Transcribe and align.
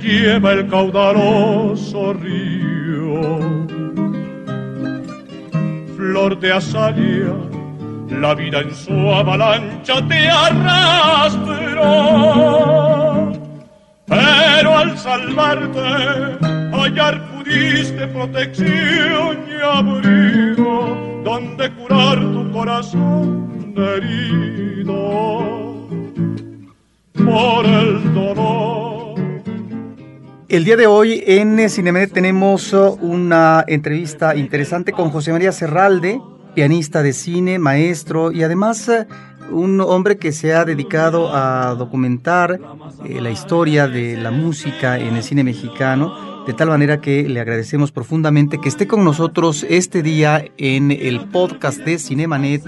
Lleva 0.00 0.52
el 0.52 0.68
caudaloso 0.68 2.12
río. 2.14 3.58
Flor 5.96 6.38
de 6.40 6.52
azalea, 6.52 7.34
la 8.08 8.34
vida 8.34 8.60
en 8.60 8.74
su 8.74 8.92
avalancha 8.92 10.06
te 10.08 10.28
arrastró. 10.28 11.80
Pero 14.06 14.78
al 14.78 14.98
salvarte, 14.98 16.38
hallar 16.72 17.20
pudiste 17.30 18.08
protección 18.08 19.38
y 19.48 19.62
abrigo, 19.62 20.96
donde 21.24 21.70
curar 21.74 22.18
tu 22.18 22.50
corazón 22.50 23.74
herido 23.76 24.90
por 27.14 27.64
el 27.66 28.14
dolor. 28.14 28.79
El 30.50 30.64
día 30.64 30.76
de 30.76 30.88
hoy 30.88 31.22
en 31.28 31.70
Cinemanet 31.70 32.12
tenemos 32.12 32.72
uh, 32.72 32.98
una 33.00 33.64
entrevista 33.68 34.34
interesante 34.34 34.90
con 34.90 35.10
José 35.10 35.30
María 35.30 35.52
Serralde, 35.52 36.20
pianista 36.56 37.04
de 37.04 37.12
cine, 37.12 37.60
maestro 37.60 38.32
y 38.32 38.42
además 38.42 38.88
uh, 38.88 39.54
un 39.56 39.80
hombre 39.80 40.18
que 40.18 40.32
se 40.32 40.52
ha 40.52 40.64
dedicado 40.64 41.32
a 41.32 41.76
documentar 41.76 42.58
eh, 43.04 43.20
la 43.20 43.30
historia 43.30 43.86
de 43.86 44.16
la 44.16 44.32
música 44.32 44.98
en 44.98 45.14
el 45.14 45.22
cine 45.22 45.44
mexicano, 45.44 46.44
de 46.44 46.52
tal 46.52 46.66
manera 46.66 47.00
que 47.00 47.28
le 47.28 47.38
agradecemos 47.38 47.92
profundamente 47.92 48.60
que 48.60 48.70
esté 48.70 48.88
con 48.88 49.04
nosotros 49.04 49.64
este 49.68 50.02
día 50.02 50.44
en 50.58 50.90
el 50.90 51.28
podcast 51.28 51.78
de 51.78 51.96
Cinemanet 51.96 52.64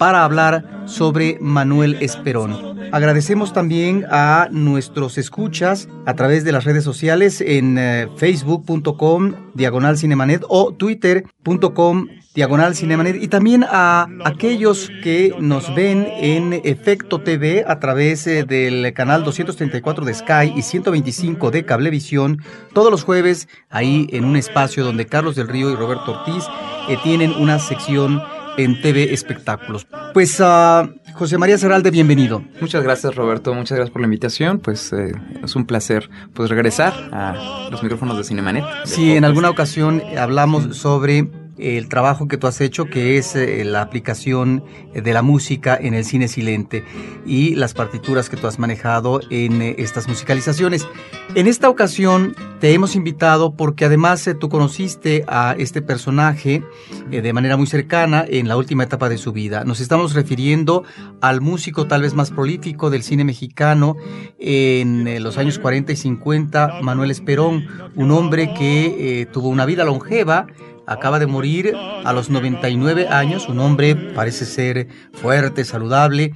para 0.00 0.24
hablar 0.24 0.64
sobre 0.86 1.36
Manuel 1.42 1.98
Esperón. 2.00 2.80
Agradecemos 2.90 3.52
también 3.52 4.06
a 4.10 4.48
nuestros 4.50 5.18
escuchas 5.18 5.90
a 6.06 6.14
través 6.14 6.42
de 6.42 6.52
las 6.52 6.64
redes 6.64 6.84
sociales 6.84 7.42
en 7.42 7.76
eh, 7.76 8.08
facebook.com 8.16 9.34
diagonal 9.52 9.98
cinemanet 9.98 10.42
o 10.48 10.72
twitter.com 10.72 12.06
diagonal 12.34 12.74
cinemanet 12.74 13.22
y 13.22 13.28
también 13.28 13.62
a 13.68 14.08
aquellos 14.24 14.90
que 15.02 15.34
nos 15.38 15.74
ven 15.74 16.08
en 16.16 16.54
Efecto 16.64 17.20
TV 17.20 17.64
a 17.68 17.78
través 17.78 18.26
eh, 18.26 18.44
del 18.44 18.94
canal 18.94 19.22
234 19.22 20.06
de 20.06 20.14
Sky 20.14 20.52
y 20.56 20.62
125 20.62 21.50
de 21.50 21.66
Cablevisión 21.66 22.42
todos 22.72 22.90
los 22.90 23.04
jueves 23.04 23.48
ahí 23.68 24.08
en 24.12 24.24
un 24.24 24.36
espacio 24.36 24.82
donde 24.82 25.04
Carlos 25.04 25.36
del 25.36 25.48
Río 25.48 25.70
y 25.70 25.76
Roberto 25.76 26.12
Ortiz 26.12 26.44
eh, 26.88 26.96
tienen 27.02 27.32
una 27.32 27.58
sección 27.58 28.22
en 28.56 28.80
TV 28.80 29.12
Espectáculos. 29.12 29.86
Pues 30.12 30.40
uh, 30.40 30.88
José 31.14 31.38
María 31.38 31.58
Serralde, 31.58 31.90
bienvenido. 31.90 32.42
Muchas 32.60 32.82
gracias 32.82 33.14
Roberto, 33.14 33.54
muchas 33.54 33.76
gracias 33.76 33.92
por 33.92 34.02
la 34.02 34.06
invitación. 34.06 34.58
Pues 34.58 34.92
eh, 34.92 35.12
es 35.42 35.56
un 35.56 35.66
placer 35.66 36.08
pues 36.34 36.50
regresar 36.50 36.92
a 37.12 37.68
los 37.70 37.82
micrófonos 37.82 38.16
de 38.16 38.24
Cinemanet. 38.24 38.64
Sí, 38.84 39.12
en 39.12 39.24
alguna 39.24 39.50
ocasión 39.50 40.02
hablamos 40.18 40.76
sobre 40.76 41.28
el 41.60 41.88
trabajo 41.88 42.28
que 42.28 42.36
tú 42.36 42.46
has 42.46 42.60
hecho, 42.60 42.86
que 42.86 43.18
es 43.18 43.36
eh, 43.36 43.64
la 43.64 43.82
aplicación 43.82 44.64
de 44.94 45.12
la 45.12 45.22
música 45.22 45.78
en 45.80 45.94
el 45.94 46.04
cine 46.04 46.28
silente 46.28 46.84
y 47.26 47.54
las 47.54 47.74
partituras 47.74 48.28
que 48.28 48.36
tú 48.36 48.46
has 48.46 48.58
manejado 48.58 49.20
en 49.30 49.62
eh, 49.62 49.74
estas 49.78 50.08
musicalizaciones. 50.08 50.86
En 51.34 51.46
esta 51.46 51.68
ocasión 51.68 52.34
te 52.60 52.72
hemos 52.72 52.96
invitado 52.96 53.54
porque 53.54 53.84
además 53.84 54.26
eh, 54.26 54.34
tú 54.34 54.48
conociste 54.48 55.24
a 55.28 55.54
este 55.58 55.82
personaje 55.82 56.62
de 57.10 57.32
manera 57.32 57.56
muy 57.56 57.66
cercana 57.66 58.24
en 58.26 58.48
la 58.48 58.56
última 58.56 58.84
etapa 58.84 59.08
de 59.08 59.18
su 59.18 59.32
vida. 59.32 59.64
Nos 59.64 59.80
estamos 59.80 60.14
refiriendo 60.14 60.84
al 61.20 61.40
músico 61.40 61.86
tal 61.86 62.02
vez 62.02 62.14
más 62.14 62.30
prolífico 62.30 62.90
del 62.90 63.02
cine 63.02 63.24
mexicano 63.24 63.96
en 64.38 65.22
los 65.22 65.38
años 65.38 65.58
40 65.58 65.92
y 65.92 65.96
50, 65.96 66.80
Manuel 66.82 67.10
Esperón, 67.10 67.66
un 67.96 68.10
hombre 68.10 68.54
que 68.54 69.28
tuvo 69.32 69.48
una 69.48 69.66
vida 69.66 69.84
longeva, 69.84 70.46
acaba 70.90 71.20
de 71.20 71.26
morir 71.28 71.74
a 72.04 72.12
los 72.12 72.30
99 72.30 73.06
años, 73.08 73.48
un 73.48 73.60
hombre 73.60 73.94
parece 73.94 74.44
ser 74.44 74.88
fuerte, 75.12 75.64
saludable 75.64 76.34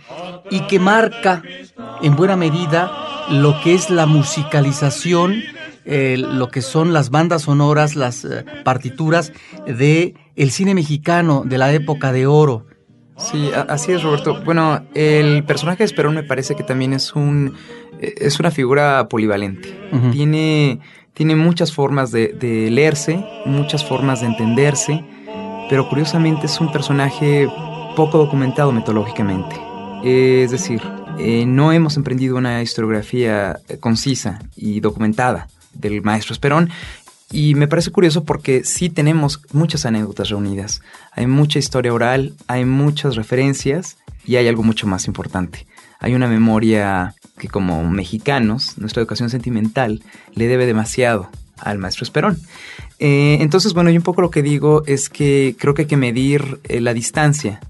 y 0.48 0.60
que 0.68 0.78
marca 0.78 1.42
en 2.02 2.14
buena 2.14 2.36
medida 2.36 2.90
lo 3.30 3.60
que 3.62 3.74
es 3.74 3.90
la 3.90 4.06
musicalización, 4.06 5.42
eh, 5.84 6.16
lo 6.18 6.48
que 6.48 6.62
son 6.62 6.92
las 6.92 7.10
bandas 7.10 7.42
sonoras, 7.42 7.96
las 7.96 8.24
eh, 8.24 8.44
partituras 8.62 9.32
de 9.66 10.14
el 10.36 10.52
cine 10.52 10.74
mexicano 10.74 11.42
de 11.44 11.58
la 11.58 11.72
época 11.72 12.12
de 12.12 12.28
oro. 12.28 12.66
Sí, 13.16 13.50
así 13.68 13.92
es 13.92 14.04
Roberto. 14.04 14.40
Bueno, 14.44 14.84
el 14.94 15.44
personaje 15.44 15.78
de 15.78 15.84
Esperón 15.84 16.14
me 16.14 16.22
parece 16.22 16.54
que 16.54 16.62
también 16.62 16.92
es 16.92 17.14
un 17.14 17.54
eh, 18.00 18.14
es 18.18 18.38
una 18.38 18.52
figura 18.52 19.08
polivalente. 19.08 19.74
Tiene 20.12 20.80
tiene 21.14 21.36
muchas 21.36 21.72
formas 21.72 22.10
de, 22.10 22.68
leerse, 22.70 23.24
muchas 23.46 23.84
formas 23.84 24.20
de 24.20 24.26
entenderse, 24.26 25.04
pero 25.70 25.88
curiosamente 25.88 26.46
es 26.46 26.60
un 26.60 26.70
personaje 26.70 27.48
poco 27.96 28.18
documentado 28.18 28.72
metodológicamente. 28.72 29.56
Eh, 30.04 30.42
es 30.44 30.50
decir, 30.50 30.82
eh, 31.18 31.46
no 31.46 31.72
hemos 31.72 31.96
emprendido 31.96 32.36
una 32.36 32.60
historiografía 32.60 33.60
eh, 33.68 33.78
concisa 33.78 34.40
y 34.56 34.80
documentada 34.80 35.48
del 35.72 36.02
maestro 36.02 36.32
Esperón. 36.32 36.70
Y 37.30 37.54
me 37.54 37.66
parece 37.66 37.90
curioso 37.90 38.24
porque 38.24 38.64
sí 38.64 38.90
tenemos 38.90 39.40
muchas 39.52 39.86
anécdotas 39.86 40.28
reunidas. 40.28 40.82
Hay 41.12 41.26
mucha 41.26 41.58
historia 41.58 41.92
oral, 41.92 42.34
hay 42.46 42.64
muchas 42.64 43.16
referencias 43.16 43.96
y 44.26 44.36
hay 44.36 44.46
algo 44.46 44.62
mucho 44.62 44.86
más 44.86 45.06
importante. 45.06 45.66
Hay 46.00 46.14
una 46.14 46.28
memoria 46.28 47.14
que 47.38 47.48
como 47.48 47.88
mexicanos, 47.88 48.78
nuestra 48.78 49.00
educación 49.00 49.30
sentimental 49.30 50.02
le 50.34 50.46
debe 50.46 50.66
demasiado 50.66 51.30
al 51.58 51.78
maestro 51.78 52.04
Esperón. 52.04 52.38
Eh, 52.98 53.38
entonces, 53.40 53.74
bueno, 53.74 53.90
yo 53.90 53.96
un 53.96 54.02
poco 54.02 54.22
lo 54.22 54.30
que 54.30 54.42
digo 54.42 54.82
es 54.86 55.08
que 55.08 55.56
creo 55.58 55.74
que 55.74 55.82
hay 55.82 55.88
que 55.88 55.96
medir 55.96 56.60
eh, 56.64 56.80
la 56.80 56.94
distancia 56.94 57.60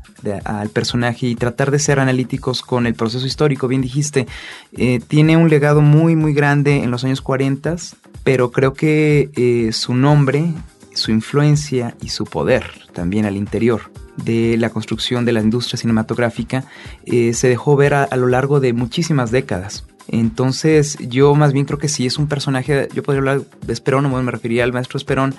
al 0.44 0.70
personaje 0.70 1.26
y 1.26 1.34
tratar 1.34 1.70
de 1.70 1.78
ser 1.78 2.00
analíticos 2.00 2.62
con 2.62 2.86
el 2.86 2.94
proceso 2.94 3.26
histórico. 3.26 3.68
Bien 3.68 3.82
dijiste, 3.82 4.26
eh, 4.72 5.00
tiene 5.06 5.36
un 5.36 5.50
legado 5.50 5.82
muy, 5.82 6.16
muy 6.16 6.32
grande 6.32 6.82
en 6.82 6.90
los 6.90 7.04
años 7.04 7.20
40, 7.20 7.76
pero 8.22 8.50
creo 8.50 8.72
que 8.72 9.68
su 9.74 9.92
nombre, 9.94 10.46
su 10.94 11.10
influencia 11.10 11.94
y 12.00 12.08
su 12.08 12.24
poder 12.24 12.64
también 12.94 13.26
al 13.26 13.36
interior 13.36 13.90
de 14.16 14.56
la 14.58 14.70
construcción 14.70 15.24
de 15.24 15.32
la 15.32 15.40
industria 15.40 15.78
cinematográfica 15.78 16.64
eh, 17.04 17.34
se 17.34 17.48
dejó 17.48 17.76
ver 17.76 17.94
a, 17.94 18.16
lo 18.16 18.28
largo 18.28 18.60
de 18.60 18.72
muchísimas 18.72 19.30
décadas. 19.30 19.86
Entonces, 20.08 20.98
yo 21.00 21.34
más 21.34 21.52
bien 21.52 21.64
creo 21.64 21.78
que 21.78 21.88
sí 21.88 22.06
es 22.06 22.18
un 22.18 22.28
personaje. 22.28 22.88
Yo 22.94 23.02
podría 23.02 23.20
hablar 23.20 23.42
de 23.66 23.72
Esperón, 23.72 24.04
o 24.06 24.22
me 24.22 24.30
refería 24.30 24.64
al 24.64 24.72
maestro 24.72 24.98
Esperón, 24.98 25.34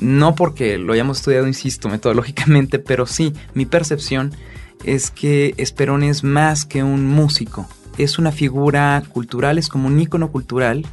no 0.00 0.34
porque 0.34 0.78
lo 0.78 0.92
hayamos 0.92 1.18
estudiado, 1.18 1.46
insisto, 1.46 1.88
metodológicamente, 1.88 2.78
pero 2.86 3.06
sí, 3.06 3.32
mi 3.54 3.66
percepción 3.66 4.32
es 4.84 5.10
que 5.10 5.54
Esperón 5.56 6.02
es 6.02 6.22
más 6.22 6.64
que 6.64 6.82
un 6.82 7.06
músico. 7.06 7.66
Es 7.98 8.18
una 8.18 8.32
figura 8.32 9.02
cultural, 9.08 9.58
es 9.58 9.68
como 9.68 9.88
un 9.88 9.98
ícono 10.00 10.30
cultural 10.30 10.86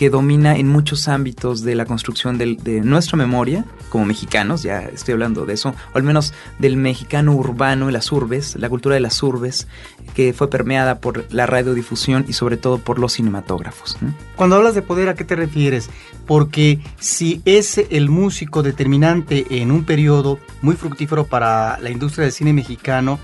que 0.00 0.08
domina 0.08 0.56
en 0.56 0.66
muchos 0.66 1.08
ámbitos 1.08 1.60
de 1.60 1.74
la 1.74 1.84
construcción 1.84 2.38
de 2.38 2.80
nuestra 2.82 3.18
memoria 3.18 3.66
como 3.90 4.06
mexicanos, 4.06 4.62
ya 4.62 4.80
estoy 4.80 5.12
hablando 5.12 5.44
de 5.44 5.52
eso, 5.52 5.74
o 5.92 5.98
al 5.98 6.02
menos 6.02 6.32
del 6.58 6.78
mexicano 6.78 7.34
urbano 7.34 7.90
las 7.90 8.10
urbes, 8.10 8.56
la 8.56 8.70
cultura 8.70 8.94
de 8.94 9.02
las 9.02 9.22
urbes, 9.22 9.68
que 10.14 10.32
fue 10.32 10.48
permeada 10.48 11.00
por 11.00 11.30
la 11.30 11.44
radiodifusión 11.44 12.24
y 12.26 12.32
sobre 12.32 12.56
todo 12.56 12.78
por 12.78 12.98
los 12.98 13.12
cinematógrafos. 13.12 13.98
Cuando 14.36 14.56
hablas 14.56 14.74
de 14.74 14.80
poder, 14.80 15.10
¿a 15.10 15.14
qué 15.14 15.24
te 15.24 15.36
refieres? 15.36 15.90
Porque 16.26 16.80
si 16.98 17.42
es 17.44 17.76
el 17.76 18.08
músico 18.08 18.62
determinante 18.62 19.60
en 19.60 19.70
un 19.70 19.84
periodo 19.84 20.38
muy 20.62 20.76
fructífero 20.76 21.26
para 21.26 21.78
la 21.78 21.90
industria 21.90 22.24
del 22.24 22.32
cine 22.32 22.54
mexicano, 22.54 23.18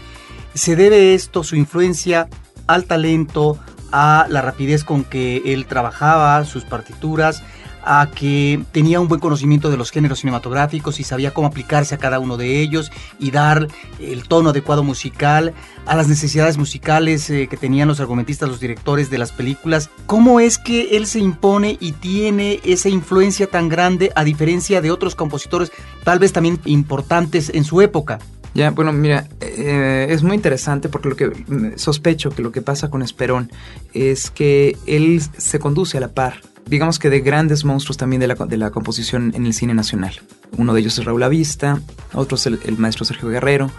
se 0.53 0.77
debe 0.77 1.15
esto, 1.15 1.43
su 1.43 1.57
influencia, 1.57 2.29
al 2.67 2.85
talento, 2.85 3.59
a 3.93 4.27
la 4.29 4.43
rapidez 4.43 4.85
con 4.85 5.05
que 5.05 5.43
él 5.53 5.67
trabajaba, 5.67 6.45
sus 6.45 6.65
partituras, 6.65 7.43
a 7.87 8.11
que 8.13 8.63
tenía 8.73 8.99
un 9.01 9.07
buen 9.07 9.21
conocimiento 9.21 9.71
de 9.71 9.77
los 9.77 9.93
géneros 9.93 10.19
cinematográficos 10.19 10.99
y 10.99 11.05
sabía 11.05 11.33
cómo 11.33 11.47
aplicarse 11.47 11.95
a 11.95 11.99
cada 11.99 12.19
uno 12.19 12.37
de 12.37 12.61
ellos 12.61 12.91
y 13.21 13.31
dar 13.31 13.69
el 14.01 14.27
tono 14.27 14.51
adecuado 14.51 14.83
musical 14.83 15.55
a 15.87 15.95
las 15.95 16.09
necesidades 16.09 16.59
musicales 16.59 17.31
eh, 17.31 17.47
que 17.49 17.57
tenían 17.57 17.87
los 17.87 18.01
argumentistas, 18.01 18.49
los 18.49 18.59
directores 18.59 19.09
de 19.09 19.19
las 19.19 19.31
películas. 19.31 19.89
¿Cómo 20.07 20.41
es 20.41 20.59
que 20.59 20.97
él 20.97 21.07
se 21.07 21.21
impone 21.21 21.79
y 21.81 21.93
tiene 21.93 22.61
esa 22.65 22.89
influencia 22.89 23.47
tan 23.47 23.69
grande 23.69 24.11
a 24.17 24.25
diferencia 24.25 24.81
de 24.81 24.91
otros 24.91 25.15
compositores, 25.15 25.71
tal 26.03 26.19
vez 26.19 26.33
también 26.33 26.59
importantes 26.65 27.53
en 27.55 27.63
su 27.63 27.81
época? 27.83 28.19
Ya, 28.57 28.71
bueno, 28.71 28.91
mira, 28.91 29.29
eh, 29.41 30.07
es 30.09 30.23
muy 30.23 30.35
interesante 30.35 30.89
porque 30.89 31.09
lo 31.11 31.17
que 31.17 31.27
mm, 31.29 31.77
sospecho 31.77 32.31
que 32.31 32.41
lo 32.41 32.53
que 32.53 32.63
pasa 32.63 32.89
con 32.89 33.03
Esperón 33.03 33.51
es 33.93 34.31
que 34.31 34.79
él 34.87 35.21
se 35.37 35.59
conduce 35.59 35.99
a 35.99 36.01
la 36.01 36.09
par 36.09 36.41
digamos 36.65 36.99
que 36.99 37.11
de 37.11 37.21
grandes 37.21 37.65
monstruos 37.65 37.97
también 37.97 38.19
de 38.19 38.27
la, 38.27 38.35
de 38.35 38.57
la 38.57 38.71
composición 38.71 39.33
en 39.37 39.47
el 39.47 39.55
cine 39.55 39.73
nacional. 39.73 40.21
Uno 40.57 40.75
de 40.75 40.81
ellos 40.81 40.99
es 40.99 41.05
Raúl 41.05 41.23
Avista, 41.23 41.81
otro 42.13 42.37
es 42.37 42.47
el, 42.47 42.79
maestro 42.79 43.05
Sergio 43.05 43.29
Guerrero, 43.29 43.71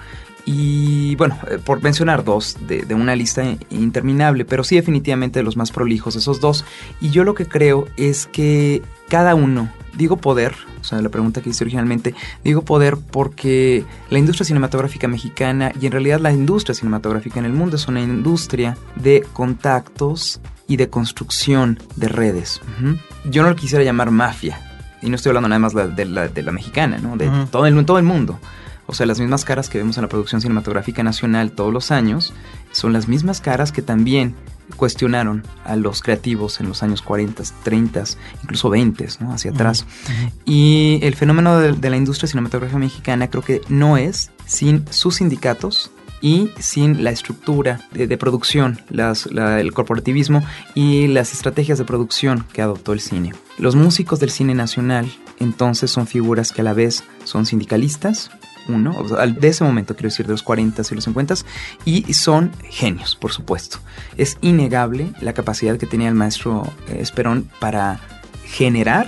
y 0.45 1.15
bueno, 1.17 1.37
eh, 1.51 1.57
por 1.57 1.83
mencionar 1.83 2.23
dos 2.23 2.55
de, 2.65 2.83
de, 2.83 2.93
una 2.93 3.13
lista 3.17 3.43
interminable, 3.69 4.45
pero 4.45 4.63
sí 4.63 4.77
definitivamente 4.77 5.39
de 5.39 5.43
los 5.43 5.57
más 5.57 5.71
prolijos 5.71 6.15
esos 6.15 6.39
dos. 6.39 6.63
Y 7.01 7.09
yo 7.09 7.25
lo 7.25 7.35
que 7.35 7.45
creo 7.45 7.87
es 7.97 8.27
que 8.27 8.81
cada 9.09 9.35
uno, 9.35 9.69
digo 9.95 10.17
poder, 10.17 10.55
o 10.79 10.83
sea, 10.83 11.01
la 11.01 11.09
pregunta 11.09 11.41
que 11.41 11.49
hice 11.49 11.63
originalmente, 11.63 12.13
digo 12.43 12.61
poder 12.61 12.97
porque 12.97 13.85
la 14.09 14.19
industria 14.19 14.45
cinematográfica 14.45 15.07
mexicana 15.07 15.71
y 15.79 15.85
en 15.85 15.91
realidad 15.91 16.19
la 16.19 16.31
industria 16.31 16.75
cinematográfica 16.75 17.39
en 17.39 17.45
el 17.45 17.53
mundo 17.53 17.75
es 17.75 17.87
una 17.87 18.01
industria 18.01 18.77
de 18.95 19.25
contactos 19.33 20.39
y 20.67 20.77
de 20.77 20.89
construcción 20.89 21.79
de 21.95 22.09
redes. 22.09 22.61
Yo 23.25 23.43
no 23.43 23.49
lo 23.49 23.55
quisiera 23.55 23.83
llamar 23.83 24.11
mafia, 24.11 24.59
y 25.01 25.09
no 25.09 25.15
estoy 25.15 25.29
hablando 25.29 25.49
nada 25.49 25.59
más 25.59 25.73
de 25.73 26.05
la, 26.05 26.27
de 26.27 26.41
la 26.43 26.51
mexicana, 26.51 26.97
¿no? 26.97 27.17
de 27.17 27.29
todo, 27.51 27.65
el, 27.65 27.85
todo 27.85 27.97
el 27.97 28.03
mundo. 28.03 28.39
O 28.87 28.93
sea, 28.93 29.05
las 29.05 29.19
mismas 29.19 29.43
caras 29.43 29.69
que 29.69 29.77
vemos 29.77 29.97
en 29.97 30.03
la 30.03 30.07
producción 30.07 30.41
cinematográfica 30.41 31.03
nacional 31.03 31.51
todos 31.51 31.73
los 31.73 31.91
años 31.91 32.33
son 32.71 32.93
las 32.93 33.07
mismas 33.07 33.41
caras 33.41 33.71
que 33.71 33.81
también 33.81 34.33
cuestionaron 34.75 35.43
a 35.63 35.75
los 35.75 36.01
creativos 36.01 36.59
en 36.59 36.67
los 36.67 36.83
años 36.83 37.01
40, 37.01 37.43
30, 37.63 38.03
incluso 38.43 38.69
20, 38.69 39.07
¿no? 39.19 39.33
hacia 39.33 39.51
atrás. 39.51 39.85
Y 40.45 40.99
el 41.01 41.15
fenómeno 41.15 41.59
de, 41.59 41.73
de, 41.73 41.89
la 41.89 41.97
industria 41.97 42.27
cinematográfica 42.27 42.79
mexicana 42.79 43.29
creo 43.29 43.43
que 43.43 43.61
no 43.69 43.97
es 43.97 44.31
sin 44.45 44.85
sus 44.91 45.15
sindicatos, 45.15 45.91
y 46.21 46.49
sin 46.59 47.03
la 47.03 47.11
estructura 47.11 47.79
de, 47.91 48.17
producción, 48.17 48.81
el 48.89 49.73
corporativismo 49.73 50.43
y 50.73 51.07
las 51.07 51.33
estrategias 51.33 51.77
de 51.77 51.85
producción 51.85 52.45
que 52.53 52.61
adoptó 52.61 52.93
el 52.93 52.99
cine. 52.99 53.33
Los 53.57 53.75
músicos 53.75 54.19
del 54.19 54.31
cine 54.31 54.55
nacional 54.55 55.11
entonces 55.39 55.91
son 55.91 56.07
figuras 56.07 56.51
que 56.51 56.61
a 56.61 56.63
la 56.63 56.73
vez 56.73 57.03
son 57.23 57.45
sindicalistas, 57.45 58.31
uno, 58.67 59.03
de 59.03 59.47
ese 59.47 59.63
momento 59.63 59.95
quiero 59.95 60.09
decir, 60.09 60.25
de 60.25 60.33
los 60.33 60.43
40 60.43 60.81
y 60.89 60.95
los 60.95 61.03
50 61.03 61.35
y 61.85 62.13
son 62.13 62.51
genios, 62.69 63.15
por 63.15 63.31
supuesto. 63.31 63.79
Es 64.17 64.37
innegable 64.41 65.11
la 65.21 65.33
capacidad 65.33 65.77
que 65.77 65.85
tenía 65.85 66.09
el 66.09 66.15
maestro 66.15 66.63
eh, 66.87 66.97
Esperón 66.99 67.49
para 67.59 67.99
generar 68.45 69.07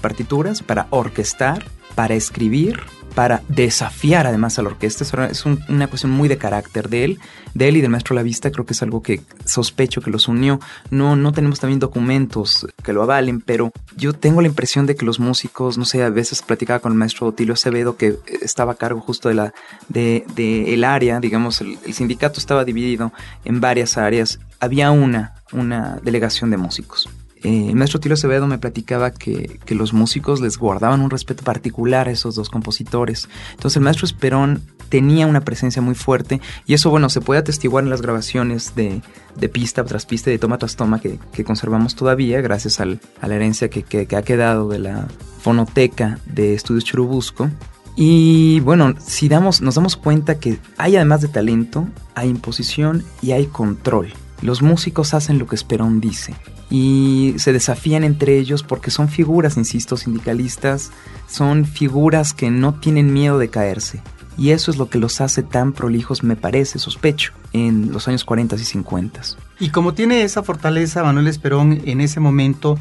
partituras, 0.00 0.62
para 0.62 0.86
orquestar, 0.90 1.64
para 1.94 2.14
escribir, 2.14 2.80
para 3.14 3.42
desafiar 3.48 4.26
además 4.26 4.58
a 4.58 4.62
la 4.62 4.68
orquesta. 4.68 5.04
Es 5.30 5.44
una 5.44 5.86
cuestión 5.86 6.12
muy 6.12 6.28
de 6.28 6.38
carácter 6.38 6.88
de 6.88 7.04
él, 7.04 7.20
de 7.54 7.68
él 7.68 7.76
y 7.76 7.80
del 7.80 7.90
maestro 7.90 8.14
La 8.14 8.22
Vista. 8.22 8.50
Creo 8.50 8.66
que 8.66 8.72
es 8.72 8.82
algo 8.82 9.02
que 9.02 9.20
sospecho 9.44 10.00
que 10.00 10.10
los 10.10 10.28
unió. 10.28 10.60
No, 10.90 11.16
no 11.16 11.32
tenemos 11.32 11.60
también 11.60 11.80
documentos 11.80 12.66
que 12.82 12.92
lo 12.92 13.02
avalen, 13.02 13.40
pero 13.40 13.72
yo 13.96 14.12
tengo 14.12 14.40
la 14.40 14.48
impresión 14.48 14.86
de 14.86 14.96
que 14.96 15.04
los 15.04 15.20
músicos, 15.20 15.78
no 15.78 15.84
sé, 15.84 16.02
a 16.02 16.10
veces 16.10 16.42
platicaba 16.42 16.80
con 16.80 16.92
el 16.92 16.98
maestro 16.98 17.26
Otilio 17.26 17.54
Acevedo, 17.54 17.96
que 17.96 18.16
estaba 18.42 18.72
a 18.72 18.76
cargo 18.76 19.00
justo 19.00 19.28
de 19.28 19.34
la 19.34 19.54
de, 19.88 20.24
el 20.72 20.84
área, 20.84 21.20
digamos, 21.20 21.60
el, 21.60 21.78
el 21.84 21.94
sindicato 21.94 22.40
estaba 22.40 22.64
dividido 22.64 23.12
en 23.44 23.60
varias 23.60 23.98
áreas. 23.98 24.38
Había 24.60 24.90
una, 24.90 25.34
una 25.52 25.98
delegación 26.02 26.50
de 26.50 26.56
músicos 26.56 27.08
eh, 27.42 27.68
el 27.68 27.76
maestro 27.76 28.00
Tilo 28.00 28.14
Acevedo 28.14 28.46
me 28.46 28.58
platicaba 28.58 29.12
que, 29.12 29.58
los 29.68 29.92
músicos 29.92 30.40
les 30.40 30.58
guardaban 30.58 31.00
un 31.00 31.10
respeto 31.10 31.44
particular 31.44 32.08
a 32.08 32.10
esos 32.10 32.34
dos 32.34 32.50
compositores. 32.50 33.28
Entonces 33.52 33.76
el 33.76 33.82
maestro 33.82 34.04
Esperón 34.04 34.62
tenía 34.88 35.26
una 35.26 35.42
presencia 35.42 35.80
muy 35.80 35.94
fuerte 35.94 36.40
y 36.66 36.74
eso, 36.74 36.90
bueno, 36.90 37.08
se 37.08 37.20
puede 37.20 37.40
atestiguar 37.40 37.84
en 37.84 37.90
las 37.90 38.02
grabaciones 38.02 38.74
de, 38.74 39.00
pista 39.48 39.84
tras 39.84 40.06
pista 40.06 40.30
y 40.30 40.34
de 40.34 40.38
toma 40.38 40.58
tras 40.58 40.76
toma 40.76 41.00
que, 41.00 41.18
conservamos 41.44 41.94
todavía 41.94 42.40
gracias 42.40 42.80
a 42.80 42.84
la 42.84 43.34
herencia 43.34 43.70
que, 43.70 44.16
ha 44.16 44.22
quedado 44.22 44.68
de 44.68 44.80
la 44.80 45.06
fonoteca 45.40 46.18
de 46.26 46.54
Estudios 46.54 46.84
Churubusco. 46.84 47.48
Y 47.96 48.60
bueno, 48.60 48.94
si 48.98 49.28
damos, 49.28 49.60
nos 49.60 49.74
damos 49.76 49.96
cuenta 49.96 50.38
que 50.38 50.58
hay 50.76 50.96
además 50.96 51.20
de 51.22 51.28
talento, 51.28 51.88
hay 52.14 52.28
imposición 52.28 53.04
y 53.22 53.32
hay 53.32 53.46
control. 53.46 54.12
Los 54.42 54.62
músicos 54.62 55.14
hacen 55.14 55.38
lo 55.38 55.46
que 55.46 55.54
Esperón 55.54 56.00
dice 56.00 56.34
y 56.70 57.34
se 57.36 57.52
desafían 57.52 58.04
entre 58.04 58.38
ellos 58.38 58.62
porque 58.62 58.90
son 58.90 59.08
figuras, 59.08 59.56
insisto, 59.56 59.96
sindicalistas, 59.96 60.92
son 61.28 61.64
figuras 61.66 62.32
que 62.32 62.50
no 62.50 62.74
tienen 62.74 63.12
miedo 63.12 63.38
de 63.38 63.50
caerse. 63.50 64.02
Y 64.38 64.50
eso 64.50 64.70
es 64.70 64.78
lo 64.78 64.88
que 64.88 64.98
los 64.98 65.20
hace 65.20 65.42
tan 65.42 65.72
prolijos, 65.72 66.22
me 66.22 66.36
parece, 66.36 66.78
sospecho, 66.78 67.32
en 67.52 67.92
los 67.92 68.08
años 68.08 68.24
40 68.24 68.56
y 68.56 68.58
50. 68.60 69.20
Y 69.58 69.68
como 69.68 69.92
tiene 69.92 70.22
esa 70.22 70.42
fortaleza 70.42 71.02
Manuel 71.02 71.26
Esperón 71.26 71.82
en 71.84 72.00
ese 72.00 72.20
momento, 72.20 72.78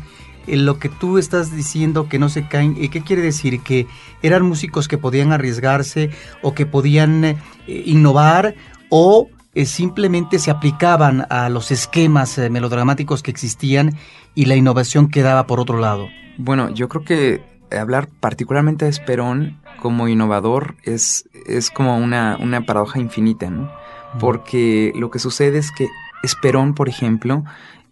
en 0.48 0.66
lo 0.66 0.80
que 0.80 0.88
tú 0.88 1.18
estás 1.18 1.54
diciendo 1.54 2.08
que 2.08 2.20
no 2.20 2.30
se 2.30 2.48
caen, 2.48 2.78
eh, 2.80 2.90
¿qué 2.90 3.02
quiere 3.02 3.22
decir? 3.22 3.62
¿Que 3.62 3.88
eran 4.22 4.44
músicos 4.44 4.88
que 4.88 4.98
podían 4.98 5.32
arriesgarse 5.32 6.12
o 6.42 6.54
que 6.54 6.66
podían 6.66 7.26
eh, 7.26 7.38
innovar 7.68 8.56
o 8.90 9.30
eh, 9.56 9.66
simplemente 9.66 10.40
se 10.40 10.52
aplicaban 10.52 11.26
a 11.30 11.50
los 11.50 11.72
esquemas 11.72 12.38
eh, 12.38 12.50
melodramáticos 12.50 13.24
que 13.24 13.32
existían 13.32 13.96
y 14.36 14.46
la 14.46 14.56
innovación 14.56 15.10
quedaba 15.10 15.48
por 15.48 15.60
otro 15.60 15.80
lado. 15.80 16.08
Bueno, 16.38 16.70
yo 16.70 16.88
creo 16.88 17.04
que 17.04 17.42
hablar 17.78 18.10
particularmente 18.20 18.86
de 18.86 18.92
Esperón 18.92 19.60
como 19.82 20.08
innovador 20.08 20.76
es, 20.84 21.30
es 21.46 21.70
como 21.70 21.98
una, 21.98 22.38
una 22.40 22.66
paradoja 22.66 23.00
infinita, 23.00 23.50
¿no? 23.50 23.72
Porque 24.20 24.92
lo 24.96 25.10
que 25.10 25.20
sucede 25.20 25.60
es 25.60 25.72
que 25.72 25.88
Esperón, 26.24 26.74
por 26.74 26.90
ejemplo, 26.90 27.44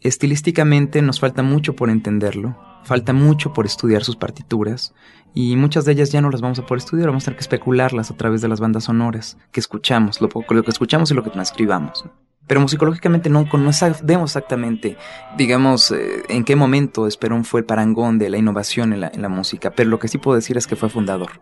estilísticamente 0.01 1.01
nos 1.01 1.19
falta 1.19 1.43
mucho 1.43 1.75
por 1.75 1.89
entenderlo, 1.89 2.55
falta 2.87 3.11
mucho 3.11 3.53
por 3.53 3.65
estudiar 3.65 4.03
sus 4.03 4.15
partituras 4.15 4.93
y 5.33 5.57
muchas 5.57 5.83
de 5.83 5.91
ellas 5.91 6.09
ya 6.09 6.21
no 6.21 6.31
las 6.31 6.41
vamos 6.41 6.57
a 6.57 6.65
poder 6.65 6.79
estudiar, 6.79 7.09
vamos 7.09 7.23
a 7.23 7.25
tener 7.25 7.37
que 7.37 7.41
especularlas 7.41 8.09
a 8.09 8.15
través 8.15 8.41
de 8.41 8.47
las 8.47 8.61
bandas 8.61 8.85
sonoras 8.85 9.37
que 9.51 9.59
escuchamos, 9.59 10.21
lo, 10.21 10.29
lo 10.49 10.63
que 10.63 10.71
escuchamos 10.71 11.11
y 11.11 11.13
lo 11.13 11.21
que 11.21 11.29
transcribamos. 11.29 12.05
Pero 12.47 12.61
musicológicamente 12.61 13.29
no, 13.29 13.43
no 13.43 13.73
sabemos 13.73 14.31
exactamente, 14.31 14.97
digamos, 15.37 15.91
eh, 15.91 16.23
en 16.29 16.45
qué 16.45 16.55
momento 16.55 17.05
Esperón 17.07 17.43
fue 17.43 17.59
el 17.59 17.65
parangón 17.65 18.19
de 18.19 18.29
la 18.29 18.37
innovación 18.37 18.93
en 18.93 19.01
la, 19.01 19.11
en 19.13 19.21
la, 19.21 19.27
música, 19.27 19.71
pero 19.71 19.89
lo 19.89 19.99
que 19.99 20.07
sí 20.07 20.17
puedo 20.17 20.35
decir 20.35 20.55
es 20.55 20.65
que 20.65 20.77
fue 20.77 20.89
fundador. 20.89 21.41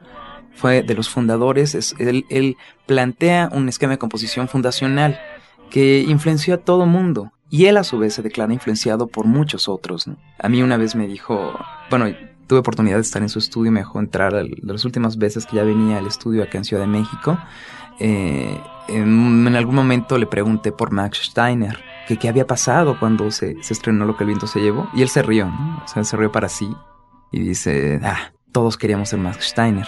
Fue 0.56 0.82
de 0.82 0.96
los 0.96 1.10
fundadores, 1.10 1.75
es, 1.75 1.94
él, 2.00 2.25
él 2.32 2.58
plantea 2.88 3.50
un 3.52 3.70
esquema 3.70 3.92
de 3.92 4.00
composición 4.00 4.48
fundacional 4.48 5.20
que 5.70 6.00
influenció 6.08 6.56
a 6.56 6.58
todo 6.58 6.88
mundo. 6.88 7.32
Y 7.50 7.66
él 7.66 7.78
a 7.78 7.84
su 7.84 7.98
vez 7.98 8.14
se 8.14 8.22
declara 8.22 8.54
influenciado 8.54 9.08
por 9.08 9.25
muchos 9.25 9.70
otros. 9.70 10.10
A 10.40 10.50
mí 10.50 10.62
una 10.62 10.78
vez 10.78 10.96
me 10.96 11.08
dijo, 11.08 11.54
bueno, 11.90 12.08
tuve 12.48 12.60
oportunidad 12.60 12.96
de 12.96 13.02
estar 13.02 13.22
en 13.22 13.30
su 13.30 13.40
estudio, 13.40 13.72
me 13.72 13.82
dejó 13.82 14.00
entrar 14.00 14.34
de 14.34 14.50
las 14.62 14.86
últimas 14.86 15.18
veces 15.18 15.46
que 15.46 15.58
ya 15.58 15.64
venía 15.64 15.98
al 15.98 16.08
estudio 16.08 16.44
acá 16.44 16.58
en 16.58 16.66
Ciudad 16.66 16.84
de 16.84 16.88
México. 16.88 17.38
Eh, 18.00 18.60
en, 18.88 19.56
algún 19.56 19.75
momento 19.75 20.18
le 20.18 20.28
pregunté 20.28 20.72
por 20.72 20.92
Max 20.92 21.22
Steiner, 21.24 21.78
que 22.08 22.18
qué 22.18 22.30
había 22.30 22.46
pasado 22.46 23.00
cuando 23.00 23.32
se, 23.32 23.58
estrenó 23.70 24.06
Lo 24.06 24.18
que 24.18 24.24
el 24.24 24.28
viento 24.28 24.48
se 24.48 24.60
llevó, 24.60 24.90
y 24.94 25.02
él 25.02 25.10
se 25.10 25.22
rió. 25.22 25.52
O 25.84 25.88
sea, 25.88 26.04
se 26.04 26.18
rió 26.18 26.32
para 26.32 26.50
sí, 26.50 26.70
y 27.32 27.40
dice, 27.40 28.00
ah, 28.04 28.32
todos 28.52 28.78
queríamos 28.78 29.10
ser 29.10 29.20
Max 29.20 29.50
Steiner. 29.50 29.88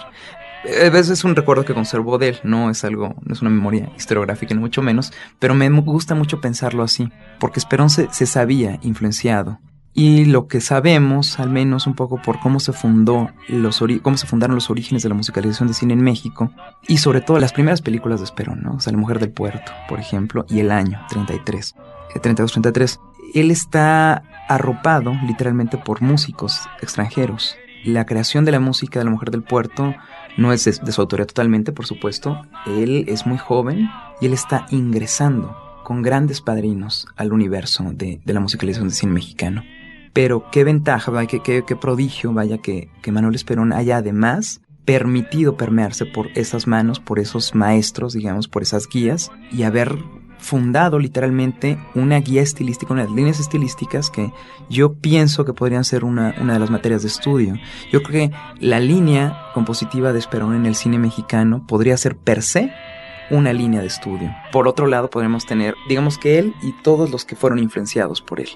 A 0.64 0.90
veces 0.90 1.10
es 1.10 1.24
un 1.24 1.36
recuerdo 1.36 1.66
que 1.66 1.74
conservo 1.74 2.18
de 2.18 2.30
él, 2.30 2.40
no 2.44 2.70
es 2.70 2.84
algo, 2.84 3.16
es 3.30 3.42
una 3.42 3.50
memoria 3.50 3.92
historiográfica 3.96 4.54
ni 4.54 4.60
mucho 4.60 4.82
menos, 4.82 5.14
pero 5.40 5.54
me 5.54 5.70
gusta 5.70 6.16
mucho 6.16 6.42
pensarlo 6.42 6.84
así, 6.84 7.10
porque 7.40 7.60
Esperón 7.60 7.90
se, 7.90 8.08
sabía 8.26 8.80
influenciado 8.82 9.60
y 9.94 10.26
lo 10.26 10.48
que 10.48 10.62
sabemos, 10.62 11.40
al 11.40 11.50
menos 11.50 11.88
un 11.88 11.96
poco 11.96 12.22
por 12.22 12.40
cómo 12.40 12.60
se 12.60 12.74
fundó 12.74 13.32
los 13.48 13.82
cómo 14.02 14.18
se 14.18 14.28
fundaron 14.28 14.56
los 14.56 14.70
orígenes 14.70 15.02
de 15.04 15.10
la 15.10 15.16
musicalización 15.16 15.68
de 15.68 15.74
cine 15.74 15.94
en 15.94 16.02
México 16.02 16.52
y 16.88 16.98
sobre 16.98 17.22
todo 17.22 17.40
las 17.40 17.54
primeras 17.54 17.82
películas 17.82 18.20
de 18.20 18.26
Esperón, 18.26 18.62
¿no? 18.62 18.74
O 18.74 18.80
sea, 18.80 18.92
La 18.92 19.00
Mujer 19.00 19.20
del 19.20 19.32
Puerto, 19.32 19.72
por 19.90 20.00
ejemplo, 20.00 20.46
y 20.50 20.60
El 20.60 20.72
Año 20.72 21.00
33, 21.10 21.76
32-33. 22.14 22.96
Eh, 22.96 23.40
Él 23.42 23.52
está 23.52 24.22
arropado 24.48 25.14
literalmente 25.26 25.78
por 25.78 26.02
músicos 26.02 26.62
extranjeros. 26.82 27.58
La 27.84 28.06
creación 28.06 28.46
de 28.46 28.52
la 28.52 28.60
música 28.60 29.00
de 29.00 29.06
La 29.06 29.12
Mujer 29.12 29.32
del 29.32 29.44
Puerto 29.44 29.96
no 30.38 30.54
es 30.54 30.66
de, 30.66 30.92
su 30.92 31.02
autoría 31.02 31.26
totalmente, 31.26 31.72
por 31.72 31.86
supuesto. 31.86 32.42
Él 32.66 33.06
es 33.08 33.26
muy 33.26 33.38
joven 33.38 33.90
y 34.22 34.26
él 34.26 34.34
está 34.34 34.66
ingresando 34.72 35.56
con 35.84 36.02
grandes 36.02 36.42
padrinos 36.42 37.08
al 37.16 37.32
universo 37.32 37.84
de, 37.94 38.20
la 38.26 38.40
musicalización 38.40 38.90
de 38.90 38.94
cine 38.94 39.14
mexicano 39.14 39.64
Pero 40.12 40.52
qué 40.52 40.66
ventaja, 40.66 41.12
vaya, 41.12 41.28
qué, 41.28 41.42
qué, 41.42 41.64
qué 41.66 41.76
prodigio, 41.76 42.34
vaya, 42.34 42.58
que, 42.58 42.90
que 43.02 43.12
Manuel 43.12 43.36
Esperón 43.36 43.72
haya 43.72 43.98
además 43.98 44.62
permitido 44.88 45.58
permearse 45.58 46.06
por 46.06 46.30
esas 46.36 46.66
manos, 46.66 47.02
por 47.02 47.20
esos 47.20 47.54
maestros, 47.54 48.14
digamos, 48.14 48.48
por 48.48 48.62
esas 48.62 48.88
guías, 48.88 49.32
y 49.52 49.64
haber 49.64 49.98
fundado 50.40 51.00
literalmente 51.00 51.78
una 51.96 52.20
guía 52.20 52.42
estilística, 52.42 52.94
unas 52.94 53.12
líneas 53.12 53.40
estilísticas 53.40 54.10
que 54.10 54.32
yo 54.70 54.94
pienso 54.94 55.46
que 55.46 55.54
podrían 55.54 55.84
ser 55.84 56.04
una, 56.04 56.36
una, 56.40 56.54
de 56.54 56.60
las 56.60 56.70
materias 56.70 57.02
de 57.02 57.08
estudio. 57.08 57.56
Yo 57.92 58.04
creo 58.04 58.30
que 58.30 58.36
la 58.60 58.80
línea 58.80 59.52
compositiva 59.54 60.14
de 60.14 60.20
Esperón 60.20 60.56
en 60.56 60.66
el 60.66 60.76
cine 60.76 61.00
mexicano 61.00 61.66
podría 61.68 61.98
ser 61.98 62.16
per 62.16 62.44
se 62.44 62.72
una 63.30 63.54
línea 63.54 63.82
de 63.82 63.88
estudio. 63.88 64.34
Por 64.52 64.68
otro 64.68 64.88
lado, 64.88 65.10
podríamos 65.10 65.46
tener, 65.46 65.76
digamos 65.90 66.18
que 66.18 66.40
él 66.40 66.54
y 66.62 66.72
todos 66.82 67.12
los 67.12 67.26
que 67.26 67.36
fueron 67.36 67.60
influenciados 67.60 68.22
por 68.22 68.40
él. 68.40 68.50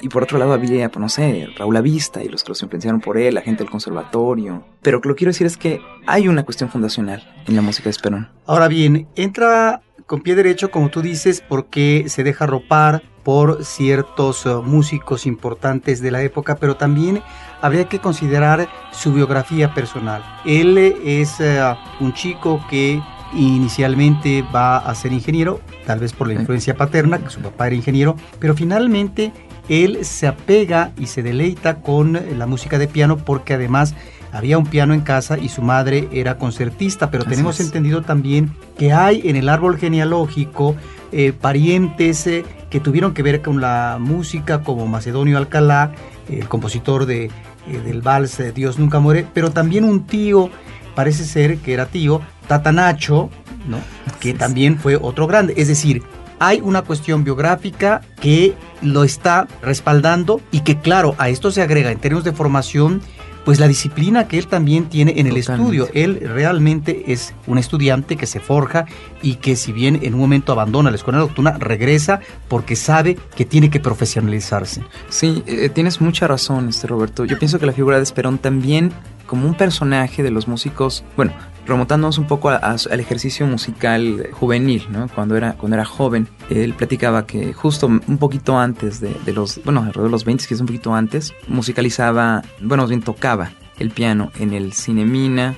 Y 0.00 0.08
por 0.08 0.22
otro 0.22 0.38
lado 0.38 0.52
había, 0.52 0.90
pues 0.90 1.00
no 1.00 1.08
sé, 1.08 1.48
Raúl 1.56 1.76
Avista 1.76 2.22
y 2.22 2.28
los 2.28 2.44
que 2.44 2.50
los 2.50 2.62
influenciaron 2.62 3.00
por 3.00 3.18
él, 3.18 3.34
la 3.34 3.40
gente 3.40 3.64
del 3.64 3.70
conservatorio. 3.70 4.64
Pero 4.80 5.00
lo 5.02 5.14
que 5.14 5.18
quiero 5.18 5.30
decir 5.30 5.46
es 5.46 5.56
que 5.56 5.80
hay 6.06 6.28
una 6.28 6.44
cuestión 6.44 6.70
fundacional 6.70 7.22
en 7.46 7.56
la 7.56 7.62
música 7.62 7.84
de 7.84 7.90
Esperón. 7.90 8.28
Ahora 8.46 8.68
bien, 8.68 9.08
entra 9.16 9.82
con 10.08 10.22
pie 10.22 10.34
derecho, 10.34 10.70
como 10.70 10.88
tú 10.88 11.02
dices, 11.02 11.44
porque 11.46 12.06
se 12.08 12.24
deja 12.24 12.46
ropar 12.46 13.02
por 13.24 13.62
ciertos 13.62 14.46
uh, 14.46 14.62
músicos 14.62 15.26
importantes 15.26 16.00
de 16.00 16.10
la 16.10 16.22
época, 16.22 16.56
pero 16.56 16.76
también 16.76 17.22
habría 17.60 17.90
que 17.90 17.98
considerar 17.98 18.70
su 18.90 19.12
biografía 19.12 19.74
personal. 19.74 20.24
Él 20.46 20.78
es 20.78 21.38
uh, 21.40 21.76
un 22.02 22.14
chico 22.14 22.64
que 22.70 23.02
inicialmente 23.34 24.42
va 24.42 24.78
a 24.78 24.94
ser 24.94 25.12
ingeniero, 25.12 25.60
tal 25.84 25.98
vez 26.00 26.14
por 26.14 26.26
la 26.26 26.32
influencia 26.32 26.74
paterna, 26.74 27.18
que 27.18 27.28
su 27.28 27.40
papá 27.40 27.66
era 27.66 27.76
ingeniero, 27.76 28.16
pero 28.40 28.54
finalmente 28.54 29.30
él 29.68 30.06
se 30.06 30.26
apega 30.26 30.92
y 30.98 31.08
se 31.08 31.22
deleita 31.22 31.82
con 31.82 32.18
la 32.38 32.46
música 32.46 32.78
de 32.78 32.88
piano 32.88 33.18
porque 33.18 33.52
además 33.52 33.94
había 34.32 34.58
un 34.58 34.66
piano 34.66 34.94
en 34.94 35.00
casa 35.00 35.38
y 35.38 35.48
su 35.48 35.62
madre 35.62 36.08
era 36.12 36.38
concertista, 36.38 37.10
pero 37.10 37.24
tenemos 37.24 37.60
entendido 37.60 38.02
también 38.02 38.54
que 38.76 38.92
hay 38.92 39.22
en 39.24 39.36
el 39.36 39.48
árbol 39.48 39.78
genealógico 39.78 40.76
eh, 41.12 41.32
parientes 41.32 42.26
eh, 42.26 42.44
que 42.70 42.80
tuvieron 42.80 43.14
que 43.14 43.22
ver 43.22 43.40
con 43.40 43.60
la 43.60 43.96
música, 43.98 44.62
como 44.62 44.86
Macedonio 44.86 45.38
Alcalá, 45.38 45.92
el 46.28 46.48
compositor 46.48 47.06
de, 47.06 47.24
eh, 47.24 47.30
del 47.84 48.02
vals 48.02 48.42
Dios 48.54 48.78
nunca 48.78 49.00
muere, 49.00 49.26
pero 49.32 49.50
también 49.50 49.84
un 49.84 50.04
tío, 50.04 50.50
parece 50.94 51.24
ser 51.24 51.58
que 51.58 51.72
era 51.72 51.86
tío, 51.86 52.20
Tatanacho, 52.46 53.30
¿no? 53.66 53.78
que 54.20 54.34
también 54.34 54.78
fue 54.78 54.96
otro 54.96 55.26
grande. 55.26 55.54
Es 55.56 55.68
decir, 55.68 56.02
hay 56.38 56.60
una 56.60 56.82
cuestión 56.82 57.24
biográfica 57.24 58.02
que 58.20 58.54
lo 58.82 59.04
está 59.04 59.48
respaldando 59.62 60.40
y 60.50 60.60
que 60.60 60.78
claro, 60.78 61.14
a 61.18 61.28
esto 61.28 61.50
se 61.50 61.62
agrega 61.62 61.90
en 61.90 61.98
términos 61.98 62.24
de 62.24 62.32
formación 62.32 63.00
pues 63.44 63.58
la 63.58 63.68
disciplina 63.68 64.28
que 64.28 64.38
él 64.38 64.46
también 64.46 64.88
tiene 64.88 65.14
en 65.16 65.26
el 65.26 65.36
estudio. 65.36 65.88
Él 65.94 66.20
realmente 66.22 67.12
es 67.12 67.34
un 67.46 67.58
estudiante 67.58 68.16
que 68.16 68.26
se 68.26 68.40
forja 68.40 68.86
y 69.22 69.36
que 69.36 69.56
si 69.56 69.72
bien 69.72 70.00
en 70.02 70.14
un 70.14 70.20
momento 70.20 70.52
abandona 70.52 70.90
la 70.90 70.96
escuela 70.96 71.18
nocturna, 71.18 71.52
regresa 71.58 72.20
porque 72.48 72.76
sabe 72.76 73.18
que 73.36 73.44
tiene 73.44 73.70
que 73.70 73.80
profesionalizarse. 73.80 74.82
Sí, 75.08 75.42
eh, 75.46 75.68
tienes 75.68 76.00
mucha 76.00 76.26
razón, 76.26 76.68
este 76.68 76.86
Roberto. 76.86 77.24
Yo 77.24 77.38
pienso 77.38 77.58
que 77.58 77.66
la 77.66 77.72
figura 77.72 77.96
de 77.96 78.02
Esperón 78.02 78.38
también 78.38 78.92
como 79.26 79.46
un 79.46 79.54
personaje 79.54 80.22
de 80.22 80.30
los 80.30 80.48
músicos, 80.48 81.04
bueno, 81.16 81.32
remontándonos 81.68 82.18
un 82.18 82.26
poco 82.26 82.48
al 82.48 83.00
ejercicio 83.00 83.46
musical 83.46 84.28
juvenil, 84.32 84.86
¿no? 84.90 85.08
Cuando 85.08 85.36
era, 85.36 85.52
cuando 85.52 85.76
era 85.76 85.84
joven, 85.84 86.26
él 86.48 86.74
platicaba 86.74 87.26
que 87.26 87.52
justo 87.52 87.86
un 87.86 88.18
poquito 88.18 88.58
antes 88.58 89.00
de, 89.00 89.32
los, 89.32 89.62
bueno, 89.64 89.80
alrededor 89.80 90.04
de 90.04 90.10
los 90.10 90.24
20, 90.24 90.46
que 90.46 90.54
es 90.54 90.60
un 90.60 90.66
poquito 90.66 90.94
antes, 90.94 91.34
musicalizaba, 91.46 92.42
bueno, 92.60 92.86
bien 92.86 93.02
tocaba 93.02 93.52
el 93.78 93.90
piano 93.90 94.32
en 94.38 94.54
el 94.54 94.72
Cine 94.72 95.04
Mina. 95.04 95.54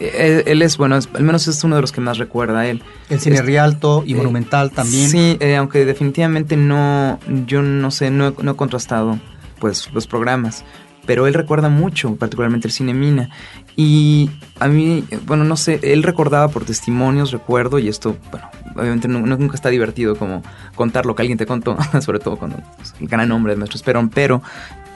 Eh, 0.00 0.44
él, 0.46 0.62
es, 0.62 0.76
bueno, 0.76 0.94
al 0.94 1.24
menos 1.24 1.48
es 1.48 1.64
uno 1.64 1.74
de 1.74 1.80
los 1.80 1.90
que 1.90 2.00
más 2.00 2.18
recuerda 2.18 2.60
a 2.60 2.66
él. 2.66 2.82
El 3.10 3.18
cine 3.18 3.42
Rialto 3.42 4.04
y 4.06 4.12
eh, 4.12 4.16
Monumental 4.16 4.70
también. 4.70 5.10
Sí, 5.10 5.36
eh, 5.40 5.56
aunque 5.56 5.84
definitivamente 5.84 6.56
no, 6.56 7.18
yo 7.46 7.62
no 7.62 7.90
sé, 7.90 8.10
no, 8.10 8.32
no 8.40 8.52
he 8.52 8.56
contrastado 8.56 9.18
pues 9.58 9.92
los 9.92 10.06
programas 10.06 10.64
pero 11.08 11.26
él 11.26 11.32
recuerda 11.32 11.70
mucho, 11.70 12.16
particularmente 12.16 12.68
el 12.68 12.72
cine 12.72 12.92
Mina. 12.92 13.30
Y 13.76 14.28
a 14.60 14.68
mí, 14.68 15.04
bueno, 15.24 15.42
no 15.42 15.56
sé, 15.56 15.80
él 15.82 16.02
recordaba 16.02 16.48
por 16.48 16.66
testimonios, 16.66 17.30
recuerdo, 17.30 17.78
y 17.78 17.88
esto, 17.88 18.18
bueno, 18.30 18.50
obviamente 18.76 19.08
nunca 19.08 19.54
está 19.54 19.70
divertido 19.70 20.16
como 20.16 20.42
contar 20.74 21.06
lo 21.06 21.14
que 21.14 21.22
alguien 21.22 21.38
te 21.38 21.46
contó, 21.46 21.78
sobre 22.02 22.18
todo 22.18 22.36
cuando 22.36 22.58
pues, 22.76 22.94
el 23.00 23.08
gran 23.08 23.26
nombre 23.26 23.54
de 23.54 23.56
Maestro 23.56 23.76
Esperón, 23.76 24.10
pero 24.10 24.42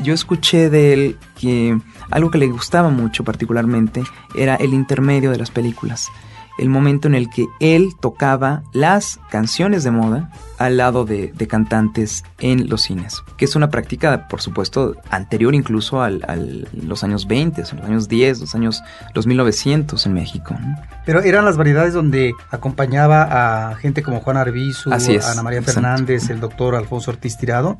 yo 0.01 0.13
escuché 0.13 0.69
de 0.69 0.93
él 0.93 1.17
que 1.41 1.81
algo 2.11 2.31
que 2.31 2.37
le 2.37 2.49
gustaba 2.49 2.91
mucho 2.91 3.25
particularmente 3.25 4.03
era 4.35 4.57
el 4.57 4.75
intermedio 4.75 5.31
de 5.31 5.39
las 5.39 5.51
películas 5.51 6.11
el 6.59 6.69
momento 6.69 7.09
en 7.09 7.15
el 7.15 7.31
que 7.31 7.47
él 7.61 7.93
tocaba 8.01 8.63
las 8.73 9.19
canciones 9.31 9.85
de 9.85 9.91
moda 9.91 10.31
al 10.59 10.77
lado 10.77 11.05
de, 11.05 11.33
cantantes 11.49 12.23
en 12.39 12.69
los 12.69 12.83
cines, 12.83 13.25
que 13.37 13.45
es 13.45 13.57
una 13.57 13.69
práctica, 13.69 14.29
por 14.29 14.41
supuesto, 14.41 14.95
anterior 15.11 15.55
incluso 15.55 16.01
a 16.01 16.09
los 16.09 17.03
años 17.03 17.27
20, 17.27 17.61
los 17.61 17.73
años 17.73 18.09
10, 18.09 18.41
los 18.41 18.55
años 18.55 18.83
los 19.13 19.27
1900 19.27 20.07
en 20.07 20.13
México. 20.13 20.57
Pero 21.05 21.21
eran 21.21 21.45
las 21.45 21.57
variedades 21.57 21.95
donde 21.95 22.33
acompañaba 22.51 23.71
a 23.71 23.75
gente 23.75 24.03
como 24.03 24.21
Juan 24.21 24.37
Arbizu, 24.37 24.93
Ana 24.93 25.43
María 25.43 25.63
Fernández, 25.63 26.31
el 26.31 26.39
doctor 26.39 26.77
Alfonso 26.77 27.11
Ortiz 27.11 27.37
Tirado. 27.37 27.79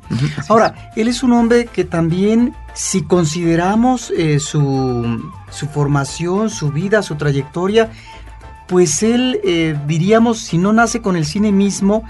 Ahora, 0.49 0.91
él 0.95 1.07
es 1.07 1.23
un 1.23 1.31
hombre 1.31 1.65
que 1.65 1.85
también, 1.85 2.53
si 2.73 3.03
consideramos 3.03 4.11
eh, 4.11 4.39
su, 4.39 5.31
su 5.51 5.67
formación, 5.67 6.49
su 6.49 6.71
vida, 6.71 7.01
su 7.01 7.15
trayectoria, 7.15 7.91
pues 8.73 9.03
él, 9.03 9.39
eh, 9.43 9.77
diríamos, 9.85 10.39
si 10.39 10.57
no 10.57 10.73
nace 10.73 10.99
con 10.99 11.15
el 11.15 11.27
cine 11.27 11.51
mismo, 11.51 12.03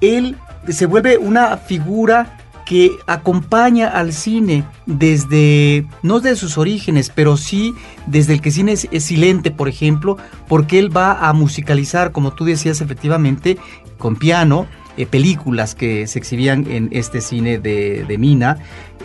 él 0.00 0.36
se 0.66 0.86
vuelve 0.86 1.18
una 1.18 1.58
figura 1.58 2.38
que 2.64 2.92
acompaña 3.06 3.88
al 3.88 4.14
cine 4.14 4.64
desde, 4.86 5.86
no 6.02 6.20
desde 6.20 6.36
sus 6.36 6.56
orígenes, 6.56 7.12
pero 7.14 7.36
sí 7.36 7.74
desde 8.06 8.32
el 8.32 8.40
que 8.40 8.50
cine 8.50 8.72
es, 8.72 8.88
silente, 9.04 9.50
por 9.50 9.68
ejemplo, 9.68 10.16
porque 10.48 10.78
él 10.78 10.96
va 10.96 11.28
a 11.28 11.34
musicalizar, 11.34 12.10
como 12.10 12.32
tú 12.32 12.46
decías 12.46 12.80
efectivamente, 12.80 13.58
con 13.98 14.16
piano, 14.16 14.66
eh, 14.98 15.06
películas 15.06 15.76
que 15.76 16.06
se 16.08 16.18
exhibían 16.18 16.66
en 16.68 16.88
este 16.90 17.20
cine 17.20 17.58
de, 17.58 18.04
de 18.06 18.18
Mina, 18.18 18.58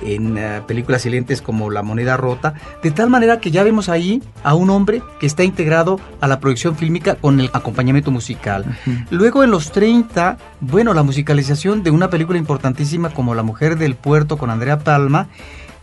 en 0.04 0.40
eh, 0.40 0.62
películas 0.68 1.04
silentes 1.04 1.42
como 1.42 1.70
La 1.70 1.84
moneda 1.84 2.18
rota, 2.18 2.56
de 2.82 2.90
tal 2.90 3.12
manera 3.12 3.40
que 3.40 3.52
ya 3.52 3.64
vemos 3.64 3.90
ahí 3.90 4.22
a 4.44 4.56
un 4.56 4.72
hombre 4.72 5.04
que 5.20 5.28
está 5.28 5.44
integrado 5.44 6.00
a 6.20 6.28
la 6.28 6.40
producción 6.40 6.76
fílmica 6.76 7.14
con 7.14 7.40
el 7.40 7.52
acompañamiento 7.54 8.10
musical. 8.10 8.66
Luego 9.12 9.44
en 9.44 9.52
los 9.52 9.72
30, 9.72 10.38
bueno, 10.62 10.96
la 10.96 11.04
musicalización 11.04 11.84
de 11.84 11.92
una 11.92 12.10
película 12.10 12.40
importantísima 12.40 13.12
como 13.12 13.36
La 13.36 13.44
mujer 13.44 13.78
del 13.78 13.94
puerto 13.94 14.38
con 14.38 14.50
Andrea 14.50 14.80
Palma, 14.80 15.28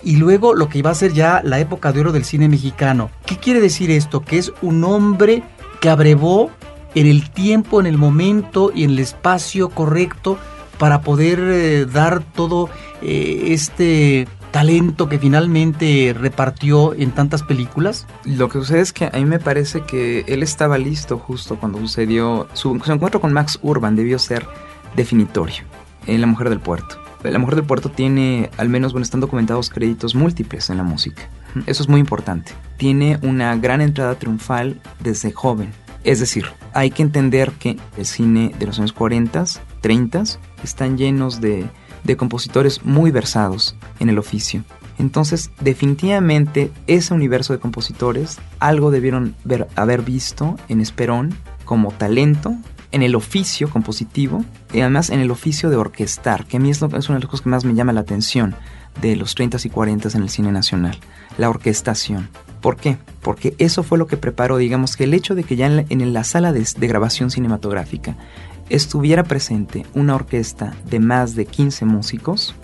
y 0.02 0.16
luego 0.16 0.54
lo 0.54 0.68
que 0.68 0.78
iba 0.78 0.90
a 0.90 0.94
ser 0.94 1.12
ya 1.12 1.40
la 1.44 1.60
época 1.60 1.92
de 1.92 2.00
oro 2.00 2.10
del 2.10 2.24
cine 2.24 2.48
mexicano. 2.48 3.10
¿Qué 3.26 3.36
quiere 3.36 3.60
decir 3.60 3.92
esto? 3.92 4.22
Que 4.22 4.38
es 4.38 4.52
un 4.60 4.82
hombre 4.82 5.44
que 5.80 5.88
abrevó 5.88 6.50
en 6.94 7.06
el 7.06 7.30
tiempo, 7.30 7.80
en 7.80 7.86
el 7.86 7.98
momento 7.98 8.72
y 8.74 8.84
en 8.84 8.90
el 8.90 8.98
espacio 8.98 9.68
correcto 9.68 10.38
para 10.78 11.02
poder 11.02 11.38
eh, 11.40 11.86
dar 11.86 12.22
todo 12.22 12.68
eh, 13.02 13.48
este 13.48 14.26
talento 14.50 15.08
que 15.08 15.18
finalmente 15.18 16.14
repartió 16.18 16.94
en 16.94 17.12
tantas 17.12 17.42
películas? 17.42 18.06
Lo 18.24 18.48
que 18.48 18.58
sucede 18.58 18.80
es 18.80 18.92
que 18.92 19.06
a 19.06 19.12
mí 19.12 19.24
me 19.24 19.38
parece 19.38 19.82
que 19.82 20.24
él 20.26 20.42
estaba 20.42 20.78
listo 20.78 21.18
justo 21.18 21.56
cuando 21.56 21.78
sucedió 21.78 22.48
su, 22.52 22.74
encuentro 22.74 23.20
con 23.20 23.32
Max 23.32 23.58
Urban 23.62 23.96
debió 23.96 24.18
ser 24.18 24.46
definitorio 24.96 25.62
en 26.06 26.20
La 26.20 26.26
Mujer 26.26 26.48
del 26.48 26.60
Puerto. 26.60 26.96
La 27.22 27.38
Mujer 27.38 27.56
del 27.56 27.64
Puerto 27.64 27.90
tiene, 27.90 28.50
al 28.56 28.70
menos, 28.70 28.92
bueno, 28.92 29.02
están 29.02 29.20
documentados 29.20 29.68
créditos 29.68 30.14
múltiples 30.14 30.70
en 30.70 30.78
la 30.78 30.82
música. 30.82 31.28
Eso 31.66 31.82
es 31.82 31.88
muy 31.88 32.00
importante. 32.00 32.52
Tiene 32.78 33.18
una 33.22 33.54
gran 33.56 33.82
entrada 33.82 34.14
triunfal 34.14 34.80
desde 35.00 35.30
joven. 35.30 35.70
Es 36.04 36.20
decir, 36.20 36.46
hay 36.72 36.90
que 36.90 37.02
entender 37.02 37.52
que 37.52 37.76
el 37.96 38.06
cine 38.06 38.52
de 38.58 38.66
los 38.66 38.78
años 38.78 38.92
40, 38.92 39.44
30 39.80 40.22
están 40.64 40.96
llenos 40.96 41.40
de, 41.40 41.68
compositores 42.16 42.84
muy 42.84 43.10
versados 43.10 43.76
en 43.98 44.08
el 44.08 44.18
oficio. 44.18 44.64
Entonces, 44.98 45.50
definitivamente, 45.60 46.72
ese 46.86 47.14
universo 47.14 47.52
de 47.52 47.60
compositores 47.60 48.38
algo 48.58 48.90
debieron 48.90 49.34
haber 49.76 50.02
visto 50.02 50.56
en 50.68 50.80
Esperón 50.80 51.34
como 51.64 51.92
talento 51.92 52.56
en 52.92 53.02
el 53.02 53.14
oficio 53.14 53.70
compositivo 53.70 54.44
y 54.72 54.80
además 54.80 55.10
en 55.10 55.20
el 55.20 55.30
oficio 55.30 55.70
de 55.70 55.76
orquestar, 55.76 56.46
que 56.46 56.56
a 56.56 56.60
mí 56.60 56.70
es, 56.70 56.82
una 56.82 56.98
de 56.98 57.08
las 57.20 57.26
cosas 57.26 57.42
que 57.42 57.48
más 57.48 57.64
me 57.64 57.74
llama 57.74 57.92
la 57.92 58.00
atención 58.00 58.54
de 59.00 59.16
los 59.16 59.34
30 59.34 59.58
y 59.64 59.70
40 59.70 60.08
en 60.14 60.22
el 60.22 60.30
cine 60.30 60.52
nacional, 60.52 60.98
la 61.38 61.48
orquestación. 61.48 62.28
¿Por 62.60 62.76
qué? 62.76 62.98
Porque 63.22 63.54
eso 63.58 63.82
fue 63.82 63.98
lo 63.98 64.06
que 64.06 64.16
preparó, 64.16 64.56
digamos, 64.56 64.96
que 64.96 65.04
el 65.04 65.14
hecho 65.14 65.34
de 65.34 65.44
que 65.44 65.56
ya 65.56 65.66
en 65.66 66.12
la, 66.12 66.24
sala 66.24 66.52
de, 66.52 66.64
grabación 66.86 67.30
cinematográfica 67.30 68.16
estuviera 68.68 69.24
presente 69.24 69.86
una 69.94 70.14
orquesta 70.14 70.74
de 70.88 71.00
más 71.00 71.34
de 71.34 71.46
15 71.46 71.84
músicos, 71.84 72.54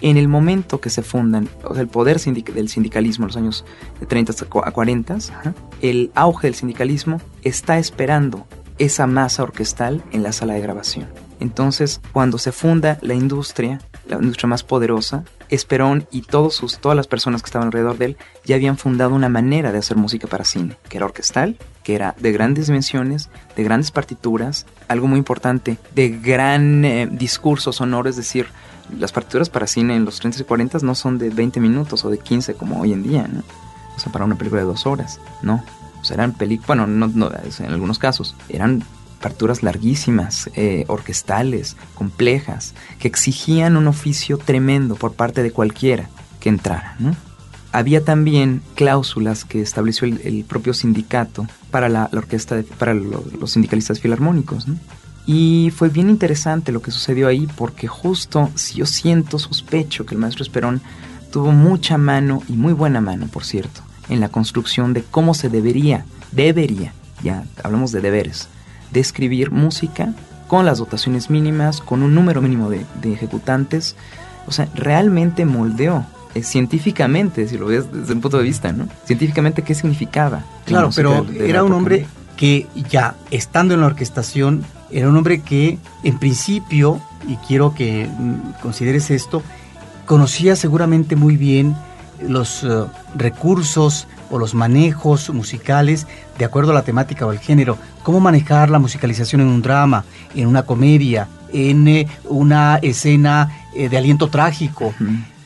En 0.00 0.16
el 0.16 0.28
momento 0.28 0.80
que 0.80 0.88
se 0.88 1.02
fundan, 1.02 1.48
o 1.64 1.74
sea, 1.74 1.82
el 1.82 1.88
poder 1.88 2.20
del 2.20 2.68
sindicalismo 2.68 3.24
en 3.24 3.26
los 3.26 3.36
años 3.36 3.64
30 4.06 4.34
a 4.64 4.70
40, 4.70 5.18
el 5.80 6.12
auge 6.14 6.46
del 6.46 6.54
sindicalismo 6.54 7.20
está 7.42 7.76
esperando 7.78 8.46
esa 8.78 9.08
masa 9.08 9.42
orquestal 9.42 10.00
en 10.12 10.22
la 10.22 10.30
sala 10.30 10.54
de 10.54 10.60
grabación. 10.60 11.08
Entonces, 11.40 12.00
cuando 12.12 12.38
se 12.38 12.52
funda 12.52 12.98
la 13.02 13.14
industria, 13.14 13.80
la 14.06 14.16
industria 14.16 14.48
más 14.48 14.62
poderosa, 14.62 15.24
Esperón 15.52 16.06
y 16.10 16.22
todos 16.22 16.54
sus, 16.54 16.78
todas 16.78 16.96
las 16.96 17.06
personas 17.06 17.42
que 17.42 17.46
estaban 17.46 17.66
alrededor 17.68 17.98
de 17.98 18.06
él 18.06 18.16
ya 18.44 18.56
habían 18.56 18.78
fundado 18.78 19.14
una 19.14 19.28
manera 19.28 19.70
de 19.70 19.78
hacer 19.78 19.98
música 19.98 20.26
para 20.26 20.44
cine, 20.44 20.78
que 20.88 20.96
era 20.96 21.04
orquestal, 21.04 21.58
que 21.82 21.94
era 21.94 22.14
de 22.18 22.32
grandes 22.32 22.68
dimensiones, 22.68 23.28
de 23.54 23.62
grandes 23.62 23.90
partituras, 23.90 24.64
algo 24.88 25.08
muy 25.08 25.18
importante, 25.18 25.76
de 25.94 26.08
gran 26.08 26.84
eh, 26.86 27.06
discurso 27.10 27.70
sonoro, 27.70 28.08
es 28.08 28.16
decir, 28.16 28.46
las 28.98 29.12
partituras 29.12 29.50
para 29.50 29.66
cine 29.66 29.94
en 29.94 30.06
los 30.06 30.20
30 30.20 30.40
y 30.40 30.44
40 30.44 30.78
no 30.82 30.94
son 30.94 31.18
de 31.18 31.28
20 31.28 31.60
minutos 31.60 32.02
o 32.06 32.10
de 32.10 32.18
15 32.18 32.54
como 32.54 32.80
hoy 32.80 32.94
en 32.94 33.02
día, 33.02 33.28
¿no? 33.30 33.42
O 33.94 34.00
sea, 34.00 34.10
para 34.10 34.24
una 34.24 34.36
película 34.36 34.62
de 34.62 34.66
dos 34.66 34.86
horas, 34.86 35.20
¿no? 35.42 35.62
O 36.00 36.04
sea, 36.04 36.14
eran 36.14 36.32
películas, 36.32 36.66
bueno, 36.66 36.86
no, 36.86 37.08
no, 37.08 37.30
en 37.30 37.66
algunos 37.66 37.98
casos, 37.98 38.34
eran 38.48 38.82
partituras 39.22 39.62
larguísimas, 39.62 40.50
eh, 40.54 40.84
orquestales, 40.88 41.76
complejas, 41.94 42.74
que 42.98 43.08
exigían 43.08 43.78
un 43.78 43.86
oficio 43.86 44.36
tremendo 44.36 44.96
por 44.96 45.14
parte 45.14 45.42
de 45.42 45.50
cualquiera 45.50 46.10
que 46.40 46.50
entrara. 46.50 46.98
Había 47.72 48.04
también 48.04 48.60
cláusulas 48.74 49.46
que 49.46 49.62
estableció 49.62 50.06
el, 50.06 50.44
propio 50.46 50.74
sindicato 50.74 51.46
para 51.70 51.88
la, 51.88 52.10
orquesta, 52.12 52.62
para 52.78 52.92
los 52.92 53.52
sindicalistas 53.52 54.00
filarmónicos. 54.00 54.66
Y 55.24 55.72
fue 55.74 55.88
bien 55.88 56.10
interesante 56.10 56.72
lo 56.72 56.82
que 56.82 56.90
sucedió 56.90 57.28
ahí 57.28 57.48
porque 57.56 57.86
justo 57.86 58.50
si 58.56 58.74
yo 58.74 58.86
siento, 58.86 59.38
sospecho 59.38 60.04
que 60.04 60.14
el 60.14 60.20
maestro 60.20 60.42
Esperón 60.42 60.82
tuvo 61.30 61.52
mucha 61.52 61.96
mano 61.96 62.42
y 62.48 62.52
muy 62.52 62.74
buena 62.74 63.00
mano, 63.00 63.26
por 63.28 63.44
cierto, 63.44 63.80
en 64.08 64.20
la 64.20 64.28
construcción 64.28 64.92
de 64.92 65.02
cómo 65.02 65.32
se 65.32 65.48
debería, 65.48 66.04
debería, 66.32 66.92
ya 67.22 67.44
hablamos 67.62 67.92
de 67.92 68.00
deberes, 68.00 68.48
de 68.92 69.00
escribir 69.00 69.50
música 69.50 70.12
con 70.48 70.66
las 70.66 70.78
dotaciones 70.78 71.30
mínimas, 71.30 71.80
con 71.80 72.02
un 72.02 72.14
número 72.14 72.42
mínimo 72.42 72.68
de, 72.68 72.84
ejecutantes. 73.04 73.96
O 74.46 74.52
sea, 74.52 74.68
realmente 74.74 75.46
moldeó 75.46 76.04
eh, 76.34 76.42
científicamente, 76.42 77.48
si 77.48 77.56
lo 77.56 77.66
ves 77.66 77.90
desde 77.92 78.12
un 78.12 78.20
punto 78.20 78.38
de 78.38 78.44
vista, 78.44 78.72
¿no? 78.72 78.88
Científicamente, 79.04 79.62
¿qué 79.62 79.74
significaba? 79.74 80.44
Claro, 80.66 80.90
pero 80.94 81.26
era 81.38 81.64
un 81.64 81.72
hombre 81.72 82.06
que 82.36 82.66
ya 82.90 83.14
estando 83.30 83.74
en 83.74 83.80
la 83.80 83.86
orquestación, 83.86 84.64
era 84.90 85.08
un 85.08 85.16
hombre 85.16 85.40
que 85.40 85.78
en 86.02 86.18
principio, 86.18 87.00
y 87.26 87.36
quiero 87.36 87.74
que 87.74 88.06
mm, 88.06 88.60
consideres 88.62 89.10
esto, 89.10 89.42
conocía 90.06 90.56
seguramente 90.56 91.16
muy 91.16 91.36
bien 91.36 91.74
los 92.28 92.64
eh, 92.64 92.68
recursos 93.14 94.06
o 94.30 94.38
los 94.38 94.54
manejos 94.54 95.30
musicales 95.30 96.06
de 96.38 96.44
acuerdo 96.44 96.72
a 96.72 96.74
la 96.74 96.82
temática 96.82 97.26
o 97.26 97.32
el 97.32 97.38
género. 97.38 97.78
Cómo 98.02 98.20
manejar 98.20 98.70
la 98.70 98.78
musicalización 98.78 99.40
en 99.42 99.48
un 99.48 99.62
drama, 99.62 100.04
en 100.34 100.46
una 100.46 100.64
comedia, 100.64 101.28
en 101.52 101.86
eh, 101.88 102.08
una 102.24 102.78
escena 102.82 103.66
eh, 103.74 103.88
de 103.88 103.98
aliento 103.98 104.28
trágico. 104.28 104.94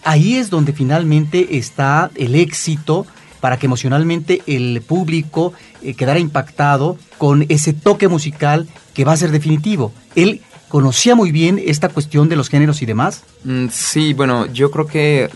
Ahí 0.05 0.37
es 0.37 0.51
donde 0.51 0.73
finalmente 0.73 1.59
está 1.59 2.11
el 2.15 2.37
éxito 2.37 3.07
para 3.41 3.59
que 3.59 3.67
emocionalmente 3.67 4.43
el 4.47 4.83
público 4.83 5.53
eh, 5.83 5.95
quedara 5.95 6.19
impactado 6.19 6.97
con 7.19 7.45
ese 7.49 7.73
toque 7.73 8.09
musical 8.09 8.67
que 8.95 9.05
va 9.05 9.13
a 9.13 9.17
ser 9.17 9.31
definitivo. 9.31 9.93
Él 10.15 10.43
conocía 10.69 11.15
muy 11.15 11.33
bien 11.33 11.61
esta 11.65 11.89
cuestión 11.89 12.29
de 12.29 12.37
los 12.37 12.49
géneros 12.49 12.83
y 12.83 12.87
demás. 12.87 13.23
Mm, 13.45 13.67
sí, 13.71 14.15
bueno, 14.15 14.47
yo 14.47 14.71
creo 14.71 14.87
que 14.87 15.31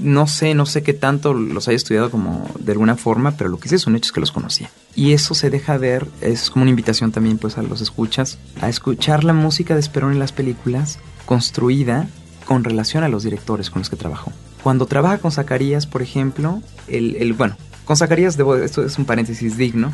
no 0.00 0.26
sé, 0.26 0.54
no 0.54 0.66
sé 0.66 0.82
qué 0.82 0.94
tanto 0.94 1.34
los 1.34 1.68
haya 1.68 1.76
estudiado 1.76 2.10
como 2.10 2.48
de 2.58 2.72
alguna 2.72 2.96
forma, 2.96 3.36
pero 3.36 3.50
lo 3.50 3.58
que 3.58 3.68
sí 3.68 3.74
es 3.74 3.86
un 3.86 3.96
hecho 3.96 4.06
es 4.06 4.12
que 4.12 4.20
los 4.20 4.32
conocía. 4.32 4.70
Y 4.94 5.12
eso 5.12 5.34
se 5.34 5.50
deja 5.50 5.76
ver, 5.78 6.06
es 6.20 6.50
como 6.50 6.62
una 6.62 6.70
invitación 6.70 7.12
también 7.12 7.38
pues 7.38 7.58
a 7.58 7.62
los 7.62 7.80
escuchas, 7.80 8.38
a 8.60 8.68
escuchar 8.68 9.24
la 9.24 9.32
música 9.32 9.74
de 9.74 9.80
Esperón 9.80 10.12
en 10.12 10.18
las 10.18 10.32
películas 10.32 10.98
construida 11.26 12.08
con 12.46 12.64
relación 12.64 13.04
a 13.04 13.08
los 13.08 13.22
directores 13.22 13.70
con 13.70 13.80
los 13.80 13.90
que 13.90 13.96
trabajó. 13.96 14.32
Cuando 14.62 14.86
trabaja 14.86 15.18
con 15.18 15.30
Zacarías, 15.30 15.86
por 15.86 16.02
ejemplo, 16.02 16.62
el, 16.88 17.32
bueno, 17.34 17.56
con 17.84 17.96
Zacarías, 17.96 18.36
debo, 18.36 18.56
esto 18.56 18.84
es 18.84 18.98
un 18.98 19.04
paréntesis 19.04 19.56
digno, 19.56 19.92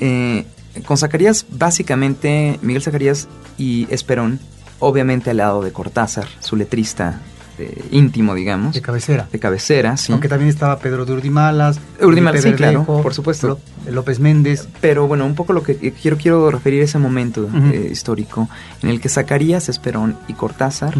eh, 0.00 0.46
con 0.84 0.96
Zacarías, 0.96 1.46
básicamente, 1.50 2.58
Miguel 2.62 2.82
Zacarías 2.82 3.28
y 3.58 3.86
Esperón, 3.90 4.38
obviamente 4.78 5.30
al 5.30 5.38
lado 5.38 5.62
de 5.62 5.72
Cortázar, 5.72 6.28
su 6.40 6.56
letrista 6.56 7.20
este, 7.56 7.84
íntimo, 7.92 8.34
digamos. 8.34 8.74
De 8.74 8.82
cabecera. 8.82 9.28
De 9.30 9.38
cabecera, 9.38 9.96
sí. 9.96 10.12
Aunque 10.12 10.28
también 10.28 10.48
estaba 10.48 10.78
Pedro 10.78 11.04
de 11.04 11.12
Urdimalas. 11.12 11.78
Urdimalas, 12.00 12.42
sí, 12.42 12.52
claro, 12.52 12.84
por 12.84 13.14
supuesto. 13.14 13.60
López 13.88 14.18
Méndez. 14.18 14.68
Pero 14.80 15.06
bueno, 15.06 15.24
un 15.24 15.34
poco 15.34 15.52
lo 15.52 15.62
que 15.62 15.92
quiero, 15.92 16.16
quiero 16.16 16.50
referir 16.50 16.82
a 16.82 16.84
ese 16.84 16.98
momento 16.98 17.48
eh, 17.72 17.88
histórico 17.92 18.48
en 18.82 18.90
el 18.90 19.00
que 19.00 19.08
Zacarías 19.08 19.68
Esperón 19.68 20.16
y 20.26 20.34
Cortázar 20.34 20.94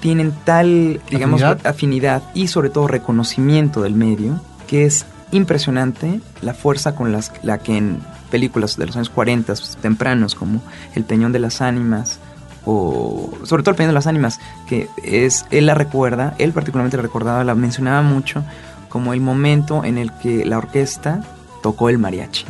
tienen 0.00 0.32
tal, 0.44 1.00
digamos, 1.10 1.42
¿Afinidad? 1.42 2.22
y 2.34 2.48
sobre 2.48 2.70
todo 2.70 2.86
reconocimiento 2.86 3.82
del 3.82 3.94
medio 3.94 4.40
que 4.68 4.84
es 4.84 5.06
impresionante 5.32 6.20
la 6.42 6.54
fuerza 6.54 6.94
con 6.94 7.10
las, 7.12 7.32
la 7.42 7.58
que 7.58 7.76
en 7.76 8.00
películas 8.30 8.76
de 8.76 8.86
los 8.86 8.96
años 8.96 9.10
40 9.10 9.54
tempranos 9.80 10.34
como 10.34 10.62
El 10.94 11.04
Peñón 11.04 11.32
de 11.32 11.38
las 11.38 11.60
Ánimas, 11.60 12.20
o 12.66 13.30
sobre 13.44 13.62
todo 13.62 13.70
el 13.70 13.76
Peñón 13.76 13.90
de 13.90 13.94
las 13.94 14.06
Ánimas, 14.06 14.40
que 14.66 14.88
es, 15.02 15.46
él 15.50 15.66
la 15.66 15.74
recuerda, 15.74 16.34
él 16.38 16.52
particularmente 16.52 16.98
la 16.98 17.02
recordaba, 17.04 17.44
la 17.44 17.54
mencionaba 17.54 18.02
mucho 18.02 18.44
como 18.88 19.14
el 19.14 19.20
momento 19.20 19.84
en 19.84 19.98
el 19.98 20.12
que 20.12 20.44
la 20.44 20.58
orquesta 20.58 21.22
tocó 21.62 21.88
el 21.88 21.98
mariachi. 21.98 22.44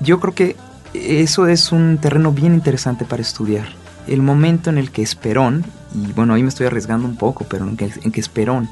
Yo 0.00 0.20
creo 0.20 0.34
que 0.34 0.56
eso 0.92 1.46
es 1.46 1.72
un 1.72 1.98
terreno 1.98 2.32
bien 2.32 2.54
interesante 2.54 3.04
para 3.04 3.22
estudiar. 3.22 3.66
El 4.06 4.22
momento 4.22 4.70
en 4.70 4.78
el 4.78 4.90
que 4.90 5.02
Esperón, 5.02 5.64
y 5.94 6.12
bueno, 6.12 6.34
ahí 6.34 6.42
me 6.42 6.48
estoy 6.48 6.66
arriesgando 6.66 7.06
un 7.06 7.16
poco, 7.16 7.44
pero 7.48 7.64
en 7.64 7.76
que, 7.76 7.92
en 8.02 8.10
que 8.10 8.20
Esperón 8.20 8.68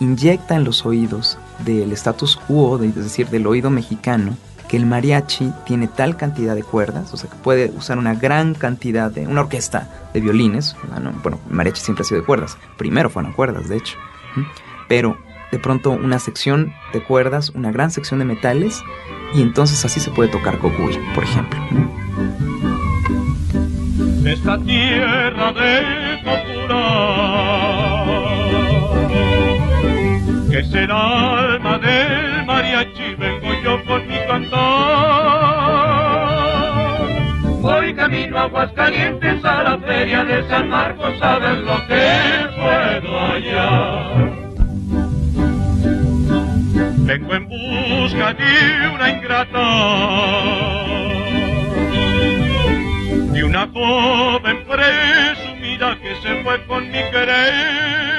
inyecta 0.00 0.56
en 0.56 0.64
los 0.64 0.84
oídos 0.84 1.38
del 1.64 1.92
status 1.92 2.36
quo, 2.36 2.82
es 2.82 2.94
decir, 2.94 3.28
del 3.28 3.46
oído 3.46 3.70
mexicano, 3.70 4.36
el 4.76 4.86
mariachi 4.86 5.52
tiene 5.66 5.88
tal 5.88 6.16
cantidad 6.16 6.54
de 6.54 6.62
cuerdas, 6.62 7.12
o 7.12 7.16
sea 7.16 7.30
que 7.30 7.36
puede 7.36 7.70
usar 7.76 7.98
una 7.98 8.14
gran 8.14 8.54
cantidad 8.54 9.10
de, 9.10 9.26
una 9.26 9.42
orquesta 9.42 10.08
de 10.12 10.20
violines, 10.20 10.76
bueno, 11.22 11.38
el 11.48 11.54
mariachi 11.54 11.80
siempre 11.80 12.02
ha 12.02 12.04
sido 12.04 12.20
de 12.20 12.26
cuerdas, 12.26 12.56
primero 12.76 13.10
fueron 13.10 13.32
cuerdas 13.32 13.68
de 13.68 13.76
hecho, 13.76 13.96
pero 14.88 15.18
de 15.52 15.58
pronto 15.58 15.90
una 15.90 16.18
sección 16.18 16.72
de 16.92 17.02
cuerdas, 17.02 17.50
una 17.50 17.70
gran 17.70 17.90
sección 17.90 18.18
de 18.18 18.24
metales, 18.24 18.82
y 19.34 19.42
entonces 19.42 19.84
así 19.84 20.00
se 20.00 20.10
puede 20.10 20.30
tocar 20.30 20.58
cocuy, 20.58 20.98
por 21.14 21.24
ejemplo. 21.24 21.60
Esta 24.24 24.58
tierra 24.58 25.52
de 25.52 26.04
que 30.54 30.60
es 30.60 30.72
el 30.72 30.88
alma 30.88 31.78
del 31.78 32.46
mariachi, 32.46 33.16
vengo 33.18 33.60
yo 33.64 33.84
con 33.86 34.06
mi 34.06 34.16
cantar. 34.28 34.60
Voy 37.60 37.92
camino 37.94 38.38
a 38.38 38.42
Aguascalientes 38.42 39.44
a 39.44 39.64
la 39.64 39.78
feria 39.78 40.24
de 40.24 40.48
San 40.48 40.68
Marcos 40.68 41.20
a 41.20 41.38
ver 41.40 41.58
lo 41.58 41.84
que 41.88 42.06
puedo 42.54 43.18
hallar. 43.18 44.30
Vengo 46.98 47.34
en 47.34 47.48
busca 47.48 48.32
de 48.34 48.88
una 48.94 49.10
ingrata, 49.10 49.58
de 53.32 53.42
una 53.42 53.68
joven 53.74 54.64
presumida 54.68 55.98
que 56.00 56.14
se 56.22 56.44
fue 56.44 56.64
con 56.66 56.88
mi 56.92 57.02
querer. 57.10 58.13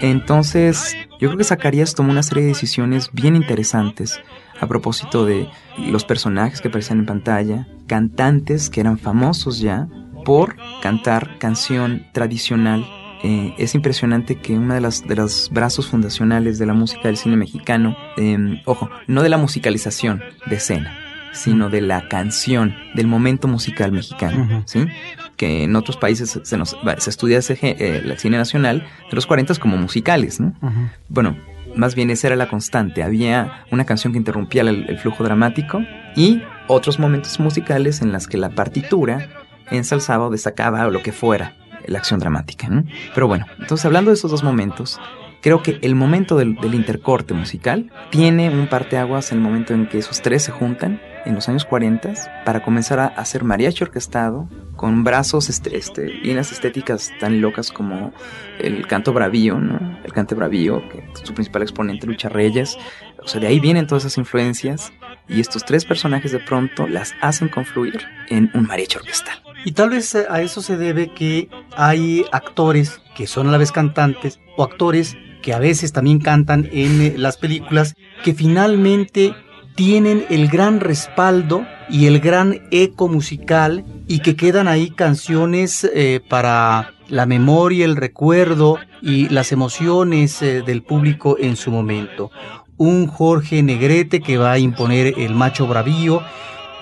Entonces, 0.00 0.96
yo 1.20 1.28
creo 1.28 1.36
que 1.36 1.44
Zacarías 1.44 1.94
tomó 1.94 2.12
una 2.12 2.22
serie 2.22 2.44
de 2.44 2.50
decisiones 2.50 3.10
bien 3.12 3.36
interesantes 3.36 4.20
a 4.60 4.66
propósito 4.66 5.24
de 5.24 5.48
los 5.78 6.04
personajes 6.04 6.60
que 6.60 6.68
aparecían 6.68 7.00
en 7.00 7.06
pantalla, 7.06 7.68
cantantes 7.86 8.70
que 8.70 8.80
eran 8.80 8.98
famosos 8.98 9.60
ya 9.60 9.88
por 10.24 10.56
cantar 10.82 11.38
canción 11.38 12.06
tradicional. 12.12 12.86
Eh, 13.22 13.54
es 13.58 13.74
impresionante 13.74 14.36
que 14.36 14.56
una 14.56 14.74
de 14.74 14.80
las 14.80 15.06
de 15.06 15.16
los 15.16 15.50
brazos 15.50 15.88
fundacionales 15.88 16.58
de 16.58 16.66
la 16.66 16.74
música 16.74 17.08
del 17.08 17.16
cine 17.16 17.36
mexicano, 17.36 17.96
em, 18.16 18.60
ojo, 18.64 18.88
no 19.08 19.22
de 19.22 19.28
la 19.28 19.38
musicalización 19.38 20.22
de 20.46 20.56
escena, 20.56 20.96
sino 21.32 21.68
de 21.68 21.80
la 21.80 22.08
canción, 22.08 22.74
del 22.94 23.08
momento 23.08 23.48
musical 23.48 23.90
mexicano, 23.90 24.62
¿sí? 24.66 24.86
Que 25.38 25.62
en 25.62 25.74
otros 25.76 25.96
países 25.96 26.38
se, 26.42 26.58
nos, 26.58 26.76
se 26.98 27.10
estudia 27.10 27.38
ese, 27.38 27.58
eh, 27.62 28.02
el 28.04 28.18
cine 28.18 28.36
nacional 28.36 28.86
de 29.08 29.14
los 29.14 29.26
40 29.26 29.54
como 29.54 29.78
musicales, 29.78 30.40
¿no? 30.40 30.52
Bueno, 31.08 31.36
más 31.74 31.94
bien 31.94 32.10
esa 32.10 32.26
era 32.26 32.36
la 32.36 32.48
constante. 32.48 33.02
Había 33.02 33.64
una 33.70 33.84
canción 33.84 34.12
que 34.12 34.18
interrumpía 34.18 34.62
el, 34.62 34.98
flujo 34.98 35.24
dramático 35.24 35.80
y 36.16 36.42
otros 36.66 36.98
momentos 36.98 37.38
musicales 37.40 38.02
en 38.02 38.12
las 38.12 38.26
que 38.26 38.36
la 38.36 38.50
partitura 38.50 39.28
ensalzaba 39.70 40.26
o 40.26 40.30
destacaba 40.30 40.86
o 40.86 40.90
lo 40.90 41.02
que 41.02 41.12
fuera 41.12 41.56
la 41.86 41.98
acción 41.98 42.20
dramática. 42.20 42.68
¿no? 42.68 42.84
Pero 43.14 43.28
bueno, 43.28 43.46
entonces 43.58 43.84
hablando 43.86 44.10
de 44.10 44.16
esos 44.16 44.30
dos 44.30 44.42
momentos, 44.42 45.00
creo 45.40 45.62
que 45.62 45.78
el 45.82 45.94
momento 45.94 46.36
del, 46.36 46.56
del 46.56 46.74
intercorte 46.74 47.32
musical 47.32 47.92
tiene 48.10 48.50
un 48.50 48.66
parteaguas 48.66 49.30
en 49.30 49.38
el 49.38 49.44
momento 49.44 49.72
en 49.72 49.86
que 49.86 49.98
esos 49.98 50.20
tres 50.20 50.42
se 50.42 50.52
juntan 50.52 51.00
en 51.28 51.34
los 51.34 51.48
años 51.48 51.66
40 51.66 52.42
para 52.44 52.62
comenzar 52.62 52.98
a 52.98 53.06
hacer 53.06 53.44
mariachi 53.44 53.84
orquestado 53.84 54.48
con 54.76 55.04
brazos, 55.04 55.50
este, 55.50 55.76
este, 55.76 56.06
líneas 56.06 56.50
estéticas 56.52 57.12
tan 57.20 57.42
locas 57.42 57.70
como 57.70 58.12
el 58.58 58.86
canto 58.86 59.12
bravío, 59.12 59.58
¿no? 59.58 59.98
El 60.02 60.12
canto 60.12 60.34
bravío, 60.34 60.82
que 60.88 61.04
su 61.22 61.34
principal 61.34 61.62
exponente, 61.62 62.06
Lucha 62.06 62.30
Reyes. 62.30 62.78
O 63.22 63.28
sea, 63.28 63.40
de 63.40 63.46
ahí 63.46 63.60
vienen 63.60 63.86
todas 63.86 64.04
esas 64.04 64.16
influencias 64.16 64.90
y 65.28 65.40
estos 65.40 65.64
tres 65.64 65.84
personajes 65.84 66.32
de 66.32 66.38
pronto 66.38 66.88
las 66.88 67.14
hacen 67.20 67.48
confluir 67.48 68.00
en 68.30 68.50
un 68.54 68.66
mariachi 68.66 68.96
orquestal. 68.96 69.36
Y 69.66 69.72
tal 69.72 69.90
vez 69.90 70.14
a 70.14 70.40
eso 70.40 70.62
se 70.62 70.78
debe 70.78 71.12
que 71.12 71.50
hay 71.76 72.24
actores 72.32 73.02
que 73.14 73.26
son 73.26 73.48
a 73.48 73.52
la 73.52 73.58
vez 73.58 73.70
cantantes 73.70 74.40
o 74.56 74.62
actores 74.62 75.16
que 75.42 75.52
a 75.52 75.58
veces 75.58 75.92
también 75.92 76.20
cantan 76.20 76.68
en 76.72 77.02
eh, 77.02 77.14
las 77.16 77.36
películas 77.36 77.94
que 78.24 78.34
finalmente 78.34 79.34
tienen 79.78 80.26
el 80.28 80.48
gran 80.48 80.80
respaldo 80.80 81.64
y 81.88 82.06
el 82.06 82.18
gran 82.18 82.62
eco 82.72 83.06
musical 83.06 83.84
y 84.08 84.18
que 84.18 84.34
quedan 84.34 84.66
ahí 84.66 84.90
canciones 84.90 85.88
eh, 85.94 86.20
para 86.28 86.94
la 87.06 87.26
memoria, 87.26 87.84
el 87.84 87.94
recuerdo 87.94 88.80
y 89.00 89.28
las 89.28 89.52
emociones 89.52 90.42
eh, 90.42 90.62
del 90.66 90.82
público 90.82 91.36
en 91.38 91.54
su 91.54 91.70
momento. 91.70 92.32
Un 92.76 93.06
Jorge 93.06 93.62
Negrete 93.62 94.20
que 94.20 94.36
va 94.36 94.50
a 94.50 94.58
imponer 94.58 95.14
el 95.16 95.36
macho 95.36 95.68
bravío 95.68 96.24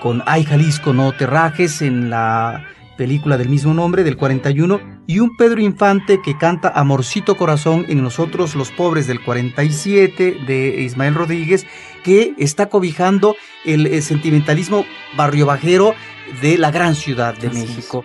con 0.01 0.23
Ay 0.25 0.43
Jalisco 0.43 0.91
no 0.91 1.11
te 1.11 1.27
rajes 1.27 1.83
en 1.83 2.09
la 2.09 2.65
película 2.97 3.37
del 3.37 3.47
mismo 3.47 3.73
nombre 3.73 4.03
del 4.03 4.17
41 4.17 4.81
y 5.07 5.19
un 5.19 5.37
Pedro 5.37 5.61
Infante 5.61 6.19
que 6.21 6.37
canta 6.37 6.69
Amorcito 6.75 7.37
Corazón 7.37 7.85
en 7.87 8.01
Nosotros 8.01 8.55
los 8.55 8.71
Pobres 8.71 9.07
del 9.07 9.23
47 9.23 10.39
de 10.45 10.81
Ismael 10.81 11.15
Rodríguez 11.15 11.65
que 12.03 12.33
está 12.37 12.67
cobijando 12.67 13.35
el, 13.63 14.01
sentimentalismo 14.01 14.85
barrio 15.15 15.45
bajero 15.45 15.93
de 16.41 16.57
la 16.57 16.71
gran 16.71 16.95
ciudad 16.95 17.37
de 17.37 17.49
México. 17.49 18.03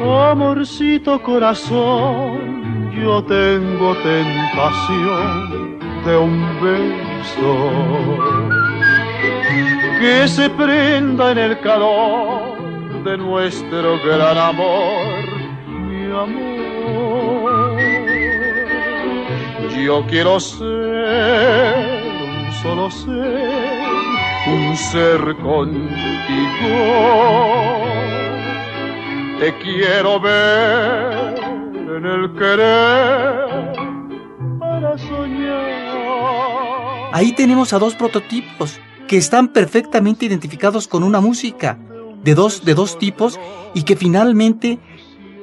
Amorcito 0.00 1.22
corazón, 1.22 2.90
yo 2.92 3.24
tengo 3.24 3.96
tentación 4.02 5.78
de 6.04 6.16
un 6.16 6.60
beso 6.60 8.18
que 10.00 10.28
se 10.28 10.50
prenda 10.50 11.32
en 11.32 11.38
el 11.38 11.60
calor 11.60 12.55
de 13.06 13.16
nuestro 13.16 14.02
gran 14.04 14.36
amor, 14.36 15.24
mi 15.68 16.06
amor. 16.06 17.78
Yo 19.78 20.04
quiero 20.08 20.40
ser 20.40 22.02
solo 22.62 22.90
ser 22.90 23.86
un 24.48 24.76
ser 24.76 25.36
contigo. 25.36 25.86
Te 29.38 29.54
quiero 29.58 30.18
ver 30.20 31.38
en 31.96 32.06
el 32.06 32.32
querer 32.32 33.72
para 34.58 34.98
soñar. 34.98 35.76
Ahí 37.12 37.30
tenemos 37.36 37.72
a 37.72 37.78
dos 37.78 37.94
prototipos 37.94 38.80
que 39.06 39.16
están 39.16 39.46
perfectamente 39.46 40.26
identificados 40.26 40.88
con 40.88 41.04
una 41.04 41.20
música 41.20 41.78
de 42.26 42.34
dos, 42.34 42.64
de 42.64 42.74
dos 42.74 42.98
tipos 42.98 43.38
y 43.72 43.84
que 43.84 43.96
finalmente 43.96 44.78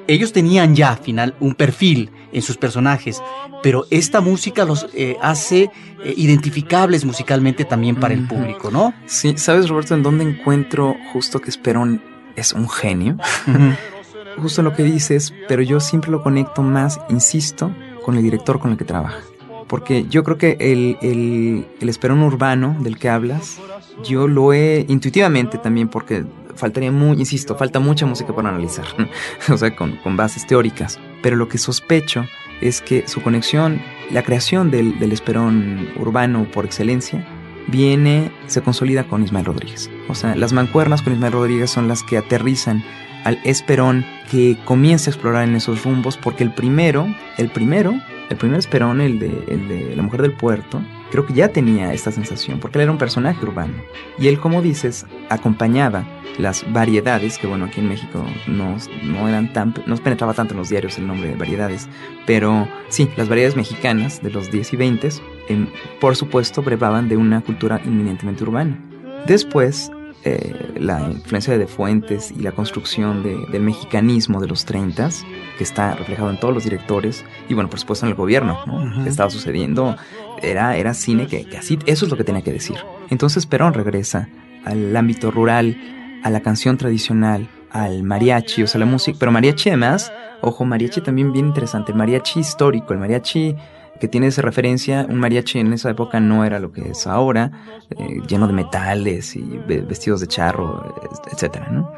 ellos 0.07 0.33
tenían 0.33 0.75
ya 0.75 0.97
final 0.97 1.33
un 1.39 1.55
perfil 1.55 2.11
en 2.33 2.41
sus 2.41 2.57
personajes, 2.57 3.21
pero 3.61 3.85
esta 3.89 4.19
música 4.19 4.65
los 4.65 4.87
eh, 4.93 5.15
hace 5.21 5.71
eh, 6.03 6.13
identificables 6.17 7.05
musicalmente 7.05 7.63
también 7.63 7.95
para 7.95 8.13
el 8.13 8.27
público, 8.27 8.69
¿no? 8.69 8.93
Sí, 9.05 9.35
¿sabes 9.37 9.69
Roberto 9.69 9.95
en 9.95 10.03
dónde 10.03 10.25
encuentro 10.25 10.95
justo 11.13 11.39
que 11.39 11.49
Esperón 11.49 12.03
es 12.35 12.51
un 12.51 12.67
genio? 12.69 13.17
justo 14.37 14.61
lo 14.61 14.73
que 14.73 14.83
dices, 14.83 15.33
pero 15.47 15.61
yo 15.61 15.79
siempre 15.79 16.11
lo 16.11 16.21
conecto 16.21 16.63
más, 16.63 16.99
insisto, 17.09 17.71
con 18.03 18.17
el 18.17 18.23
director 18.23 18.59
con 18.59 18.71
el 18.71 18.77
que 18.77 18.85
trabaja. 18.85 19.19
Porque 19.67 20.05
yo 20.09 20.23
creo 20.23 20.37
que 20.37 20.57
el, 20.59 20.97
el, 21.01 21.65
el 21.79 21.89
Esperón 21.89 22.21
urbano 22.23 22.75
del 22.81 22.97
que 22.97 23.09
hablas, 23.09 23.59
yo 24.03 24.27
lo 24.27 24.51
he 24.51 24.85
intuitivamente 24.89 25.57
también, 25.57 25.87
porque 25.87 26.25
faltaría 26.55 26.91
muy, 26.91 27.17
insisto, 27.17 27.55
falta 27.55 27.79
mucha 27.79 28.05
música 28.05 28.35
para 28.35 28.49
analizar, 28.49 28.85
o 29.49 29.57
sea, 29.57 29.75
con, 29.75 29.97
con, 29.97 30.17
bases 30.17 30.45
teóricas. 30.47 30.99
Pero 31.21 31.35
lo 31.35 31.47
que 31.47 31.57
sospecho 31.57 32.25
es 32.61 32.81
que 32.81 33.07
su 33.07 33.21
conexión, 33.21 33.81
la 34.11 34.23
creación 34.23 34.71
del, 34.71 34.99
del 34.99 35.11
esperón 35.11 35.89
urbano 35.97 36.45
por 36.51 36.65
excelencia, 36.65 37.25
viene, 37.67 38.31
se 38.47 38.61
consolida 38.61 39.05
con 39.05 39.23
Ismael 39.23 39.45
Rodríguez. 39.45 39.89
O 40.09 40.15
sea, 40.15 40.35
las 40.35 40.53
mancuernas 40.53 41.01
con 41.01 41.13
Ismael 41.13 41.33
Rodríguez 41.33 41.69
son 41.69 41.87
las 41.87 42.03
que 42.03 42.17
aterrizan 42.17 42.83
al 43.23 43.39
esperón 43.43 44.05
que 44.29 44.57
comienza 44.65 45.09
a 45.09 45.13
explorar 45.13 45.47
en 45.47 45.55
esos 45.55 45.83
rumbos, 45.83 46.17
porque 46.17 46.43
el 46.43 46.53
primero, 46.53 47.07
el 47.37 47.49
primero, 47.49 47.93
el 48.29 48.37
primer 48.37 48.59
esperón, 48.59 49.01
el 49.01 49.19
de, 49.19 49.45
el 49.47 49.67
de 49.67 49.95
la 49.95 50.03
mujer 50.03 50.21
del 50.21 50.33
puerto, 50.33 50.81
creo 51.13 51.27
que 51.27 51.33
ya 51.33 51.49
tenía 51.49 51.93
esta 51.93 52.11
sensación, 52.11 52.59
porque 52.59 52.79
él 52.79 52.83
era 52.83 52.91
un 52.91 52.97
personaje 52.97 53.45
urbano. 53.45 53.75
Y 54.17 54.29
él, 54.29 54.39
como 54.39 54.63
dices, 54.63 55.05
acompañaba 55.29 56.03
las 56.39 56.65
variedades, 56.73 57.37
que 57.37 57.45
bueno, 57.45 57.65
aquí 57.65 57.81
en 57.81 57.89
México 57.89 58.25
no, 58.47 58.77
no 59.03 59.27
eran 59.29 59.53
tan, 59.53 59.75
no 59.85 59.95
penetraba 59.97 60.33
tanto 60.33 60.55
en 60.55 60.61
los 60.61 60.69
diarios 60.69 60.97
el 60.97 61.05
nombre 61.05 61.29
de 61.29 61.35
variedades, 61.35 61.87
pero 62.25 62.67
sí, 62.89 63.07
las 63.15 63.29
variedades 63.29 63.55
mexicanas 63.55 64.23
de 64.23 64.31
los 64.31 64.49
10 64.49 64.73
y 64.73 64.75
20, 64.75 65.09
em, 65.49 65.67
por 66.01 66.15
supuesto, 66.15 66.63
brevaban 66.63 67.07
de 67.07 67.17
una 67.17 67.41
cultura 67.41 67.79
inminentemente 67.85 68.41
urbana. 68.41 68.79
Después, 69.27 69.91
eh, 70.25 70.73
la 70.79 71.01
influencia 71.11 71.57
de 71.57 71.67
Fuentes 71.67 72.31
y 72.31 72.41
la 72.41 72.53
construcción 72.53 73.23
del 73.23 73.61
mexicanismo 73.61 74.39
de 74.39 74.47
los 74.47 74.63
30, 74.65 75.09
que 75.57 75.63
está 75.63 75.95
reflejado 75.95 76.29
en 76.29 76.39
todos 76.39 76.53
los 76.53 76.63
directores 76.63 77.25
y 77.49 77.53
bueno, 77.53 77.69
por 77.69 77.79
supuesto 77.79 78.05
en 78.05 78.11
el 78.11 78.15
gobierno, 78.15 78.59
¿no? 78.65 79.05
estaba 79.05 79.29
sucediendo, 79.29 79.97
era, 80.41 80.77
era 80.77 80.93
cine 80.93 81.27
que, 81.27 81.45
que, 81.45 81.57
así, 81.57 81.77
eso 81.85 82.05
es 82.05 82.11
lo 82.11 82.17
que 82.17 82.23
tenía 82.23 82.41
que 82.41 82.53
decir. 82.53 82.77
Entonces 83.09 83.45
Perón 83.45 83.73
regresa 83.73 84.29
al 84.63 84.95
ámbito 84.95 85.29
rural, 85.29 85.77
a 86.23 86.29
la 86.29 86.39
canción 86.39 86.77
tradicional, 86.77 87.49
al 87.69 88.03
mariachi, 88.03 88.63
o 88.63 88.67
sea, 88.67 88.79
la 88.79 88.85
música, 88.85 89.17
pero 89.19 89.31
mariachi 89.31 89.69
además, 89.69 90.13
ojo, 90.41 90.63
mariachi 90.63 91.01
también 91.01 91.33
bien 91.33 91.47
interesante, 91.47 91.91
el 91.91 91.97
mariachi 91.97 92.39
histórico, 92.39 92.93
el 92.93 92.99
mariachi 92.99 93.55
que 93.99 94.07
tiene 94.07 94.27
esa 94.27 94.41
referencia, 94.41 95.05
un 95.09 95.19
mariachi 95.19 95.59
en 95.59 95.73
esa 95.73 95.89
época 95.89 96.19
no 96.19 96.43
era 96.45 96.59
lo 96.59 96.71
que 96.71 96.89
es 96.89 97.07
ahora, 97.07 97.51
eh, 97.91 98.19
lleno 98.27 98.47
de 98.47 98.53
metales 98.53 99.35
y 99.35 99.43
vestidos 99.87 100.19
de 100.19 100.27
charro, 100.27 100.95
etcétera, 101.31 101.69
¿no? 101.69 101.91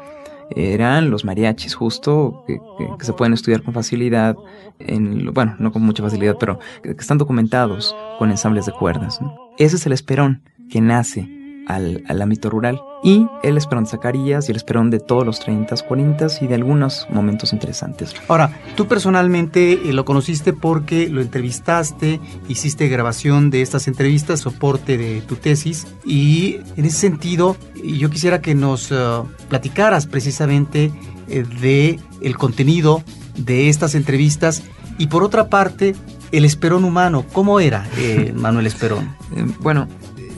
Eran 0.54 1.10
los 1.10 1.24
mariachis 1.24 1.74
justo 1.74 2.44
que, 2.46 2.60
se 3.04 3.12
pueden 3.12 3.32
estudiar 3.32 3.62
con 3.62 3.74
facilidad, 3.74 4.36
en, 4.78 5.32
bueno, 5.32 5.56
no 5.58 5.72
con 5.72 5.82
mucha 5.82 6.02
facilidad, 6.04 6.36
pero 6.38 6.60
que, 6.82 6.90
están 6.90 7.18
documentados 7.18 7.96
con 8.18 8.30
ensambles 8.30 8.66
de 8.66 8.72
cuerdas. 8.72 9.18
Ese 9.58 9.76
es 9.76 9.86
el 9.86 9.92
esperón 9.92 10.42
que 10.70 10.80
nace 10.80 11.28
al, 11.66 12.22
ámbito 12.22 12.48
rural. 12.48 12.80
Y 13.06 13.28
el 13.44 13.56
esperón 13.56 13.84
de 13.84 13.90
Zacarías 13.90 14.48
y 14.48 14.50
el 14.50 14.56
esperón 14.56 14.90
de 14.90 14.98
todos 14.98 15.24
los 15.24 15.38
30, 15.38 15.76
40 15.76 16.26
y 16.40 16.48
de 16.48 16.56
algunos 16.56 17.06
momentos 17.08 17.52
interesantes. 17.52 18.12
Ahora, 18.26 18.58
tú 18.74 18.88
personalmente 18.88 19.74
eh, 19.74 19.92
lo 19.92 20.04
conociste 20.04 20.52
porque 20.52 21.08
lo 21.08 21.20
entrevistaste, 21.20 22.18
hiciste 22.48 22.88
grabación 22.88 23.50
de 23.50 23.62
estas 23.62 23.86
entrevistas, 23.86 24.40
soporte 24.40 24.98
de 24.98 25.20
tu 25.20 25.36
tesis, 25.36 25.86
y 26.04 26.58
en 26.76 26.84
ese 26.84 26.98
sentido, 26.98 27.56
yo 27.80 28.10
quisiera 28.10 28.40
que 28.40 28.56
nos 28.56 28.90
uh, 28.90 29.24
platicaras 29.48 30.08
precisamente 30.08 30.90
eh, 31.28 31.44
de 31.60 32.00
el 32.22 32.36
contenido 32.36 33.04
de 33.36 33.68
estas 33.68 33.94
entrevistas 33.94 34.64
y 34.98 35.06
por 35.06 35.22
otra 35.22 35.48
parte, 35.48 35.94
el 36.32 36.44
esperón 36.44 36.84
humano, 36.84 37.24
¿cómo 37.32 37.60
era 37.60 37.88
eh, 37.98 38.32
Manuel 38.36 38.66
Esperón? 38.66 39.14
bueno, 39.60 39.86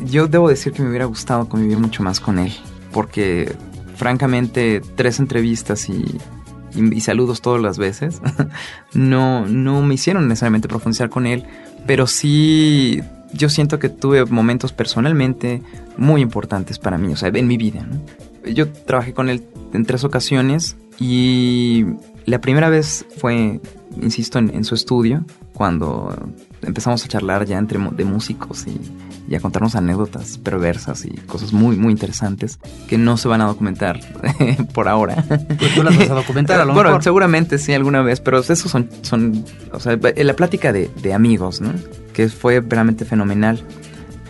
yo 0.04 0.26
debo 0.26 0.48
decir 0.48 0.72
que 0.72 0.82
me 0.82 0.88
hubiera 0.88 1.06
gustado 1.06 1.48
convivir 1.48 1.78
mucho 1.78 2.02
más 2.02 2.20
con 2.20 2.38
él, 2.38 2.52
porque 2.92 3.52
francamente 3.96 4.80
tres 4.96 5.18
entrevistas 5.18 5.88
y, 5.88 6.04
saludos 7.00 7.40
todas 7.40 7.60
las 7.60 7.78
veces 7.78 8.20
no, 8.94 9.46
no 9.46 9.82
me 9.82 9.94
hicieron 9.94 10.28
necesariamente 10.28 10.68
profundizar 10.68 11.08
con 11.10 11.26
él, 11.26 11.44
pero 11.86 12.06
sí 12.06 13.00
yo 13.32 13.48
siento 13.48 13.78
que 13.78 13.88
tuve 13.88 14.24
momentos 14.24 14.72
personalmente 14.72 15.62
muy 15.96 16.20
importantes 16.20 16.78
para 16.78 16.98
mí, 16.98 17.12
o 17.12 17.16
sea, 17.16 17.28
en 17.28 17.46
mi 17.46 17.56
vida. 17.56 17.86
Yo 18.46 18.70
trabajé 18.70 19.12
con 19.12 19.28
él 19.28 19.44
en 19.72 19.84
tres 19.84 20.04
ocasiones 20.04 20.76
y 20.98 21.84
la 22.24 22.40
primera 22.40 22.68
vez 22.68 23.04
fue, 23.18 23.60
insisto, 24.00 24.38
en, 24.38 24.54
en 24.54 24.64
su 24.64 24.74
estudio, 24.74 25.24
cuando 25.52 26.14
empezamos 26.62 27.04
a 27.04 27.08
charlar 27.08 27.44
ya 27.44 27.58
entre 27.58 27.78
de 27.78 28.04
músicos 28.04 28.66
y 28.66 28.80
y 29.28 29.34
a 29.34 29.40
contarnos 29.40 29.74
anécdotas 29.74 30.38
perversas 30.38 31.04
y 31.04 31.10
cosas 31.10 31.52
muy, 31.52 31.76
muy 31.76 31.92
interesantes 31.92 32.58
que 32.88 32.96
no 32.96 33.16
se 33.18 33.28
van 33.28 33.40
a 33.42 33.44
documentar 33.46 34.00
por 34.72 34.88
ahora. 34.88 35.22
Pues 35.58 35.74
tú 35.74 35.82
las 35.82 35.96
vas 35.98 36.10
a 36.10 36.14
documentar 36.14 36.60
a 36.60 36.64
lo 36.64 36.72
bueno, 36.72 36.88
mejor. 36.90 37.02
seguramente 37.04 37.58
sí, 37.58 37.72
alguna 37.74 38.00
vez, 38.02 38.20
pero 38.20 38.38
esos 38.38 38.58
son, 38.70 38.88
son 39.02 39.44
o 39.72 39.80
sea, 39.80 39.98
la 40.16 40.34
plática 40.34 40.72
de, 40.72 40.90
de 41.02 41.12
amigos, 41.14 41.60
¿no? 41.60 41.72
Que 42.14 42.28
fue 42.28 42.60
realmente 42.66 43.04
fenomenal. 43.04 43.60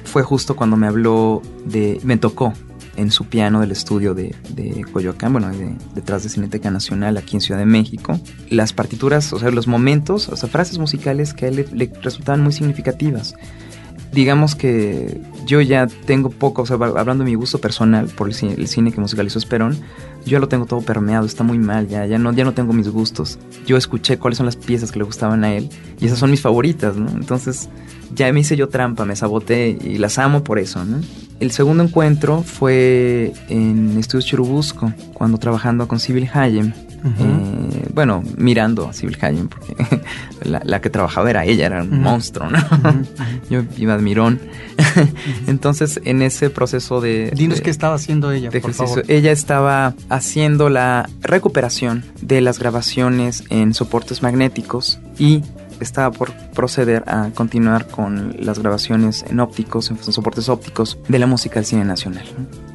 Fue 0.05 0.23
justo 0.23 0.57
cuando 0.57 0.77
me 0.77 0.87
habló 0.87 1.43
de, 1.67 2.01
me 2.03 2.17
tocó 2.17 2.53
en 2.97 3.13
su 3.13 3.27
piano 3.27 3.61
del 3.61 3.71
estudio 3.71 4.15
de, 4.15 4.35
de 4.49 4.85
Coyoacán, 4.93 5.33
bueno, 5.33 5.51
de- 5.51 5.77
detrás 5.95 6.25
de 6.25 6.31
Cineteca 6.31 6.71
Nacional, 6.73 7.17
aquí 7.17 7.37
en 7.37 7.41
Ciudad 7.41 7.61
de 7.61 7.67
México, 7.67 8.19
las 8.51 8.73
partituras, 8.73 9.33
o 9.33 9.39
sea, 9.39 9.51
los 9.53 9.69
momentos, 9.69 10.29
o 10.29 10.35
sea, 10.37 10.49
frases 10.49 10.79
musicales 10.79 11.33
que 11.35 11.45
a 11.45 11.49
él 11.51 11.57
le, 11.57 11.67
le 11.73 11.93
resultaban 12.03 12.41
muy 12.43 12.53
significativas. 12.53 13.35
Digamos 14.13 14.55
que 14.55 15.21
yo 15.47 15.61
ya 15.61 15.87
tengo 15.87 16.31
poco, 16.31 16.63
o 16.63 16.67
sea, 16.67 16.77
hablando 16.77 17.25
de 17.25 17.31
mi 17.31 17.35
gusto 17.35 17.59
personal 17.59 18.07
por 18.07 18.29
el 18.29 18.35
cine, 18.35 18.55
el 18.55 18.69
cine 18.69 18.93
que 18.93 19.01
musicalizó 19.01 19.39
Esperón, 19.39 19.75
yo 20.25 20.33
ya 20.33 20.39
lo 20.41 20.49
tengo 20.49 20.67
todo 20.67 20.81
permeado, 20.81 21.27
está 21.27 21.45
muy 21.45 21.59
mal, 21.59 21.89
ya, 21.89 22.05
ya, 22.07 22.19
no, 22.19 22.33
ya 22.33 22.45
no 22.45 22.53
tengo 22.53 22.73
mis 22.73 22.89
gustos. 22.89 23.39
Yo 23.67 23.77
escuché 23.77 24.19
cuáles 24.19 24.39
son 24.39 24.47
las 24.47 24.57
piezas 24.57 24.93
que 24.93 24.99
le 24.99 25.05
gustaban 25.05 25.45
a 25.45 25.55
él 25.55 25.69
y 26.01 26.07
esas 26.07 26.19
son 26.19 26.31
mis 26.31 26.41
favoritas, 26.41 26.97
¿no? 26.97 27.09
Entonces 27.11 27.69
ya 28.15 28.33
me 28.33 28.41
hice 28.41 28.57
yo 28.57 28.69
trampa, 28.69 29.05
me 29.05 29.17
saboté 29.17 29.79
y 29.81 29.99
las 29.99 30.19
amo 30.19 30.43
por 30.45 30.59
eso, 30.59 30.85
¿no? 30.85 31.01
El 31.41 31.53
segundo 31.53 31.85
encuentro 31.85 32.43
fue 32.43 33.33
en 33.49 33.97
Estudios 33.97 34.27
Churubusco, 34.27 34.93
cuando 35.15 35.39
trabajando 35.39 35.87
con 35.87 36.01
Sibyl 36.01 36.29
Hayem. 36.33 36.73
Eh, 37.05 37.89
bueno, 37.95 38.23
mirando 38.37 38.89
a 38.89 38.93
Sibyl 38.93 39.17
Hayem, 39.21 39.49
porque 39.49 39.75
la, 40.45 40.61
la 40.65 40.81
que 40.81 40.91
trabajaba 40.91 41.31
era 41.31 41.45
ella, 41.45 41.67
era 41.67 41.83
un 41.83 42.01
monstruo, 42.03 42.49
¿no? 42.51 42.59
Yo 43.51 43.63
iba 43.77 43.97
de 43.97 44.03
mirón. 44.03 44.41
Entonces, 45.47 46.01
en 46.05 46.23
ese 46.23 46.51
proceso 46.51 47.01
de... 47.01 47.31
Dinos 47.35 47.59
de- 47.59 47.63
qué 47.65 47.71
estaba 47.71 47.95
haciendo 47.95 48.31
ella, 48.33 48.51
de 48.51 48.61
por 48.61 48.73
favor. 48.73 49.05
Ella 49.09 49.33
estaba 49.33 49.95
haciendo 50.09 50.69
la 50.69 51.09
recuperación 51.23 52.05
de 52.21 52.41
las 52.41 52.59
grabaciones 52.59 53.45
en 53.51 53.75
soportes 53.75 54.23
magnéticos 54.23 54.99
y 55.19 55.43
estaba 55.81 56.11
por 56.11 56.33
proceder 56.55 57.05
a 57.07 57.31
continuar 57.35 57.87
con 57.87 58.35
las 58.41 58.59
grabaciones 58.59 59.25
en 59.29 59.39
ópticos, 59.39 59.91
en 59.91 60.13
soportes 60.13 60.49
ópticos 60.49 60.99
de 61.09 61.19
la 61.21 61.27
música 61.27 61.57
del 61.57 61.67
cine 61.67 61.85
nacional. 61.85 62.25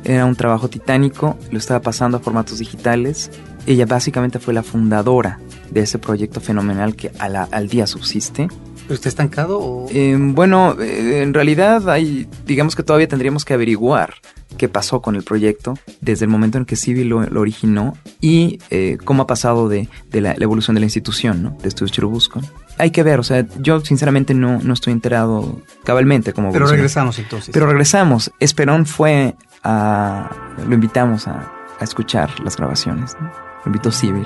Era 0.05 0.25
un 0.25 0.35
trabajo 0.35 0.69
titánico, 0.69 1.37
lo 1.51 1.57
estaba 1.57 1.81
pasando 1.81 2.17
a 2.17 2.19
formatos 2.21 2.59
digitales. 2.59 3.29
Ella 3.65 3.85
básicamente 3.85 4.39
fue 4.39 4.53
la 4.53 4.63
fundadora 4.63 5.39
de 5.71 5.81
ese 5.81 5.97
proyecto 5.99 6.41
fenomenal 6.41 6.95
que 6.95 7.11
a 7.19 7.29
la- 7.29 7.47
al 7.51 7.67
día 7.69 7.87
subsiste. 7.87 8.47
¿Pero 8.83 8.93
¿Está 8.95 9.07
estancado 9.07 9.59
o...? 9.59 9.87
Eh, 9.91 10.17
bueno, 10.19 10.75
eh, 10.81 11.21
en 11.23 11.33
realidad 11.33 11.89
hay, 11.89 12.27
digamos 12.45 12.75
que 12.75 12.83
todavía 12.83 13.07
tendríamos 13.07 13.45
que 13.45 13.53
averiguar 13.53 14.15
qué 14.57 14.67
pasó 14.67 15.01
con 15.01 15.15
el 15.15 15.23
proyecto 15.23 15.75
desde 16.01 16.25
el 16.25 16.29
momento 16.31 16.57
en 16.57 16.65
que 16.65 16.75
Civi 16.75 17.05
lo, 17.05 17.23
lo 17.23 17.39
originó 17.41 17.97
y 18.19 18.59
eh, 18.69 18.97
cómo 19.03 19.23
ha 19.23 19.27
pasado 19.27 19.69
de, 19.69 19.87
de 20.11 20.19
la, 20.21 20.35
la 20.37 20.43
evolución 20.43 20.75
de 20.75 20.81
la 20.81 20.85
institución, 20.85 21.41
¿no? 21.41 21.57
De 21.61 21.69
Estudios 21.69 21.93
Churubusco. 21.93 22.41
Hay 22.77 22.91
que 22.91 23.01
ver, 23.03 23.19
o 23.19 23.23
sea, 23.23 23.47
yo 23.59 23.79
sinceramente 23.79 24.33
no, 24.33 24.59
no 24.61 24.73
estoy 24.73 24.91
enterado 24.93 25.61
cabalmente 25.85 26.33
cómo 26.33 26.51
Pero 26.51 26.67
regresamos 26.67 27.17
entonces. 27.19 27.51
Pero 27.53 27.65
regresamos. 27.67 28.31
Esperón 28.41 28.85
fue 28.85 29.35
a... 29.63 30.29
Lo 30.67 30.73
invitamos 30.75 31.27
a, 31.27 31.51
a 31.79 31.83
escuchar 31.83 32.29
las 32.43 32.57
grabaciones, 32.57 33.15
¿no? 33.21 33.31
Invitó 33.65 33.91
Civil. 33.91 34.25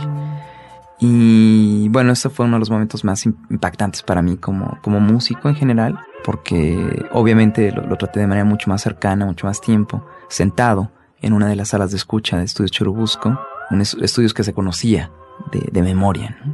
Y 1.00 1.89
bueno, 1.89 2.12
ese 2.13 2.30
fue 2.30 2.45
uno 2.45 2.56
de 2.56 2.60
los 2.62 2.69
momentos 2.71 3.04
más 3.04 3.26
im- 3.28 3.36
impactantes 3.52 4.02
para 4.02 4.21
mí 4.21 4.38
como, 4.38 4.80
como 4.82 5.00
músico 5.00 5.47
en 5.47 5.56
general, 5.56 6.00
porque 6.23 7.06
obviamente 7.12 7.71
lo, 7.71 7.86
lo 7.86 7.95
traté 7.97 8.19
de 8.19 8.28
manera 8.28 8.45
mucho 8.45 8.69
más 8.69 8.82
cercana, 8.82 9.26
mucho 9.26 9.45
más 9.45 9.62
tiempo, 9.62 10.04
sentado 10.28 10.91
en 11.21 11.34
una 11.34 11.47
de 11.47 11.56
las 11.56 11.69
salas 11.69 11.91
de 11.91 11.97
escucha 11.97 12.38
de 12.38 12.45
Estudios 12.45 12.71
Churubusco, 12.71 13.39
un 13.69 13.82
es- 13.82 13.95
estudios 14.02 14.34
que 14.34 14.43
se 14.43 14.54
conocía 14.54 15.12
de, 15.52 15.69
de 15.71 15.82
memoria, 15.84 16.36
¿no? 16.43 16.54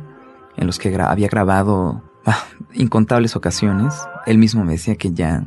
en 0.58 0.68
los 0.68 0.78
que 0.78 0.94
gra- 0.96 1.10
había 1.10 1.30
grabado 1.30 2.04
ah, 2.26 2.44
incontables 2.74 3.38
ocasiones. 3.38 3.94
Él 4.26 4.38
mismo 4.38 4.66
me 4.66 4.74
decía 4.74 4.96
que 4.98 5.14
ya 5.14 5.42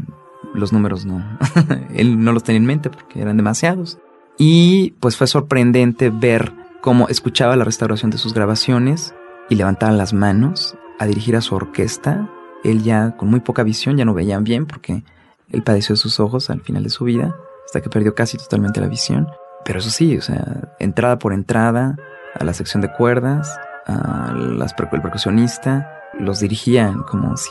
los 0.54 0.72
números 0.72 1.04
no, 1.04 1.22
él 1.94 2.24
no 2.24 2.32
los 2.32 2.44
tenía 2.44 2.60
en 2.60 2.66
mente 2.66 2.88
porque 2.88 3.20
eran 3.20 3.36
demasiados. 3.36 3.98
Y 4.38 4.92
pues 5.00 5.16
fue 5.18 5.26
sorprendente 5.26 6.08
ver 6.10 6.52
cómo 6.86 7.08
escuchaba 7.08 7.56
la 7.56 7.64
restauración 7.64 8.12
de 8.12 8.18
sus 8.18 8.32
grabaciones 8.32 9.12
y 9.48 9.56
levantaba 9.56 9.90
las 9.90 10.12
manos 10.12 10.76
a 11.00 11.06
dirigir 11.06 11.34
a 11.34 11.40
su 11.40 11.56
orquesta. 11.56 12.30
Él 12.62 12.84
ya 12.84 13.16
con 13.16 13.28
muy 13.28 13.40
poca 13.40 13.64
visión, 13.64 13.96
ya 13.96 14.04
no 14.04 14.14
veían 14.14 14.44
bien 14.44 14.66
porque 14.66 15.02
él 15.50 15.64
padeció 15.64 15.96
de 15.96 15.96
sus 15.98 16.20
ojos 16.20 16.48
al 16.48 16.60
final 16.60 16.84
de 16.84 16.90
su 16.90 17.02
vida, 17.02 17.34
hasta 17.64 17.80
que 17.80 17.90
perdió 17.90 18.14
casi 18.14 18.38
totalmente 18.38 18.80
la 18.80 18.86
visión. 18.86 19.26
Pero 19.64 19.80
eso 19.80 19.90
sí, 19.90 20.16
o 20.16 20.22
sea, 20.22 20.76
entrada 20.78 21.18
por 21.18 21.32
entrada, 21.32 21.96
a 22.38 22.44
la 22.44 22.54
sección 22.54 22.82
de 22.82 22.92
cuerdas, 22.92 23.58
a 23.84 24.32
las 24.32 24.72
el 24.78 25.02
percusionista, 25.02 25.90
los 26.20 26.38
dirigían 26.38 27.02
como 27.02 27.36
si, 27.36 27.50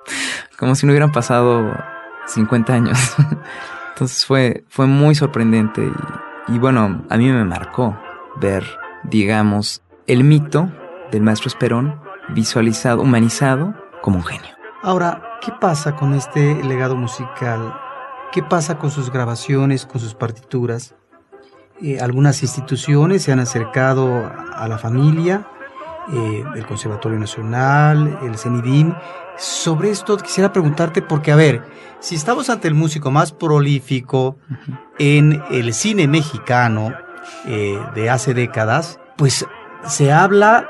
como 0.58 0.74
si 0.74 0.84
no 0.84 0.92
hubieran 0.92 1.12
pasado 1.12 1.72
50 2.26 2.74
años. 2.74 2.98
Entonces 3.94 4.26
fue, 4.26 4.66
fue 4.68 4.86
muy 4.86 5.14
sorprendente 5.14 5.90
y, 6.48 6.52
y 6.56 6.58
bueno, 6.58 7.06
a 7.08 7.16
mí 7.16 7.26
me 7.30 7.44
marcó 7.46 7.96
ver, 8.40 8.64
digamos, 9.04 9.82
el 10.06 10.24
mito 10.24 10.70
del 11.10 11.22
maestro 11.22 11.48
Esperón 11.48 12.00
visualizado, 12.28 13.02
humanizado 13.02 13.74
como 14.02 14.18
un 14.18 14.24
genio. 14.24 14.50
Ahora, 14.82 15.22
¿qué 15.40 15.52
pasa 15.60 15.96
con 15.96 16.14
este 16.14 16.62
legado 16.64 16.96
musical? 16.96 17.74
¿Qué 18.32 18.42
pasa 18.42 18.78
con 18.78 18.90
sus 18.90 19.10
grabaciones, 19.10 19.86
con 19.86 20.00
sus 20.00 20.14
partituras? 20.14 20.94
Eh, 21.82 21.98
algunas 22.00 22.42
instituciones 22.42 23.22
se 23.22 23.32
han 23.32 23.40
acercado 23.40 24.30
a 24.54 24.66
la 24.68 24.78
familia, 24.78 25.46
eh, 26.12 26.44
el 26.54 26.66
Conservatorio 26.66 27.18
Nacional, 27.18 28.18
el 28.22 28.38
CENIDIN. 28.38 28.94
Sobre 29.36 29.90
esto 29.90 30.16
quisiera 30.16 30.52
preguntarte 30.52 31.02
porque, 31.02 31.32
a 31.32 31.36
ver, 31.36 31.62
si 32.00 32.14
estamos 32.14 32.48
ante 32.48 32.68
el 32.68 32.74
músico 32.74 33.10
más 33.10 33.32
prolífico 33.32 34.38
en 34.98 35.42
el 35.50 35.74
cine 35.74 36.08
mexicano 36.08 36.92
eh, 37.46 37.78
de 37.94 38.10
hace 38.10 38.34
décadas, 38.34 39.00
pues 39.16 39.46
se 39.86 40.12
habla 40.12 40.68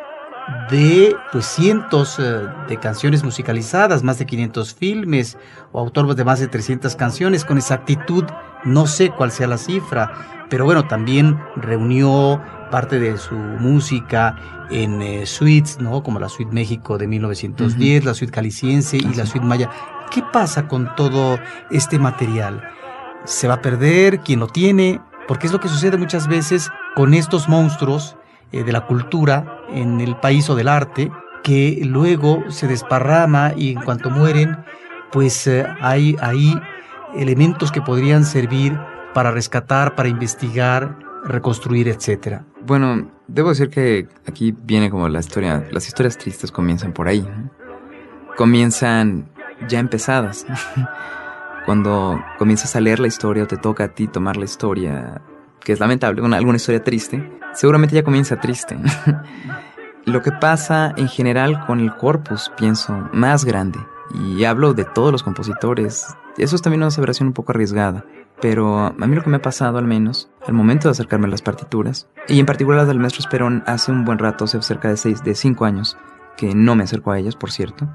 de 0.71 1.17
pues 1.33 1.47
cientos 1.47 2.19
eh, 2.19 2.47
de 2.69 2.77
canciones 2.79 3.25
musicalizadas, 3.25 4.03
más 4.03 4.19
de 4.19 4.27
500 4.27 4.75
filmes 4.75 5.39
o 5.73 5.81
autor 5.81 6.15
de 6.15 6.25
más 6.25 6.39
de 6.39 6.47
300 6.47 6.95
canciones 6.97 7.45
con 7.45 7.59
exactitud, 7.59 8.25
no 8.65 8.87
sé 8.87 9.11
cuál 9.11 9.33
sea 9.33 9.49
la 9.49 9.59
cifra, 9.59 10.47
pero 10.49 10.65
bueno, 10.65 10.87
también 10.87 11.39
reunió 11.57 12.41
parte 12.71 12.99
de 12.99 13.17
su 13.19 13.35
música 13.35 14.37
en 14.71 15.03
eh, 15.03 15.27
suites, 15.27 15.81
¿no? 15.81 16.03
Como 16.03 16.19
la 16.19 16.29
Suite 16.29 16.53
México 16.53 16.99
de 16.99 17.07
1910, 17.07 18.05
la 18.05 18.15
Suite 18.15 18.33
Caliciense 18.33 18.97
y 18.97 19.15
la. 19.15 19.27
Suite 19.27 19.47
Maya. 19.47 19.71
¿Qué 20.11 20.23
pasa 20.33 20.69
con 20.69 20.95
todo 20.95 21.39
este 21.71 21.99
material? 21.99 22.63
¿Se 23.25 23.49
va 23.49 23.55
a 23.55 23.63
perder? 23.63 24.21
¿Quién 24.21 24.41
lo 24.41 24.47
tiene? 24.47 25.01
Porque 25.29 25.47
es 25.47 25.53
lo 25.53 25.61
que 25.61 25.69
sucede 25.69 25.97
muchas 25.97 26.29
veces 26.29 26.71
con 26.95 27.15
estos 27.15 27.49
monstruos 27.49 28.17
eh, 28.53 28.63
de 28.63 28.73
la 28.73 28.87
cultura 28.87 29.61
en 29.69 30.01
el 30.01 30.17
país 30.17 30.49
o 30.51 30.55
del 30.55 30.69
arte, 30.69 31.11
que 31.43 31.81
luego 31.85 32.45
se 32.49 32.67
desparrama 32.67 33.53
y 33.57 33.73
en 33.73 33.83
cuanto 33.83 34.11
mueren, 34.11 34.57
pues 35.13 35.47
eh, 35.47 35.67
hay 35.81 36.17
ahí 36.21 36.59
elementos 37.15 37.73
que 37.73 37.81
podrían 37.81 38.25
servir 38.25 38.79
para 39.15 39.31
rescatar, 39.31 39.95
para 39.95 40.09
investigar, 40.09 40.99
reconstruir, 41.25 41.89
etcétera. 41.89 42.45
Bueno, 42.65 43.11
debo 43.27 43.51
decir 43.51 43.71
que 43.71 44.09
aquí 44.27 44.55
viene 44.65 44.91
como 44.91 45.09
la 45.09 45.21
historia, 45.21 45.65
las 45.71 45.87
historias 45.87 46.19
tristes 46.19 46.51
comienzan 46.51 46.93
por 46.93 47.09
ahí. 47.09 47.27
Comienzan 48.37 49.29
ya 49.69 49.79
empezadas. 49.79 50.47
Cuando 51.67 52.25
comienzas 52.39 52.77
a 52.77 52.81
leer 52.81 53.01
la 53.01 53.09
historia 53.09 53.43
o 53.43 53.47
te 53.49 53.57
toca 53.57 53.85
a 53.85 53.89
ti 53.89 54.07
tomar 54.07 54.37
la 54.37 54.45
historia, 54.45 55.21
que 55.59 55.73
es 55.73 55.81
lamentable, 55.81 56.23
una, 56.23 56.37
alguna 56.37 56.57
historia 56.57 56.85
triste, 56.85 57.29
seguramente 57.55 57.97
ya 57.97 58.05
comienza 58.05 58.41
triste. 58.41 58.79
Lo 60.05 60.23
que 60.23 60.31
pasa 60.31 60.95
en 60.97 61.09
general 61.09 61.67
con 61.67 61.81
el 61.81 61.93
corpus, 61.97 62.53
pienso, 62.57 63.09
más 63.13 63.45
grande, 63.45 63.81
y 64.15 64.45
hablo 64.45 64.75
de 64.75 64.85
todos 64.85 65.11
los 65.11 65.25
compositores, 65.25 66.15
eso 66.39 66.55
es 66.55 66.63
también 66.63 66.83
una 66.83 66.87
aseveración 66.87 67.27
un 67.27 67.33
poco 67.33 67.51
arriesgada, 67.51 68.05
pero 68.41 68.79
a 68.79 68.93
mí 68.93 69.17
lo 69.17 69.25
que 69.25 69.31
me 69.31 69.39
ha 69.39 69.43
pasado 69.43 69.79
al 69.79 69.87
menos, 69.89 70.31
al 70.47 70.55
momento 70.55 70.87
de 70.87 70.93
acercarme 70.93 71.27
a 71.27 71.31
las 71.31 71.43
partituras, 71.43 72.09
y 72.29 72.39
en 72.39 72.47
particular 72.47 72.79
las 72.79 72.89
del 72.89 73.01
maestro 73.01 73.23
Esperón, 73.23 73.65
hace 73.67 73.91
un 73.91 74.05
buen 74.05 74.21
rato, 74.21 74.45
hace 74.45 74.63
cerca 74.63 74.89
de 74.89 74.97
seis, 74.97 75.25
de 75.25 75.35
cinco 75.35 75.65
años, 75.65 75.97
que 76.37 76.55
no 76.55 76.77
me 76.77 76.85
acerco 76.85 77.11
a 77.11 77.19
ellas, 77.19 77.35
por 77.35 77.51
cierto, 77.51 77.89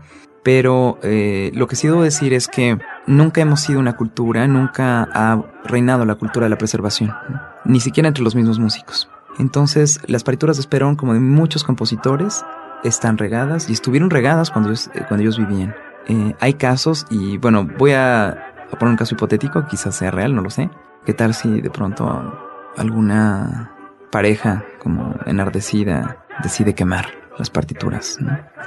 pero 0.43 0.99
eh, 1.03 1.51
lo 1.53 1.67
que 1.67 1.75
sí 1.75 1.87
debo 1.87 2.01
decir 2.01 2.33
es 2.33 2.47
que 2.47 2.79
nunca 3.07 3.41
hemos 3.41 3.61
sido 3.61 3.79
una 3.79 3.95
cultura, 3.95 4.47
nunca 4.47 5.07
ha 5.13 5.43
reinado 5.65 6.05
la 6.05 6.15
cultura 6.15 6.45
de 6.45 6.49
la 6.49 6.57
preservación, 6.57 7.13
¿no? 7.29 7.41
ni 7.65 7.79
siquiera 7.79 8.07
entre 8.07 8.23
los 8.23 8.35
mismos 8.35 8.59
músicos. 8.59 9.09
Entonces, 9.39 9.99
las 10.07 10.23
partituras 10.23 10.57
de 10.57 10.61
Esperón, 10.61 10.95
como 10.95 11.13
de 11.13 11.19
muchos 11.19 11.63
compositores, 11.63 12.43
están 12.83 13.17
regadas 13.17 13.69
y 13.69 13.73
estuvieron 13.73 14.09
regadas 14.09 14.49
cuando 14.49 14.69
ellos, 14.69 14.89
eh, 14.93 15.03
cuando 15.07 15.21
ellos 15.21 15.37
vivían. 15.37 15.75
Eh, 16.07 16.35
hay 16.39 16.55
casos 16.55 17.05
y 17.11 17.37
bueno, 17.37 17.67
voy 17.77 17.91
a 17.91 18.51
a 18.71 18.79
poner 18.79 18.91
un 18.91 18.97
caso 18.97 19.15
hipotético, 19.15 19.65
quizás 19.67 19.95
sea 19.95 20.11
real, 20.11 20.35
no 20.35 20.41
lo 20.41 20.49
sé. 20.49 20.69
¿Qué 21.05 21.13
tal 21.13 21.33
si 21.33 21.61
de 21.61 21.69
pronto 21.69 22.33
alguna 22.77 23.71
pareja 24.11 24.63
como 24.79 25.15
enardecida 25.25 26.25
decide 26.41 26.73
quemar 26.73 27.07
las 27.37 27.49
partituras 27.49 28.17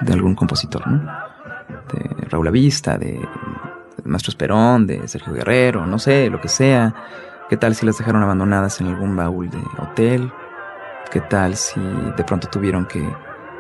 de 0.01 0.13
algún 0.13 0.35
compositor, 0.35 0.87
¿no? 0.87 1.11
De 2.17 2.27
Raúl 2.29 2.49
Avista, 2.49 2.99
de, 2.99 3.13
de 3.13 4.03
Maestro 4.05 4.31
Esperón, 4.31 4.87
de 4.87 5.07
Sergio 5.09 5.33
Guerrero, 5.33 5.87
no 5.87 5.99
sé, 5.99 6.31
lo 6.31 6.41
que 6.41 6.49
sea. 6.49 6.95
¿Qué 7.49 7.57
tal 7.57 7.75
si 7.75 7.85
las 7.85 7.99
dejaron 7.99 8.23
abandonadas 8.23 8.81
en 8.81 8.89
algún 8.89 9.17
baúl 9.17 9.51
de 9.51 9.63
hotel? 9.79 10.33
¿Qué 11.11 11.21
tal 11.21 11.57
si 11.57 11.81
de 11.81 12.25
pronto 12.25 12.49
tuvieron 12.49 12.87
que 12.87 13.07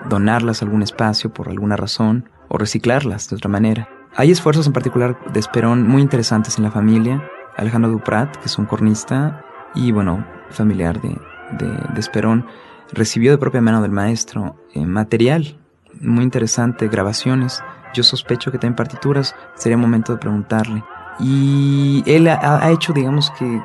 donarlas 0.08 0.62
algún 0.62 0.82
espacio 0.82 1.32
por 1.32 1.48
alguna 1.48 1.76
razón 1.76 2.28
o 2.48 2.58
reciclarlas 2.58 3.28
de 3.28 3.36
otra 3.36 3.50
manera? 3.50 3.88
Hay 4.16 4.30
esfuerzos 4.30 4.66
en 4.66 4.72
particular 4.72 5.18
de 5.32 5.40
Esperón 5.40 5.86
muy 5.86 6.00
interesantes 6.00 6.56
en 6.58 6.64
la 6.64 6.70
familia. 6.70 7.22
Alejandro 7.56 7.90
Duprat, 7.90 8.36
que 8.36 8.46
es 8.46 8.58
un 8.58 8.66
cornista 8.66 9.44
y, 9.74 9.92
bueno, 9.92 10.26
familiar 10.50 11.00
de, 11.00 11.16
de, 11.58 12.00
Esperón, 12.00 12.46
recibió 12.92 13.32
de 13.32 13.38
propia 13.38 13.60
mano 13.60 13.82
del 13.82 13.92
maestro 13.92 14.56
eh, 14.72 14.84
material 14.84 15.58
muy 16.00 16.24
interesante, 16.24 16.88
grabaciones. 16.88 17.62
Yo 17.94 18.02
sospecho 18.02 18.52
que 18.52 18.58
también 18.58 18.76
partituras. 18.76 19.34
Sería 19.54 19.78
momento 19.78 20.12
de 20.12 20.18
preguntarle. 20.18 20.84
Y 21.18 22.02
él 22.06 22.28
ha, 22.28 22.70
hecho, 22.70 22.92
digamos 22.92 23.30
que, 23.30 23.62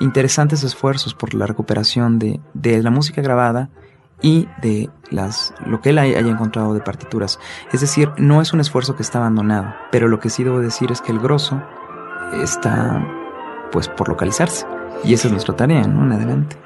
interesantes 0.00 0.62
esfuerzos 0.64 1.14
por 1.14 1.32
la 1.32 1.46
recuperación 1.46 2.18
de, 2.18 2.40
de 2.54 2.82
la 2.82 2.90
música 2.90 3.22
grabada 3.22 3.70
y 4.20 4.48
de 4.60 4.90
las 5.10 5.54
lo 5.64 5.80
que 5.80 5.90
él 5.90 5.98
haya 5.98 6.18
encontrado 6.18 6.74
de 6.74 6.80
partituras. 6.80 7.38
Es 7.72 7.80
decir, 7.80 8.10
no 8.18 8.42
es 8.42 8.52
un 8.52 8.60
esfuerzo 8.60 8.96
que 8.96 9.02
está 9.02 9.18
abandonado, 9.18 9.74
pero 9.90 10.08
lo 10.08 10.20
que 10.20 10.30
sí 10.30 10.44
debo 10.44 10.60
decir 10.60 10.90
es 10.90 11.00
que 11.00 11.12
el 11.12 11.20
grosso 11.20 11.62
está 12.42 13.04
pues 13.70 13.88
por 13.88 14.08
localizarse. 14.08 14.66
Y 15.04 15.14
esa 15.14 15.28
es 15.28 15.32
nuestra 15.32 15.54
tarea, 15.54 15.86
¿no? 15.86 16.04
En 16.04 16.12
adelante. 16.12 16.56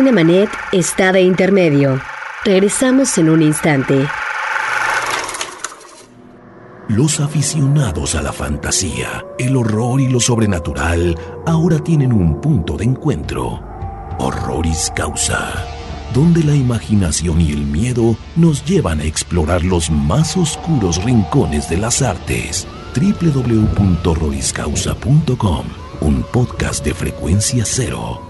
Cinemanet 0.00 0.48
está 0.72 1.12
de 1.12 1.20
intermedio. 1.20 2.00
Regresamos 2.42 3.18
en 3.18 3.28
un 3.28 3.42
instante. 3.42 4.06
Los 6.88 7.20
aficionados 7.20 8.14
a 8.14 8.22
la 8.22 8.32
fantasía, 8.32 9.26
el 9.38 9.58
horror 9.58 10.00
y 10.00 10.08
lo 10.08 10.18
sobrenatural 10.18 11.18
ahora 11.46 11.80
tienen 11.80 12.14
un 12.14 12.40
punto 12.40 12.78
de 12.78 12.84
encuentro. 12.84 13.60
Horroris 14.18 14.90
Causa, 14.96 15.66
donde 16.14 16.44
la 16.44 16.54
imaginación 16.54 17.42
y 17.42 17.52
el 17.52 17.66
miedo 17.66 18.16
nos 18.36 18.64
llevan 18.64 19.00
a 19.00 19.04
explorar 19.04 19.64
los 19.64 19.90
más 19.90 20.34
oscuros 20.34 21.04
rincones 21.04 21.68
de 21.68 21.76
las 21.76 22.00
artes. 22.00 22.66
www.horroriscausa.com, 22.94 25.66
un 26.00 26.22
podcast 26.32 26.82
de 26.86 26.94
frecuencia 26.94 27.66
cero 27.66 28.29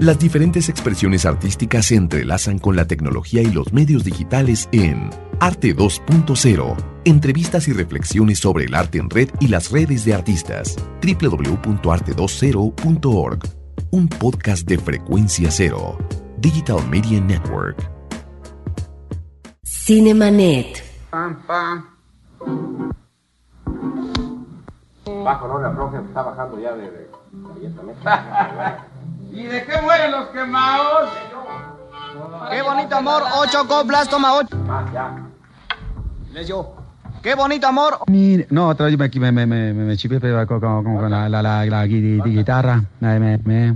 Las 0.00 0.18
diferentes 0.18 0.68
expresiones 0.68 1.24
artísticas 1.24 1.86
se 1.86 1.94
entrelazan 1.94 2.58
con 2.58 2.74
la 2.74 2.84
tecnología 2.84 3.42
y 3.42 3.52
los 3.52 3.72
medios 3.72 4.02
digitales 4.02 4.68
en 4.72 5.08
Arte 5.38 5.76
2.0. 5.76 6.76
Entrevistas 7.04 7.68
y 7.68 7.72
reflexiones 7.72 8.40
sobre 8.40 8.64
el 8.64 8.74
arte 8.74 8.98
en 8.98 9.08
red 9.08 9.28
y 9.38 9.46
las 9.46 9.70
redes 9.70 10.04
de 10.04 10.14
artistas. 10.14 10.74
www.arte20.org. 11.00 13.38
Un 13.92 14.08
podcast 14.08 14.66
de 14.66 14.78
frecuencia 14.78 15.48
cero. 15.52 15.96
Digital 16.38 16.84
Media 16.88 17.20
Network. 17.20 17.88
Cinemanet. 19.62 20.82
Bajo, 25.22 25.46
no, 25.48 25.60
la 25.60 25.72
profe 25.72 25.98
está 25.98 26.22
bajando 26.22 26.58
ya 26.58 26.74
de... 26.74 26.90
de, 26.90 27.08
¿Y 29.34 29.42
de 29.44 29.64
qué 29.66 29.80
mueren 29.82 30.12
los 30.12 30.28
quemados? 30.28 31.10
Qué 32.50 32.62
bonito 32.62 32.96
amor, 32.96 33.22
ocho 33.36 33.66
coplas, 33.66 34.08
toma 34.08 34.34
ocho. 34.34 34.56
Más, 34.58 34.92
ya. 34.92 35.26
Les 36.32 36.46
yo. 36.46 36.74
Qué 37.22 37.34
bonito 37.34 37.66
amor. 37.66 37.98
Mire, 38.06 38.46
no, 38.50 38.68
otra 38.68 38.86
vez 38.86 38.98
me, 38.98 39.08
me, 39.08 39.32
me, 39.32 39.46
me, 39.46 39.72
me 39.72 39.96
chipé 39.96 40.20
pero 40.20 40.46
con, 40.46 40.60
con, 40.60 40.84
con 40.84 41.10
la, 41.10 41.28
la, 41.28 41.42
la, 41.42 41.86
guitarra. 41.86 42.82
Me, 43.00 43.18
me, 43.18 43.38
me- 43.38 43.74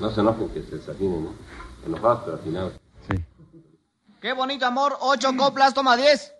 No 0.00 0.10
se 0.10 0.20
enojen 0.20 0.48
que 0.50 0.62
se 0.62 0.76
desafinen, 0.76 1.24
¿no? 1.24 1.30
Enojados 1.86 2.22
pero 2.24 2.36
afinados. 2.36 2.72
sí. 3.10 3.24
Qué 4.20 4.32
bonito 4.32 4.66
amor, 4.66 4.96
ocho 5.00 5.34
coplas, 5.36 5.72
toma 5.74 5.96
diez. 5.96 6.32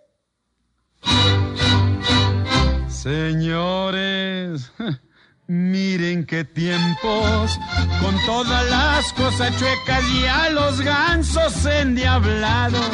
Señores, 3.01 4.71
miren 5.47 6.23
qué 6.23 6.43
tiempos, 6.43 7.59
con 7.99 8.15
todas 8.27 8.69
las 8.69 9.11
cosas 9.13 9.57
chuecas 9.57 10.03
y 10.11 10.27
a 10.27 10.51
los 10.51 10.81
gansos 10.81 11.65
endiablados, 11.65 12.85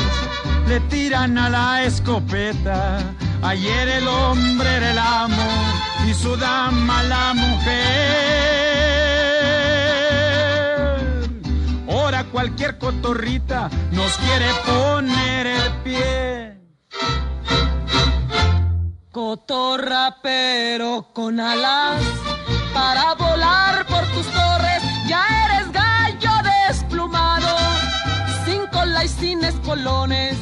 le 0.70 0.80
tiran 0.90 1.38
a 1.38 1.50
la 1.50 1.84
escopeta. 1.84 3.00
Ayer 3.42 3.90
el 3.90 4.08
hombre 4.08 4.78
era 4.78 4.92
el 4.92 4.98
amo 4.98 5.46
y 6.08 6.14
su 6.14 6.38
dama 6.38 7.04
la 7.04 7.34
mujer. 7.34 7.68
Ahora 11.90 12.24
cualquier 12.32 12.78
cotorrita 12.78 13.70
nos 13.92 14.18
quiere 14.20 14.48
poner 14.66 15.48
el 15.48 15.70
pie. 15.84 16.47
Cotorra 19.18 20.18
pero 20.22 21.08
con 21.12 21.40
alas. 21.40 22.04
Para 22.72 23.16
volar 23.16 23.88
por 23.88 24.04
tus 24.14 24.28
torres, 24.28 24.84
ya 25.10 25.26
eres 25.46 25.72
gallo 25.72 26.30
desplumado, 26.68 27.48
sin 28.46 28.68
cola 28.68 29.06
y 29.06 29.08
sin 29.08 29.44
espolones, 29.44 30.38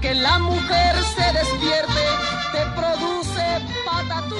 que 0.00 0.14
la 0.14 0.38
mujer 0.38 0.94
se 1.16 1.32
despierte, 1.36 2.04
te 2.52 2.80
produce 2.80 3.42
patatú. 3.84 4.36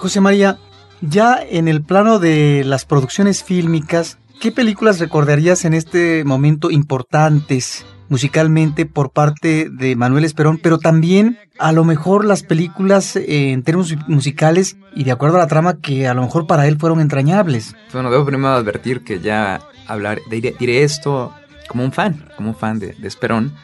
José 0.00 0.20
María, 0.20 0.58
ya 1.00 1.38
en 1.40 1.68
el 1.68 1.80
plano 1.80 2.18
de 2.18 2.64
las 2.64 2.86
producciones 2.86 3.44
fílmicas, 3.44 4.18
¿qué 4.40 4.50
películas 4.50 4.98
recordarías 4.98 5.64
en 5.64 5.74
este 5.74 6.24
momento 6.24 6.72
importantes 6.72 7.86
musicalmente 8.10 8.84
por 8.84 9.12
parte 9.12 9.70
de 9.70 9.96
Manuel 9.96 10.24
Esperón, 10.24 10.58
pero 10.62 10.78
también 10.78 11.38
a 11.58 11.72
lo 11.72 11.84
mejor 11.84 12.26
las 12.26 12.42
películas 12.42 13.16
eh, 13.16 13.52
en 13.52 13.62
términos 13.62 13.94
musicales 14.08 14.76
y 14.94 15.04
de 15.04 15.12
acuerdo 15.12 15.36
a 15.36 15.40
la 15.40 15.46
trama 15.46 15.78
que 15.78 16.06
a 16.06 16.12
lo 16.12 16.22
mejor 16.22 16.46
para 16.46 16.66
él 16.66 16.76
fueron 16.76 17.00
entrañables? 17.00 17.74
Bueno, 17.92 18.10
debo 18.10 18.26
primero 18.26 18.52
advertir 18.52 19.02
que 19.02 19.20
ya 19.20 19.60
hablar, 19.86 20.20
diré, 20.28 20.54
diré 20.58 20.82
esto 20.82 21.32
como 21.68 21.84
un 21.84 21.92
fan, 21.92 22.28
como 22.36 22.50
un 22.50 22.56
fan 22.56 22.80
de, 22.80 22.94
de 22.94 23.08
Esperón 23.08 23.54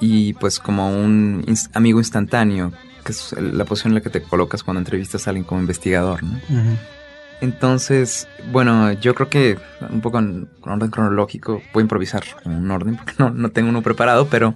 y 0.00 0.34
pues 0.34 0.60
como 0.60 0.90
un 0.90 1.44
amigo 1.72 1.98
instantáneo, 1.98 2.72
que 3.04 3.12
es 3.12 3.34
la 3.38 3.64
posición 3.64 3.92
en 3.92 3.94
la 3.96 4.00
que 4.02 4.10
te 4.10 4.22
colocas 4.22 4.62
cuando 4.62 4.80
entrevistas 4.80 5.26
a 5.26 5.30
alguien 5.30 5.44
como 5.44 5.62
investigador, 5.62 6.22
¿no? 6.22 6.38
Entonces, 7.40 8.26
bueno, 8.50 8.92
yo 8.92 9.14
creo 9.14 9.28
que 9.28 9.58
un 9.90 10.00
poco 10.00 10.18
en 10.18 10.48
orden 10.62 10.90
cronológico, 10.90 11.62
voy 11.72 11.82
a 11.82 11.84
improvisar 11.84 12.24
en 12.44 12.52
un 12.52 12.70
orden 12.70 12.96
porque 12.96 13.14
no, 13.18 13.30
no 13.30 13.50
tengo 13.50 13.68
uno 13.68 13.82
preparado, 13.82 14.28
pero 14.28 14.54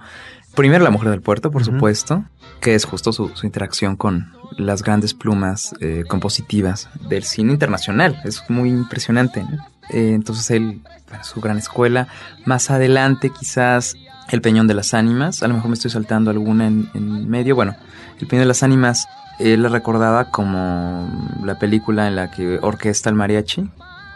primero 0.55 0.85
La 0.85 0.91
Mujer 0.91 1.11
del 1.11 1.23
Puerto, 1.23 1.51
por 1.51 1.65
supuesto, 1.65 2.25
que 2.61 2.75
es 2.75 2.85
justo 2.85 3.13
su, 3.13 3.31
su 3.35 3.47
interacción 3.47 3.97
con 3.97 4.33
las 4.59 4.83
grandes 4.83 5.15
plumas 5.15 5.75
eh, 5.81 6.05
compositivas 6.09 6.89
del 7.09 7.25
cine 7.25 7.53
internacional. 7.53 8.21
Es 8.25 8.43
muy 8.49 8.71
impresionante. 8.71 9.43
¿no? 9.43 9.67
Eh, 9.91 10.13
entonces 10.15 10.51
él, 10.51 10.83
bueno, 11.09 11.25
su 11.25 11.41
gran 11.41 11.59
escuela. 11.59 12.09
Más 12.45 12.71
adelante 12.71 13.31
quizás 13.31 13.95
El 14.31 14.41
Peñón 14.41 14.67
de 14.67 14.75
las 14.75 14.95
Ánimas. 14.95 15.43
A 15.43 15.49
lo 15.49 15.55
mejor 15.55 15.69
me 15.71 15.75
estoy 15.75 15.91
saltando 15.91 16.31
alguna 16.31 16.67
en, 16.67 16.91
en 16.95 17.29
medio. 17.29 17.55
Bueno, 17.55 17.77
El 18.21 18.27
Peñón 18.27 18.43
de 18.43 18.49
las 18.49 18.63
Ánimas 18.63 19.07
él 19.43 19.63
la 19.63 19.69
recordaba 19.69 20.31
como 20.31 21.09
la 21.45 21.59
película 21.59 22.07
en 22.09 22.17
la 22.17 22.31
que 22.31 22.59
orquesta 22.63 23.11
el 23.11 23.17
mariachi. 23.17 23.69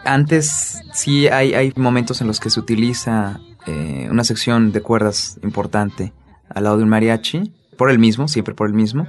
Antes 0.05 0.81
sí 0.93 1.27
hay, 1.27 1.53
hay 1.53 1.73
momentos 1.75 2.21
en 2.21 2.27
los 2.27 2.39
que 2.39 2.49
se 2.49 2.59
utiliza 2.59 3.39
eh, 3.65 4.07
una 4.09 4.23
sección 4.23 4.71
de 4.71 4.81
cuerdas 4.81 5.37
importante 5.43 6.13
al 6.49 6.63
lado 6.63 6.77
de 6.77 6.83
un 6.83 6.89
mariachi, 6.89 7.51
por 7.77 7.91
el 7.91 7.99
mismo, 7.99 8.27
siempre 8.27 8.55
por 8.55 8.67
el 8.67 8.73
mismo, 8.73 9.07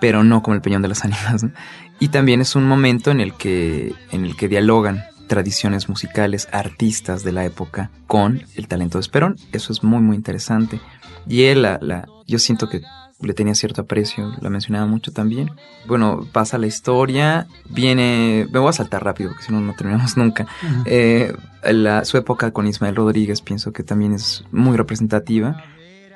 pero 0.00 0.24
no 0.24 0.42
como 0.42 0.54
el 0.54 0.60
peñón 0.60 0.82
de 0.82 0.88
las 0.88 1.04
ánimas. 1.04 1.44
¿no? 1.44 1.52
Y 2.00 2.08
también 2.08 2.40
es 2.40 2.56
un 2.56 2.64
momento 2.64 3.10
en 3.10 3.20
el 3.20 3.34
que, 3.34 3.94
en 4.10 4.24
el 4.24 4.36
que 4.36 4.48
dialogan 4.48 5.04
tradiciones 5.28 5.88
musicales, 5.88 6.48
artistas 6.52 7.22
de 7.22 7.32
la 7.32 7.44
época 7.44 7.90
con 8.06 8.42
el 8.56 8.68
talento 8.68 8.98
de 8.98 9.02
Esperón. 9.02 9.36
Eso 9.52 9.72
es 9.72 9.82
muy, 9.82 10.00
muy 10.00 10.16
interesante. 10.16 10.80
Y 11.26 11.44
él, 11.44 11.62
la, 11.62 11.78
la, 11.80 12.06
yo 12.26 12.38
siento 12.38 12.68
que 12.68 12.82
le 13.22 13.34
tenía 13.34 13.54
cierto 13.54 13.82
aprecio, 13.82 14.32
la 14.40 14.50
mencionaba 14.50 14.86
mucho 14.86 15.12
también. 15.12 15.50
Bueno, 15.86 16.26
pasa 16.32 16.58
la 16.58 16.66
historia, 16.66 17.46
viene, 17.68 18.46
me 18.50 18.58
voy 18.58 18.68
a 18.68 18.72
saltar 18.72 19.04
rápido 19.04 19.30
porque 19.30 19.44
si 19.44 19.52
no, 19.52 19.60
no 19.60 19.74
terminamos 19.74 20.16
nunca. 20.16 20.46
Eh, 20.84 21.32
la, 21.64 22.04
su 22.04 22.16
época 22.16 22.50
con 22.52 22.66
Ismael 22.66 22.96
Rodríguez 22.96 23.40
pienso 23.40 23.72
que 23.72 23.82
también 23.82 24.12
es 24.12 24.44
muy 24.50 24.76
representativa. 24.76 25.62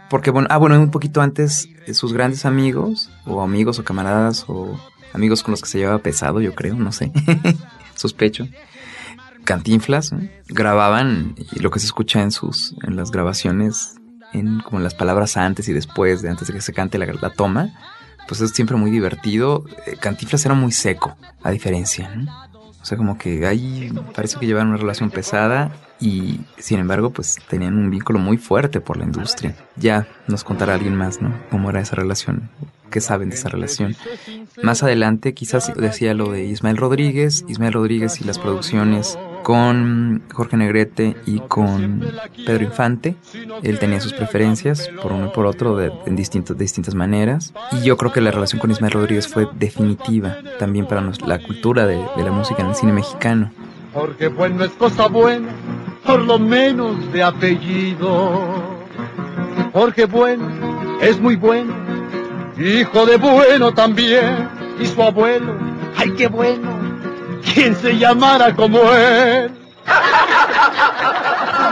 Porque, 0.08 0.30
bueno, 0.30 0.46
ah, 0.50 0.58
bueno, 0.58 0.80
un 0.80 0.90
poquito 0.90 1.20
antes, 1.20 1.68
eh, 1.86 1.94
sus 1.94 2.12
grandes 2.12 2.46
amigos, 2.46 3.10
o 3.24 3.42
amigos 3.42 3.80
o 3.80 3.84
camaradas, 3.84 4.44
o 4.46 4.78
amigos 5.12 5.42
con 5.42 5.50
los 5.50 5.62
que 5.62 5.68
se 5.68 5.78
llevaba 5.78 5.98
pesado, 5.98 6.40
yo 6.40 6.54
creo, 6.54 6.76
no 6.76 6.92
sé, 6.92 7.10
sospecho. 7.96 8.46
Cantinflas, 9.42 10.12
grababan, 10.48 11.34
y 11.52 11.60
lo 11.60 11.70
que 11.70 11.80
se 11.80 11.86
escucha 11.86 12.22
en 12.22 12.30
sus, 12.30 12.76
en 12.82 12.94
las 12.94 13.10
grabaciones, 13.10 13.96
como 14.64 14.80
las 14.80 14.94
palabras 14.94 15.36
antes 15.36 15.68
y 15.68 15.72
después, 15.72 16.22
de 16.22 16.30
antes 16.30 16.48
de 16.48 16.54
que 16.54 16.60
se 16.60 16.72
cante 16.72 16.98
la, 16.98 17.06
la 17.06 17.30
toma, 17.30 17.72
pues 18.28 18.40
es 18.40 18.50
siempre 18.50 18.76
muy 18.76 18.90
divertido. 18.90 19.64
Eh, 19.86 19.96
Cantinflas 19.98 20.44
era 20.44 20.54
muy 20.54 20.72
seco, 20.72 21.16
a 21.42 21.50
diferencia. 21.50 22.10
O 22.80 22.84
sea, 22.84 22.96
como 22.96 23.18
que 23.18 23.46
ahí 23.46 23.92
parece 24.14 24.38
que 24.38 24.46
llevaban 24.46 24.68
una 24.68 24.76
relación 24.76 25.10
pesada 25.10 25.72
y 25.98 26.40
sin 26.58 26.78
embargo, 26.78 27.10
pues 27.10 27.36
tenían 27.48 27.74
un 27.74 27.90
vínculo 27.90 28.18
muy 28.18 28.36
fuerte 28.36 28.80
por 28.80 28.96
la 28.96 29.04
industria. 29.04 29.56
Ya 29.76 30.06
nos 30.28 30.44
contará 30.44 30.74
alguien 30.74 30.94
más, 30.94 31.20
¿no? 31.20 31.34
Cómo 31.50 31.70
era 31.70 31.80
esa 31.80 31.96
relación, 31.96 32.50
qué 32.90 33.00
saben 33.00 33.30
de 33.30 33.36
esa 33.36 33.48
relación. 33.48 33.96
Más 34.62 34.82
adelante, 34.82 35.34
quizás 35.34 35.72
decía 35.74 36.14
lo 36.14 36.30
de 36.30 36.44
Ismael 36.44 36.76
Rodríguez, 36.76 37.44
Ismael 37.48 37.72
Rodríguez 37.72 38.20
y 38.20 38.24
las 38.24 38.38
producciones 38.38 39.18
con 39.46 40.24
Jorge 40.32 40.56
Negrete 40.56 41.14
y 41.24 41.38
con 41.38 42.04
Pedro 42.44 42.64
Infante. 42.64 43.14
Él 43.62 43.78
tenía 43.78 44.00
sus 44.00 44.12
preferencias 44.12 44.90
por 45.00 45.12
uno 45.12 45.26
y 45.26 45.28
por 45.28 45.46
otro 45.46 45.76
de, 45.76 45.92
en 46.04 46.16
de 46.16 46.54
distintas 46.56 46.96
maneras. 46.96 47.54
Y 47.70 47.84
yo 47.84 47.96
creo 47.96 48.10
que 48.12 48.20
la 48.20 48.32
relación 48.32 48.58
con 48.60 48.72
Ismael 48.72 48.94
Rodríguez 48.94 49.28
fue 49.28 49.46
definitiva 49.54 50.38
también 50.58 50.86
para 50.86 51.00
nos- 51.00 51.20
la 51.20 51.38
cultura 51.40 51.86
de, 51.86 51.94
de 52.16 52.22
la 52.24 52.32
música 52.32 52.64
en 52.64 52.70
el 52.70 52.74
cine 52.74 52.92
mexicano. 52.92 53.52
Porque 53.94 54.26
bueno 54.26 54.64
es 54.64 54.72
cosa 54.72 55.06
buena, 55.06 55.52
por 56.04 56.22
lo 56.22 56.40
menos 56.40 57.12
de 57.12 57.22
apellido. 57.22 58.40
Jorge 59.72 60.06
Bueno 60.06 60.98
es 61.00 61.20
muy 61.20 61.36
bueno, 61.36 61.72
hijo 62.58 63.06
de 63.06 63.16
bueno 63.16 63.72
también, 63.72 64.48
y 64.80 64.86
su 64.86 65.00
abuelo, 65.00 65.54
ay 65.96 66.10
qué 66.18 66.26
bueno, 66.26 66.68
quien 67.52 67.76
se 67.76 67.96
llamara 67.96 68.54
como 68.54 68.80
él. 68.92 69.50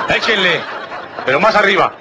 Échenle, 0.09 0.61
pero 1.27 1.41
más 1.41 1.55
arriba. 1.55 1.93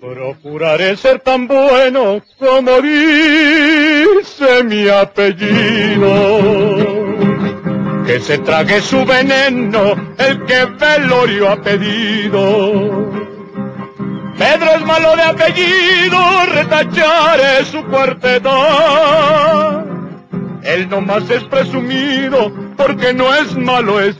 Procuraré 0.00 0.96
ser 0.96 1.20
tan 1.20 1.46
bueno 1.46 2.20
como 2.38 2.80
dice 2.80 4.64
mi 4.64 4.88
apellido. 4.88 6.08
Que 8.06 8.18
se 8.20 8.38
trague 8.38 8.80
su 8.80 9.04
veneno 9.04 9.94
el 10.18 10.44
que 10.44 10.64
Velorio 10.64 11.50
ha 11.50 11.56
pedido. 11.62 13.08
Pedro 14.36 14.70
es 14.74 14.84
malo 14.86 15.14
de 15.16 15.22
apellido, 15.22 16.18
retacharé 16.46 17.64
su 17.66 17.84
cuarteta. 17.84 18.50
Él 20.62 20.88
nomás 20.88 21.28
es 21.30 21.44
presumido 21.44 22.52
porque 22.76 23.14
no 23.14 23.34
es 23.34 23.56
malo, 23.56 24.00
es 24.00 24.16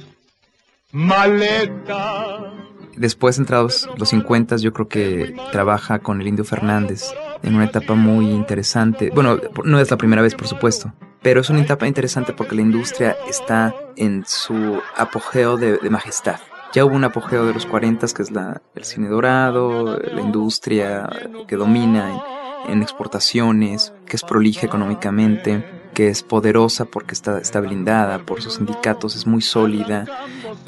maleta. 0.93 2.53
Después, 2.97 3.39
entrados 3.39 3.89
los 3.97 4.11
50, 4.11 4.57
yo 4.57 4.73
creo 4.73 4.89
que 4.89 5.35
trabaja 5.53 6.01
con 6.01 6.21
el 6.21 6.27
Indio 6.27 6.45
Fernández 6.45 7.05
en 7.43 7.55
una 7.55 7.65
etapa 7.65 7.95
muy 7.95 8.31
interesante. 8.31 9.11
Bueno, 9.15 9.39
no 9.65 9.81
es 9.81 9.91
la 9.91 9.97
primera 9.97 10.23
vez, 10.23 10.35
por 10.35 10.47
supuesto, 10.47 10.93
pero 11.23 11.41
es 11.41 11.51
una 11.51 11.63
etapa 11.63 11.87
interesante 11.87 12.33
porque 12.33 12.57
la 12.57 12.63
industria 12.63 13.17
está 13.29 13.75
en 13.97 14.25
su 14.27 14.83
apogeo 14.97 15.57
de, 15.57 15.79
majestad. 15.89 16.41
Ya 16.73 16.85
hubo 16.85 16.95
un 16.95 17.05
apogeo 17.05 17.47
de 17.47 17.55
los 17.55 17.67
40, 17.67 18.07
que 18.09 18.23
es 18.23 18.31
la, 18.31 18.61
el 18.75 18.85
cine 18.85 19.09
dorado, 19.09 19.99
la 19.99 20.21
industria 20.21 21.09
que 21.49 21.57
domina 21.57 22.23
en, 22.67 22.73
en 22.73 22.83
exportaciones, 22.83 23.93
que 24.07 24.17
es 24.17 24.23
prolija 24.23 24.67
económicamente, 24.67 25.80
es 26.09 26.23
poderosa 26.23 26.85
porque 26.85 27.15
está, 27.15 27.39
está 27.39 27.61
blindada 27.61 28.21
por 28.21 28.43
sus 28.43 28.55
sindicatos, 28.55 29.17
es 29.17 29.27
muy 29.27 29.43
sólida. 29.43 30.07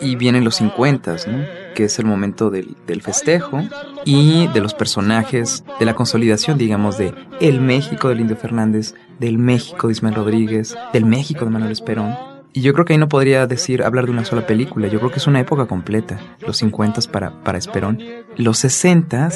Y 0.01 0.16
vienen 0.16 0.45
los 0.45 0.57
50, 0.57 1.16
¿no? 1.28 1.45
que 1.74 1.85
es 1.85 1.99
el 1.99 2.07
momento 2.07 2.51
del, 2.51 2.76
del 2.87 3.03
festejo 3.03 3.61
y 4.05 4.49
de 4.49 4.61
los 4.61 4.74
personajes, 4.74 5.64
de 5.78 5.87
la 5.87 5.95
consolidación, 5.95 6.59
digamos, 6.59 6.99
de 6.99 7.14
el 7.41 7.61
México 7.61 8.09
del 8.09 8.20
Indio 8.20 8.37
Fernández, 8.37 8.95
del 9.18 9.39
México 9.39 9.87
de 9.87 9.93
Ismael 9.93 10.16
Rodríguez, 10.16 10.76
del 10.93 11.05
México 11.05 11.45
de 11.45 11.51
Manuel 11.51 11.72
Esperón. 11.72 12.32
Y 12.55 12.61
yo 12.61 12.74
creo 12.74 12.84
que 12.84 12.92
ahí 12.92 12.98
no 12.98 13.09
podría 13.09 13.46
decir, 13.46 13.82
hablar 13.82 14.05
de 14.05 14.11
una 14.11 14.24
sola 14.24 14.46
película. 14.46 14.88
Yo 14.88 14.98
creo 14.98 15.11
que 15.11 15.18
es 15.18 15.26
una 15.26 15.40
época 15.40 15.66
completa. 15.66 16.20
Los 16.46 16.59
50 16.59 17.00
para, 17.11 17.30
para 17.42 17.57
Esperón. 17.57 17.98
Los 18.36 18.59
60 18.59 19.30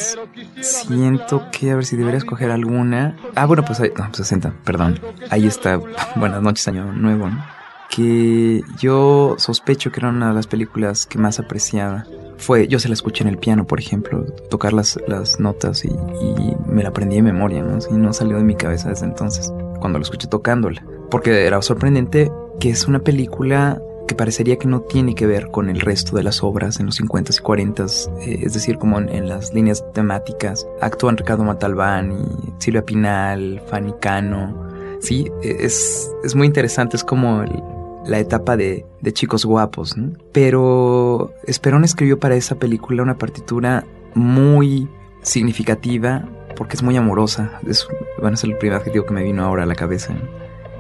siento 0.61 1.45
que, 1.51 1.71
a 1.71 1.77
ver 1.77 1.87
si 1.87 1.97
debería 1.97 2.19
escoger 2.19 2.51
alguna. 2.51 3.17
Ah, 3.35 3.47
bueno, 3.47 3.65
pues 3.65 3.81
ahí, 3.81 3.91
no, 3.97 4.13
60, 4.13 4.53
perdón. 4.65 5.01
Ahí 5.31 5.47
está. 5.47 5.81
Buenas 6.17 6.43
noches, 6.43 6.69
Año 6.69 6.93
Nuevo, 6.93 7.31
¿no? 7.31 7.43
Que 7.89 8.63
yo 8.79 9.37
sospecho 9.39 9.91
que 9.91 10.01
era 10.01 10.11
una 10.11 10.29
de 10.29 10.35
las 10.35 10.47
películas 10.47 11.07
que 11.07 11.19
más 11.19 11.39
apreciaba. 11.39 12.05
Fue, 12.37 12.69
yo 12.69 12.79
se 12.79 12.89
la 12.89 12.95
escuché 12.95 13.23
en 13.23 13.29
el 13.29 13.39
piano, 13.39 13.67
por 13.67 13.81
ejemplo, 13.81 14.25
tocar 14.51 14.75
las, 14.75 15.01
las 15.09 15.41
notas 15.41 15.87
y, 15.87 15.89
y 15.89 16.57
me 16.69 16.83
la 16.83 16.91
aprendí 16.91 17.17
de 17.17 17.23
memoria, 17.23 17.63
¿no? 17.63 17.79
Y 17.91 17.95
no 17.95 18.13
salió 18.13 18.37
de 18.37 18.45
mi 18.45 18.57
cabeza 18.57 18.91
desde 18.91 19.07
entonces, 19.07 19.51
cuando 19.81 19.99
la 19.99 20.03
escuché 20.03 20.29
tocándola. 20.29 20.83
Porque 21.11 21.47
era 21.47 21.61
sorprendente 21.63 22.31
que 22.61 22.71
es 22.71 22.87
una 22.87 23.01
película 23.01 23.81
que 24.07 24.15
parecería 24.15 24.57
que 24.57 24.69
no 24.69 24.83
tiene 24.83 25.15
que 25.15 25.27
ver 25.27 25.49
con 25.49 25.69
el 25.69 25.81
resto 25.81 26.17
de 26.17 26.23
las 26.23 26.43
obras 26.43 26.79
en 26.79 26.87
los 26.87 27.01
50s 27.01 27.41
y 27.41 27.43
40s, 27.43 28.21
eh, 28.21 28.41
es 28.45 28.55
decir, 28.55 28.79
como 28.79 29.01
en, 29.01 29.29
las 29.29 29.53
líneas 29.53 29.85
temáticas. 29.93 30.67
Actúan 30.81 31.17
Ricardo 31.17 31.45
Matalbán 31.45 32.13
y 32.13 32.63
Silvia 32.63 32.85
Pinal, 32.85 33.63
Fanny 33.67 33.95
Cano. 34.01 34.67
Sí, 35.01 35.31
es, 35.43 36.11
es 36.25 36.35
muy 36.35 36.47
interesante, 36.47 36.97
es 36.97 37.05
como 37.05 37.43
el, 37.43 37.63
la 38.07 38.19
etapa 38.19 38.57
de, 38.57 38.87
de 39.01 39.13
chicos 39.13 39.45
guapos. 39.45 39.97
Pero 40.33 41.33
Esperón 41.45 41.85
escribió 41.85 42.19
para 42.19 42.37
esa 42.37 42.55
película 42.55 43.03
una 43.03 43.19
partitura 43.19 43.85
muy 44.15 44.89
significativa 45.23 46.29
porque 46.57 46.77
es 46.77 46.83
muy 46.83 46.97
amorosa. 46.97 47.61
Es, 47.67 47.87
bueno, 48.21 48.35
es 48.35 48.45
el 48.45 48.57
primer 48.57 48.79
adjetivo 48.79 49.05
que 49.05 49.15
me 49.15 49.23
vino 49.23 49.45
ahora 49.45 49.65
a 49.65 49.67
la 49.67 49.75
cabeza. 49.75 50.15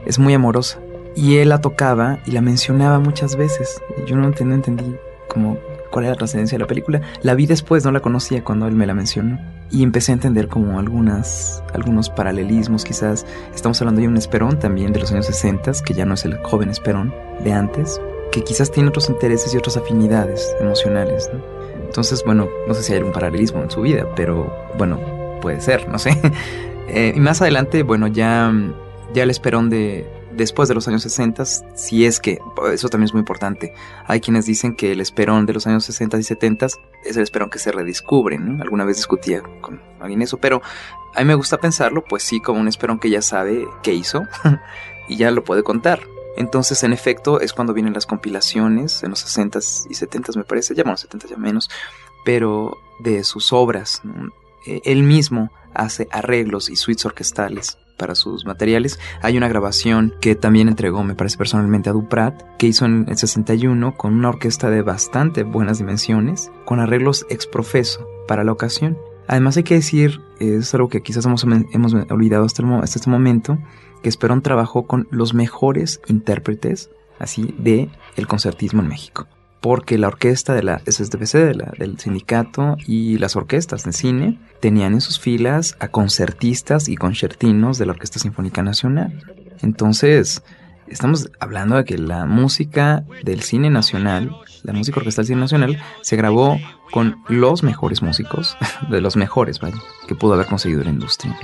Es 0.07 0.18
muy 0.18 0.34
amorosa. 0.34 0.78
Y 1.14 1.36
él 1.36 1.48
la 1.48 1.61
tocaba 1.61 2.18
y 2.26 2.32
la 2.32 2.40
mencionaba 2.40 2.98
muchas 2.98 3.36
veces. 3.36 3.82
Yo 4.07 4.16
no 4.16 4.24
entendí, 4.26 4.96
como 5.28 5.59
cuál 5.90 6.04
era 6.04 6.14
la 6.14 6.18
trascendencia 6.18 6.57
de 6.57 6.64
la 6.64 6.68
película. 6.68 7.00
La 7.22 7.34
vi 7.34 7.46
después, 7.46 7.84
no 7.84 7.90
la 7.90 8.00
conocía 8.00 8.44
cuando 8.44 8.66
él 8.66 8.74
me 8.74 8.86
la 8.86 8.94
mencionó. 8.94 9.38
Y 9.70 9.82
empecé 9.82 10.12
a 10.12 10.14
entender 10.14 10.48
como 10.48 10.78
algunas, 10.78 11.62
algunos 11.72 12.11
paralelismos 12.11 12.84
quizás. 12.84 13.26
Estamos 13.54 13.80
hablando 13.80 14.00
de 14.00 14.09
un 14.09 14.16
Esperón 14.16 14.59
también 14.59 14.92
de 14.92 15.00
los 15.00 15.11
años 15.11 15.26
60, 15.26 15.72
que 15.84 15.94
ya 15.94 16.04
no 16.04 16.14
es 16.14 16.24
el 16.24 16.36
joven 16.44 16.70
Esperón 16.70 17.14
de 17.42 17.52
antes. 17.52 18.00
que 18.30 18.44
quizás 18.44 18.70
tiene 18.70 18.90
otros 18.90 19.09
intereses 19.09 19.54
y 19.54 19.57
otras 19.57 19.78
afinidades 19.78 20.54
emocionales. 20.61 21.30
Entonces, 21.82 22.22
bueno, 22.26 22.48
no 22.68 22.74
sé 22.74 22.82
si 22.82 22.92
hay 22.92 22.98
algún 22.98 23.14
paralelismo 23.14 23.62
en 23.62 23.70
su 23.70 23.80
vida, 23.80 24.04
pero 24.14 24.52
bueno, 24.76 25.00
puede 25.40 25.61
ser, 25.61 25.88
no 25.88 25.98
sé. 25.98 26.11
Eh, 26.88 27.12
y 27.16 27.18
más 27.18 27.42
adelante, 27.42 27.82
bueno, 27.82 28.07
ya, 28.07 28.52
ya 29.17 29.23
el 29.23 29.31
esperón 29.31 29.71
de, 29.71 30.07
después 30.33 30.69
de 30.69 30.75
los 30.75 30.87
años 30.89 31.03
60, 31.03 31.47
si 31.47 32.05
es 32.05 32.21
que, 32.21 32.39
eso 32.71 32.91
también 32.91 33.07
es 33.07 33.14
muy 33.14 33.21
importante, 33.21 33.73
hay 34.05 34.21
quienes 34.21 34.45
dicen 34.45 34.77
que 34.77 34.93
el 34.93 35.01
esperón 35.01 35.47
de 35.47 35.55
los 35.55 35.67
años 35.67 35.87
60 35.87 36.19
y 36.19 36.23
70 36.23 36.67
es 36.67 37.17
el 37.17 37.23
esperón 37.23 37.49
que 37.49 37.59
se 37.59 37.73
redescubre. 37.73 38.37
Alguna 38.61 38.85
vez 38.85 38.97
discutía 38.97 39.43
con 39.62 39.81
alguien 40.01 40.21
eso, 40.21 40.37
pero 40.37 40.61
a 41.14 41.21
mí 41.21 41.25
me 41.25 41.35
gusta 41.35 41.57
pensarlo, 41.57 42.05
pues 42.05 42.25
sí, 42.25 42.41
como 42.41 42.61
un 42.61 42.69
esperón 42.69 42.99
que 42.99 43.09
ya 43.09 43.23
sabe 43.23 43.67
qué 43.83 43.95
hizo 43.95 44.23
y 45.09 45.17
ya 45.17 45.31
lo 45.31 45.43
puede 45.45 45.62
contar. 45.62 46.01
Entonces, 46.37 46.83
en 46.85 46.93
efecto, 46.93 47.41
es 47.41 47.55
cuando 47.55 47.73
vienen 47.73 47.95
las 47.95 48.05
compilaciones, 48.05 49.03
en 49.03 49.09
los 49.09 49.25
60s 49.25 49.87
y 49.89 49.95
70s 49.95 50.37
me 50.37 50.45
parece, 50.45 50.75
ya 50.75 50.83
bueno, 50.83 50.99
70 50.99 51.29
ya 51.29 51.39
menos, 51.39 51.71
pero 52.27 52.77
de 52.99 53.25
sus 53.25 53.55
obras. 53.55 54.03
E, 54.67 54.83
él 54.85 55.05
mismo 55.05 55.51
hace 55.73 56.07
arreglos 56.11 56.69
y 56.69 56.77
suites 56.77 57.07
orquestales 57.07 57.79
para 57.97 58.14
sus 58.14 58.44
materiales. 58.44 58.99
Hay 59.22 59.36
una 59.36 59.49
grabación 59.49 60.14
que 60.20 60.34
también 60.34 60.68
entregó, 60.68 61.03
me 61.03 61.14
parece 61.14 61.38
personalmente, 61.38 61.90
a 61.90 61.92
Duprat, 61.92 62.42
que 62.59 62.66
hizo 62.66 62.84
en 62.84 63.07
el 63.09 63.16
61 63.16 63.97
con 63.97 64.14
una 64.14 64.28
orquesta 64.28 64.70
de 64.70 64.82
bastante 64.82 65.42
buenas 65.42 65.78
dimensiones, 65.78 66.51
con 66.64 66.80
arreglos 66.80 67.26
ex 67.30 67.47
profeso 67.47 68.07
para 68.28 68.44
la 68.44 68.53
ocasión. 68.53 68.97
Además 69.28 69.57
hay 69.57 69.64
que 69.64 69.74
decir, 69.74 70.20
es 70.38 70.72
algo 70.74 70.88
que 70.88 71.03
quizás 71.03 71.24
hemos, 71.26 71.44
hemos 71.44 71.94
olvidado 72.11 72.44
hasta, 72.44 72.62
hasta 72.78 72.99
este 72.99 73.11
momento, 73.11 73.59
que 74.03 74.09
Esperón 74.09 74.42
trabajó 74.42 74.86
con 74.86 75.09
los 75.11 75.34
mejores 75.34 76.01
intérpretes 76.07 76.90
así 77.18 77.55
de 77.59 77.90
el 78.16 78.26
concertismo 78.26 78.82
en 78.82 78.88
México. 78.88 79.26
Porque 79.67 79.99
la 79.99 80.07
orquesta 80.07 80.55
de 80.55 80.62
la 80.62 80.81
SSDBC, 80.87 81.33
de 81.33 81.55
la, 81.57 81.73
del 81.77 81.99
sindicato 81.99 82.77
y 82.87 83.19
las 83.19 83.35
orquestas 83.35 83.83
de 83.83 83.93
cine 83.93 84.39
tenían 84.61 84.93
en 84.93 85.01
sus 85.01 85.19
filas 85.19 85.77
a 85.81 85.89
concertistas 85.89 86.89
y 86.89 86.95
concertinos 86.95 87.77
de 87.77 87.87
la 87.87 87.91
Orquesta 87.91 88.21
Sinfónica 88.21 88.62
Nacional. 88.62 89.21
Entonces, 89.62 90.45
estamos 90.87 91.33
hablando 91.41 91.75
de 91.75 91.85
que 91.85 91.99
la 91.99 92.27
música 92.27 93.03
del 93.25 93.43
cine 93.43 93.69
nacional, 93.69 94.31
la 94.62 94.73
música 94.73 95.01
orquestal 95.01 95.25
del 95.25 95.31
cine 95.31 95.41
nacional, 95.41 95.83
se 96.01 96.14
grabó 96.14 96.61
con 96.93 97.25
los 97.27 97.64
mejores 97.64 98.03
músicos, 98.03 98.57
de 98.89 99.01
los 99.01 99.17
mejores, 99.17 99.59
vaya, 99.59 99.79
que 100.07 100.14
pudo 100.14 100.35
haber 100.35 100.47
conseguido 100.47 100.85
la 100.85 100.91
industria. 100.91 101.37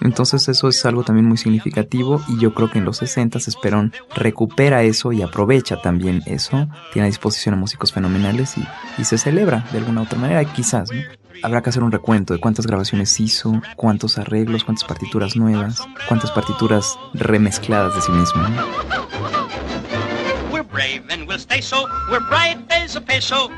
Entonces 0.00 0.48
eso 0.48 0.68
es 0.68 0.84
algo 0.86 1.02
también 1.02 1.26
muy 1.26 1.36
significativo 1.36 2.22
y 2.28 2.38
yo 2.38 2.54
creo 2.54 2.70
que 2.70 2.78
en 2.78 2.84
los 2.84 2.98
60 2.98 3.38
Esperón 3.38 3.92
recupera 4.14 4.82
eso 4.82 5.12
y 5.12 5.22
aprovecha 5.22 5.80
también 5.80 6.22
eso, 6.26 6.68
tiene 6.92 7.06
a 7.06 7.10
disposición 7.10 7.54
a 7.54 7.58
músicos 7.58 7.92
fenomenales 7.92 8.56
y, 8.58 9.04
se 9.04 9.16
celebra 9.16 9.64
de 9.72 9.78
alguna 9.78 10.02
u 10.02 10.04
otra 10.04 10.18
manera, 10.18 10.44
quizás. 10.44 10.90
Habrá 11.42 11.62
que 11.62 11.70
hacer 11.70 11.82
un 11.82 11.92
recuento 11.92 12.34
de 12.34 12.40
cuántas 12.40 12.66
grabaciones 12.66 13.18
hizo, 13.20 13.62
cuántos 13.76 14.18
arreglos, 14.18 14.64
cuántas 14.64 14.84
partituras 14.84 15.34
nuevas, 15.36 15.80
cuántas 16.08 16.30
partituras 16.30 16.98
remezcladas 17.14 17.94
de 17.94 18.02
sí 18.02 18.12
mismo. 18.12 18.42
We're 20.50 20.64
brave 20.64 21.04
and 21.10 21.26
we'll 21.26 21.38
stay 21.38 21.62
so. 21.62 21.86
We're 22.10 22.20
bright 22.28 22.58
as 22.70 22.96
a 22.96 23.00
peso. 23.00 23.50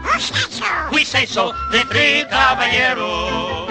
We 0.93 1.05
say 1.05 1.27
so, 1.27 1.53
de 1.73 1.81
three 1.87 2.25
caballeros. 2.29 3.71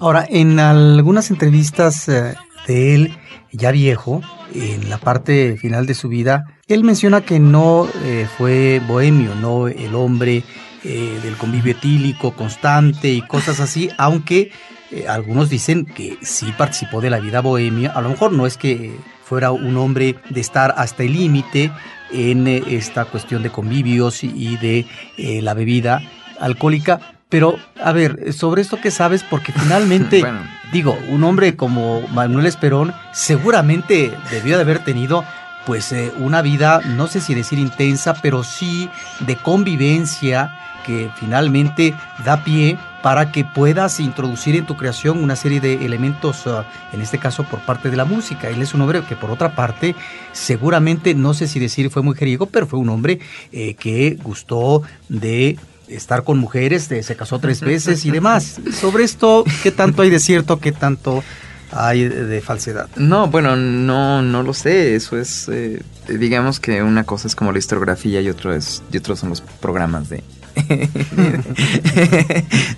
Ahora, 0.00 0.26
en 0.26 0.58
algunas 0.58 1.30
entrevistas 1.30 2.08
eh, 2.08 2.34
de 2.66 2.94
él, 2.94 3.18
ya 3.52 3.70
viejo, 3.70 4.22
en 4.54 4.88
la 4.88 4.96
parte 4.96 5.58
final 5.58 5.84
de 5.84 5.92
su 5.92 6.08
vida, 6.08 6.46
él 6.68 6.84
menciona 6.84 7.20
que 7.20 7.38
no 7.38 7.86
eh, 8.02 8.26
fue 8.38 8.80
bohemio, 8.88 9.34
no 9.34 9.68
el 9.68 9.94
hombre 9.94 10.42
eh, 10.84 11.20
del 11.22 11.36
convivio 11.36 11.72
etílico 11.72 12.32
constante 12.32 13.10
y 13.10 13.20
cosas 13.20 13.60
así, 13.60 13.90
aunque 13.98 14.50
algunos 15.06 15.50
dicen 15.50 15.84
que 15.84 16.16
sí 16.22 16.52
participó 16.56 17.02
de 17.02 17.10
la 17.10 17.20
vida 17.20 17.40
bohemia, 17.40 17.90
a 17.90 18.00
lo 18.00 18.08
mejor 18.08 18.32
no 18.32 18.46
es 18.46 18.56
que 18.56 18.96
fuera 19.22 19.52
un 19.52 19.76
hombre 19.76 20.16
de 20.30 20.40
estar 20.40 20.74
hasta 20.78 21.04
el 21.04 21.12
límite 21.12 21.70
en 22.10 22.48
esta 22.48 23.04
cuestión 23.04 23.42
de 23.44 23.50
convivios 23.50 24.24
y, 24.24 24.56
de 24.56 24.86
la 25.42 25.54
bebida 25.54 26.02
alcohólica, 26.40 27.19
pero 27.30 27.56
a 27.82 27.92
ver, 27.92 28.34
sobre 28.34 28.60
esto 28.60 28.78
que 28.80 28.90
sabes, 28.90 29.22
porque 29.22 29.52
finalmente, 29.52 30.20
Bueno. 30.20 30.40
digo, 30.72 30.98
un 31.08 31.24
hombre 31.24 31.56
como 31.56 32.02
Manuel 32.08 32.46
Esperón 32.46 32.92
seguramente 33.12 34.12
debió 34.30 34.56
de 34.56 34.62
haber 34.62 34.84
tenido 34.84 35.24
pues 35.64 35.92
eh, 35.92 36.12
una 36.18 36.42
vida, 36.42 36.80
no 36.84 37.06
sé 37.06 37.20
si 37.20 37.34
decir 37.34 37.58
intensa, 37.58 38.14
pero 38.14 38.44
sí 38.44 38.90
de 39.20 39.36
convivencia 39.36 40.56
que 40.84 41.10
finalmente 41.16 41.94
da 42.24 42.42
pie 42.42 42.78
para 43.02 43.30
que 43.32 43.44
puedas 43.44 44.00
introducir 44.00 44.56
en 44.56 44.66
tu 44.66 44.76
creación 44.76 45.22
una 45.22 45.36
serie 45.36 45.60
de 45.60 45.84
elementos, 45.84 46.46
ah, 46.46 46.64
en 46.92 47.00
este 47.00 47.18
caso 47.18 47.44
por 47.44 47.60
parte 47.60 47.90
de 47.90 47.96
la 47.96 48.04
música. 48.04 48.48
Él 48.48 48.60
es 48.62 48.74
un 48.74 48.80
hombre 48.80 49.02
que 49.02 49.16
por 49.16 49.30
otra 49.30 49.54
parte, 49.54 49.94
seguramente, 50.32 51.14
no 51.14 51.34
sé 51.34 51.46
si 51.46 51.60
decir 51.60 51.90
fue 51.90 52.02
mujeriego, 52.02 52.46
pero 52.46 52.66
fue 52.66 52.78
un 52.78 52.88
hombre 52.88 53.20
eh, 53.52 53.74
que 53.74 54.18
gustó 54.22 54.82
de 55.08 55.58
estar 55.90 56.24
con 56.24 56.38
mujeres, 56.38 56.84
se 56.84 57.16
casó 57.16 57.38
tres 57.38 57.60
veces 57.60 58.04
y 58.04 58.10
demás. 58.10 58.56
Sobre 58.72 59.04
esto, 59.04 59.44
¿qué 59.62 59.70
tanto 59.70 60.02
hay 60.02 60.10
de 60.10 60.20
cierto, 60.20 60.58
qué 60.60 60.72
tanto 60.72 61.22
hay 61.72 62.08
de, 62.08 62.40
falsedad? 62.40 62.88
No, 62.96 63.28
bueno, 63.28 63.56
no, 63.56 64.22
no 64.22 64.42
lo 64.42 64.54
sé. 64.54 64.94
Eso 64.94 65.18
es, 65.18 65.48
eh, 65.48 65.82
digamos 66.08 66.60
que 66.60 66.82
una 66.82 67.04
cosa 67.04 67.28
es 67.28 67.34
como 67.34 67.52
la 67.52 67.58
historiografía 67.58 68.20
y 68.20 68.28
otro 68.28 68.54
es, 68.54 68.82
y 68.92 68.96
otros 68.96 69.20
son 69.20 69.28
los 69.30 69.40
programas 69.40 70.08
de, 70.08 70.22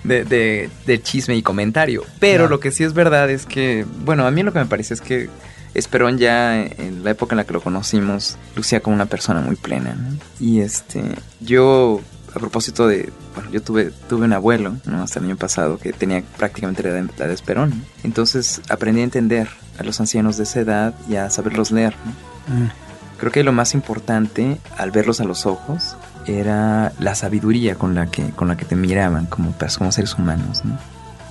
de, 0.03 0.23
de- 0.25 0.69
de 0.85 1.01
chisme 1.01 1.35
y 1.35 1.41
comentario. 1.41 2.03
Pero 2.19 2.47
lo 2.47 2.59
que 2.59 2.71
sí 2.71 2.83
es 2.83 2.93
verdad 2.93 3.29
es 3.29 3.45
que, 3.45 3.85
bueno, 4.05 4.25
a 4.27 4.31
mí 4.31 4.43
lo 4.43 4.53
que 4.53 4.59
me 4.59 4.65
parece 4.65 4.93
es 4.93 5.01
que 5.01 5.29
Esperón 5.73 6.19
ya 6.19 6.61
en 6.61 7.03
la 7.03 7.09
época 7.11 7.33
en 7.33 7.37
la 7.37 7.45
que 7.45 7.53
lo 7.53 7.59
conocimos 7.61 8.37
lucía 8.55 8.79
como 8.81 8.95
una 8.95 9.07
persona 9.07 9.41
muy 9.41 9.55
plena. 9.55 9.95
¿no? 9.95 10.17
Y 10.39 10.59
este, 10.59 11.01
yo 11.39 11.99
a 12.35 12.39
propósito 12.39 12.87
de, 12.87 13.11
bueno, 13.35 13.51
yo 13.51 13.61
tuve, 13.61 13.91
tuve 14.09 14.25
un 14.25 14.33
abuelo, 14.33 14.75
¿no? 14.85 15.03
Hasta 15.03 15.19
el 15.19 15.25
año 15.25 15.37
pasado, 15.37 15.77
que 15.77 15.93
tenía 15.93 16.23
prácticamente 16.37 16.81
la 16.83 16.89
edad 16.89 17.09
la 17.17 17.27
de 17.27 17.33
Esperón. 17.33 17.83
Entonces 18.03 18.61
aprendí 18.69 19.01
a 19.01 19.03
entender 19.03 19.47
a 19.79 19.83
los 19.83 19.99
ancianos 19.99 20.37
de 20.37 20.43
esa 20.43 20.59
edad 20.61 20.93
y 21.07 21.15
a 21.15 21.29
saberlos 21.29 21.71
leer. 21.71 21.93
¿no? 22.05 22.71
Creo 23.19 23.31
que 23.31 23.43
lo 23.43 23.51
más 23.53 23.73
importante 23.73 24.57
al 24.77 24.91
verlos 24.91 25.21
a 25.21 25.23
los 25.23 25.45
ojos 25.45 25.95
era 26.25 26.91
la 26.99 27.15
sabiduría 27.15 27.75
con 27.75 27.95
la 27.95 28.07
que, 28.07 28.29
con 28.31 28.47
la 28.47 28.57
que 28.57 28.65
te 28.65 28.75
miraban 28.75 29.25
como, 29.27 29.53
como 29.77 29.91
seres 29.91 30.13
humanos. 30.15 30.63
¿no? 30.65 30.77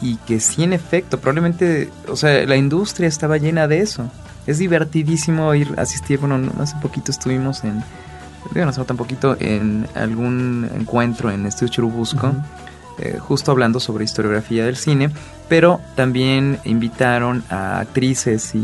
Y 0.00 0.16
que 0.16 0.40
sí, 0.40 0.62
en 0.64 0.72
efecto, 0.72 1.18
probablemente, 1.20 1.90
o 2.08 2.16
sea, 2.16 2.46
la 2.46 2.56
industria 2.56 3.08
estaba 3.08 3.36
llena 3.38 3.66
de 3.68 3.80
eso. 3.80 4.10
Es 4.46 4.58
divertidísimo 4.58 5.54
ir 5.54 5.74
a 5.76 5.82
asistir, 5.82 6.18
bueno, 6.18 6.38
no- 6.38 6.52
hace 6.62 6.76
poquito 6.82 7.10
estuvimos 7.12 7.62
en, 7.64 7.82
digo, 8.52 8.66
no 8.66 8.72
sé, 8.72 8.82
tan 8.84 8.96
poquito, 8.96 9.36
en 9.40 9.86
algún 9.94 10.68
encuentro 10.74 11.30
en 11.30 11.46
Estudio 11.46 11.72
Churubusco, 11.72 12.32
eh, 12.98 13.18
justo 13.18 13.50
hablando 13.52 13.80
sobre 13.80 14.04
historiografía 14.04 14.64
del 14.66 14.76
cine, 14.76 15.10
pero 15.48 15.80
también 15.96 16.58
invitaron 16.64 17.42
a 17.50 17.78
actrices 17.80 18.54
y, 18.54 18.58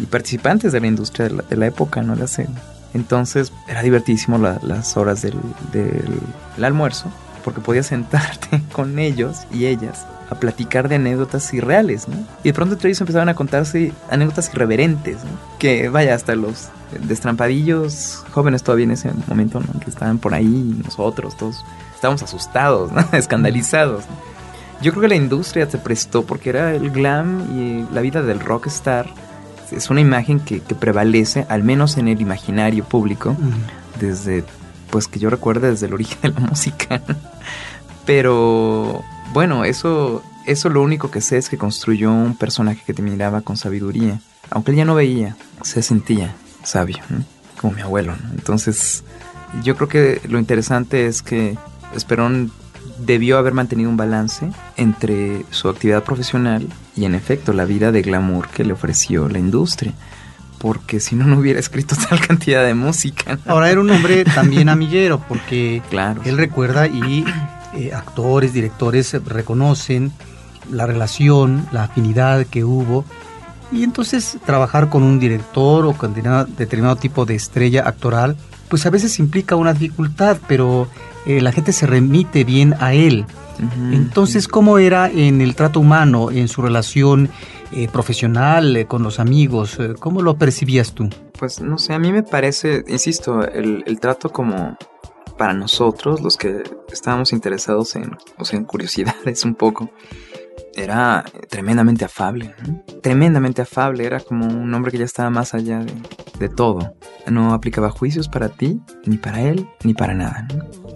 y 0.00 0.06
participantes 0.06 0.72
de 0.72 0.80
la 0.80 0.86
industria 0.88 1.28
de 1.28 1.34
la, 1.36 1.42
de 1.42 1.56
la 1.56 1.66
época, 1.66 2.02
¿no? 2.02 2.14
La 2.14 2.26
se- 2.26 2.48
Entonces 2.94 3.52
era 3.68 3.82
divertidísimo 3.82 4.38
la- 4.38 4.58
las 4.62 4.96
horas 4.96 5.22
del, 5.22 5.34
del- 5.72 6.20
del 6.56 6.64
almuerzo, 6.64 7.06
porque 7.48 7.62
podías 7.62 7.86
sentarte 7.86 8.60
con 8.72 8.98
ellos 8.98 9.46
y 9.50 9.64
ellas 9.64 10.06
a 10.28 10.34
platicar 10.34 10.90
de 10.90 10.96
anécdotas 10.96 11.54
irreales, 11.54 12.06
¿no? 12.06 12.16
Y 12.44 12.48
de 12.48 12.52
pronto 12.52 12.74
entre 12.74 12.90
ellos 12.90 13.00
empezaban 13.00 13.30
a 13.30 13.34
contarse 13.34 13.94
anécdotas 14.10 14.50
irreverentes, 14.52 15.16
¿no? 15.24 15.30
Que 15.58 15.88
vaya, 15.88 16.14
hasta 16.14 16.36
los 16.36 16.68
destrampadillos 17.06 18.22
jóvenes 18.32 18.62
todavía 18.62 18.84
en 18.84 18.90
ese 18.90 19.10
momento, 19.26 19.60
¿no? 19.60 19.80
Que 19.80 19.88
estaban 19.88 20.18
por 20.18 20.34
ahí, 20.34 20.78
nosotros, 20.84 21.38
todos 21.38 21.64
estábamos 21.94 22.22
asustados, 22.22 22.92
¿no? 22.92 23.00
Escandalizados. 23.12 24.04
¿no? 24.04 24.82
Yo 24.82 24.92
creo 24.92 25.00
que 25.00 25.08
la 25.08 25.16
industria 25.16 25.68
se 25.70 25.78
prestó 25.78 26.26
porque 26.26 26.50
era 26.50 26.74
el 26.74 26.90
glam 26.90 27.58
y 27.58 27.94
la 27.94 28.02
vida 28.02 28.20
del 28.20 28.40
rockstar. 28.40 29.06
Es 29.70 29.88
una 29.88 30.02
imagen 30.02 30.40
que, 30.40 30.60
que 30.60 30.74
prevalece, 30.74 31.46
al 31.48 31.62
menos 31.62 31.96
en 31.96 32.08
el 32.08 32.20
imaginario 32.20 32.84
público, 32.84 33.34
desde, 33.98 34.44
pues 34.90 35.08
que 35.08 35.18
yo 35.18 35.30
recuerdo 35.30 35.68
desde 35.68 35.86
el 35.86 35.94
origen 35.94 36.18
de 36.22 36.40
la 36.40 36.40
música. 36.48 37.02
Pero 38.06 39.04
bueno, 39.32 39.64
eso, 39.64 40.22
eso 40.46 40.68
lo 40.68 40.82
único 40.82 41.10
que 41.10 41.20
sé 41.20 41.36
es 41.36 41.48
que 41.48 41.58
construyó 41.58 42.12
un 42.12 42.36
personaje 42.36 42.82
que 42.86 42.94
te 42.94 43.02
miraba 43.02 43.42
con 43.42 43.56
sabiduría. 43.56 44.20
Aunque 44.50 44.70
él 44.70 44.78
ya 44.78 44.84
no 44.84 44.94
veía, 44.94 45.36
se 45.62 45.82
sentía 45.82 46.34
sabio, 46.64 46.98
como 47.60 47.74
mi 47.74 47.82
abuelo. 47.82 48.14
Entonces, 48.32 49.04
yo 49.62 49.76
creo 49.76 49.88
que 49.88 50.20
lo 50.28 50.38
interesante 50.38 51.06
es 51.06 51.22
que 51.22 51.56
Esperón 51.94 52.50
debió 52.98 53.38
haber 53.38 53.54
mantenido 53.54 53.90
un 53.90 53.96
balance 53.96 54.50
entre 54.76 55.44
su 55.50 55.68
actividad 55.68 56.04
profesional 56.04 56.66
y 56.96 57.04
en 57.04 57.14
efecto 57.14 57.52
la 57.52 57.64
vida 57.64 57.92
de 57.92 58.02
glamour 58.02 58.48
que 58.48 58.64
le 58.64 58.72
ofreció 58.72 59.28
la 59.28 59.38
industria. 59.38 59.92
Porque 60.58 60.98
si 61.00 61.14
no, 61.14 61.26
no 61.26 61.38
hubiera 61.38 61.60
escrito 61.60 61.94
tal 62.08 62.20
cantidad 62.20 62.64
de 62.64 62.74
música. 62.74 63.38
Ahora 63.46 63.70
era 63.70 63.80
un 63.80 63.90
hombre 63.90 64.24
también 64.24 64.68
amiguero, 64.68 65.22
porque 65.28 65.82
Claro. 65.90 66.20
él 66.24 66.36
recuerda 66.36 66.86
y 66.86 67.24
eh, 67.74 67.92
actores, 67.94 68.52
directores 68.52 69.12
reconocen 69.24 70.12
la 70.70 70.86
relación, 70.86 71.66
la 71.72 71.84
afinidad 71.84 72.44
que 72.46 72.64
hubo. 72.64 73.04
Y 73.70 73.82
entonces 73.84 74.38
trabajar 74.46 74.88
con 74.88 75.02
un 75.02 75.18
director 75.20 75.84
o 75.86 75.92
con 75.92 76.14
determinado, 76.14 76.96
tipo 76.96 77.24
de 77.26 77.34
estrella 77.34 77.86
actoral, 77.86 78.36
pues 78.68 78.84
a 78.86 78.90
veces 78.90 79.18
implica 79.18 79.56
una 79.56 79.74
dificultad, 79.74 80.38
pero 80.48 80.88
eh, 81.26 81.40
la 81.40 81.52
gente 81.52 81.72
se 81.72 81.86
remite 81.86 82.44
bien 82.44 82.74
a 82.80 82.94
él. 82.94 83.26
Entonces, 83.92 84.46
¿cómo 84.46 84.78
era 84.78 85.10
en 85.10 85.40
el 85.40 85.54
trato 85.56 85.80
humano, 85.80 86.30
en 86.30 86.46
su 86.48 86.62
relación 86.62 87.28
eh, 87.72 87.88
profesional, 87.88 88.76
eh, 88.76 88.86
con 88.86 89.02
los 89.02 89.20
amigos? 89.20 89.78
Eh, 89.80 89.94
¿Cómo 89.98 90.22
lo 90.22 90.36
percibías 90.36 90.92
tú? 90.92 91.08
Pues 91.38 91.60
no 91.60 91.78
sé, 91.78 91.94
a 91.94 91.98
mí 91.98 92.12
me 92.12 92.22
parece, 92.22 92.84
insisto, 92.88 93.42
el, 93.46 93.84
el 93.86 94.00
trato 94.00 94.30
como 94.30 94.76
para 95.38 95.54
nosotros, 95.54 96.20
los 96.20 96.36
que 96.36 96.62
estábamos 96.92 97.32
interesados 97.32 97.96
en, 97.96 98.16
o 98.36 98.44
sea, 98.44 98.58
en 98.58 98.64
curiosidades 98.64 99.44
un 99.46 99.54
poco, 99.54 99.90
era 100.74 101.24
tremendamente 101.48 102.04
afable, 102.04 102.54
tremendamente 103.02 103.62
afable, 103.62 104.04
era 104.04 104.20
como 104.20 104.46
un 104.46 104.72
hombre 104.74 104.92
que 104.92 104.98
ya 104.98 105.04
estaba 105.04 105.30
más 105.30 105.54
allá 105.54 105.84
de, 106.38 106.48
todo. 106.48 106.94
No 107.26 107.52
aplicaba 107.52 107.90
juicios 107.90 108.28
para 108.28 108.48
ti, 108.48 108.80
ni 109.04 109.16
para 109.16 109.42
él, 109.42 109.68
ni 109.82 109.94
para 109.94 110.14
nada. 110.14 110.46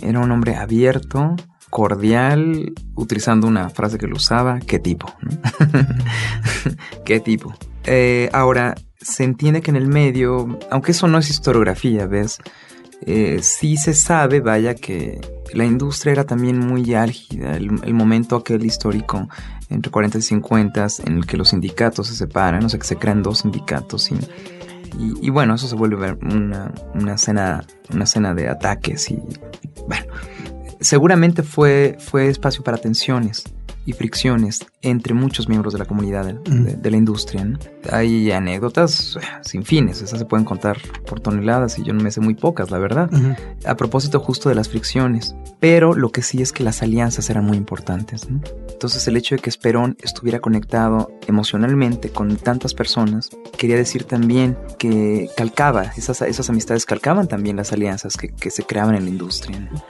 Era 0.00 0.20
un 0.20 0.30
hombre 0.30 0.54
abierto, 0.56 1.34
cordial, 1.72 2.74
utilizando 2.96 3.46
una 3.46 3.70
frase 3.70 3.96
que 3.96 4.06
lo 4.06 4.16
usaba, 4.16 4.60
¿qué 4.60 4.78
tipo? 4.78 5.10
¿Qué 7.06 7.18
tipo? 7.18 7.54
Eh, 7.84 8.28
ahora, 8.34 8.74
se 9.00 9.24
entiende 9.24 9.62
que 9.62 9.70
en 9.70 9.78
el 9.78 9.88
medio, 9.88 10.58
aunque 10.70 10.90
eso 10.90 11.08
no 11.08 11.16
es 11.16 11.30
historiografía, 11.30 12.04
¿ves? 12.06 12.36
Eh, 13.06 13.38
sí 13.40 13.78
se 13.78 13.94
sabe, 13.94 14.40
vaya, 14.40 14.74
que 14.74 15.18
la 15.54 15.64
industria 15.64 16.12
era 16.12 16.24
también 16.24 16.58
muy 16.58 16.92
álgida. 16.92 17.56
El, 17.56 17.94
momento 17.94 18.36
aquel 18.36 18.66
histórico 18.66 19.30
entre 19.70 19.90
40 19.90 20.18
y 20.18 20.22
50 20.22 20.86
en 21.06 21.16
el 21.16 21.26
que 21.26 21.38
los 21.38 21.48
sindicatos 21.48 22.08
se 22.08 22.16
separan, 22.16 22.66
o 22.66 22.68
sea, 22.68 22.78
que 22.78 22.86
se 22.86 22.96
crean 22.96 23.22
dos 23.22 23.38
sindicatos 23.38 24.10
y, 24.98 25.30
bueno, 25.30 25.54
eso 25.54 25.68
se 25.68 25.74
vuelve 25.74 26.12
una, 26.20 26.70
una, 26.92 27.14
escena, 27.14 27.64
una 27.94 28.04
escena 28.04 28.34
de 28.34 28.50
ataques 28.50 29.10
y 29.10 29.18
bueno, 29.88 30.04
seguramente 30.82 31.42
fue, 31.42 31.96
fue 31.98 32.28
espacio 32.28 32.62
para 32.62 32.78
tensiones 32.78 33.44
y 33.84 33.92
fricciones 33.92 34.64
entre 34.80 35.14
muchos 35.14 35.48
miembros 35.48 35.72
de 35.72 35.78
la 35.80 35.86
comunidad 35.86 36.24
de, 36.24 36.34
de, 36.34 36.74
de 36.74 36.90
la 36.90 36.96
industria. 36.96 37.44
¿no? 37.44 37.58
Hay 37.90 38.30
anécdotas 38.30 39.18
sin 39.42 39.64
fines, 39.64 40.02
esas 40.02 40.18
se 40.20 40.24
pueden 40.24 40.44
contar 40.44 40.78
por 41.06 41.20
toneladas 41.20 41.78
y 41.78 41.84
yo 41.84 41.92
no 41.92 42.02
me 42.02 42.10
sé 42.10 42.20
muy 42.20 42.34
pocas, 42.34 42.70
la 42.70 42.78
verdad, 42.78 43.10
a 43.64 43.76
propósito 43.76 44.20
justo 44.20 44.48
de 44.48 44.54
las 44.54 44.68
fricciones. 44.68 45.34
Pero 45.58 45.94
lo 45.94 46.10
que 46.10 46.22
sí 46.22 46.42
es 46.42 46.52
que 46.52 46.64
las 46.64 46.82
alianzas 46.82 47.30
eran 47.30 47.44
muy 47.44 47.56
importantes. 47.56 48.28
¿no? 48.28 48.40
Entonces 48.70 49.06
el 49.08 49.16
hecho 49.16 49.34
de 49.36 49.40
que 49.40 49.50
Esperón 49.50 49.96
estuviera 50.02 50.40
conectado 50.40 51.12
emocionalmente 51.26 52.10
con 52.10 52.36
tantas 52.36 52.74
personas, 52.74 53.30
quería 53.56 53.76
decir 53.76 54.04
también 54.04 54.56
que 54.78 55.28
calcaba, 55.36 55.92
esas, 55.96 56.22
esas 56.22 56.50
amistades 56.50 56.86
calcaban 56.86 57.26
también 57.26 57.56
las 57.56 57.72
alianzas 57.72 58.16
que, 58.16 58.28
que 58.28 58.50
se 58.50 58.62
creaban 58.64 58.94
en 58.94 59.04
la 59.04 59.10
industria. 59.10 59.58
¿no? 59.58 59.82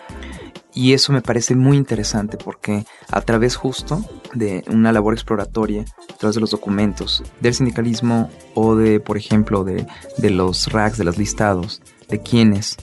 Y 0.74 0.94
eso 0.94 1.12
me 1.12 1.20
parece 1.20 1.54
muy 1.54 1.76
interesante 1.76 2.38
porque 2.38 2.84
a 3.10 3.20
través 3.20 3.56
justo 3.56 4.04
de 4.34 4.64
una 4.68 4.92
labor 4.92 5.14
exploratoria, 5.14 5.84
a 6.10 6.16
través 6.16 6.34
de 6.34 6.40
los 6.40 6.50
documentos 6.50 7.22
del 7.40 7.54
sindicalismo 7.54 8.30
o 8.54 8.74
de, 8.74 9.00
por 9.00 9.16
ejemplo, 9.16 9.64
de, 9.64 9.86
de 10.16 10.30
los 10.30 10.72
racks, 10.72 10.96
de 10.96 11.04
los 11.04 11.18
listados, 11.18 11.82
de 12.08 12.20
quienes 12.20 12.78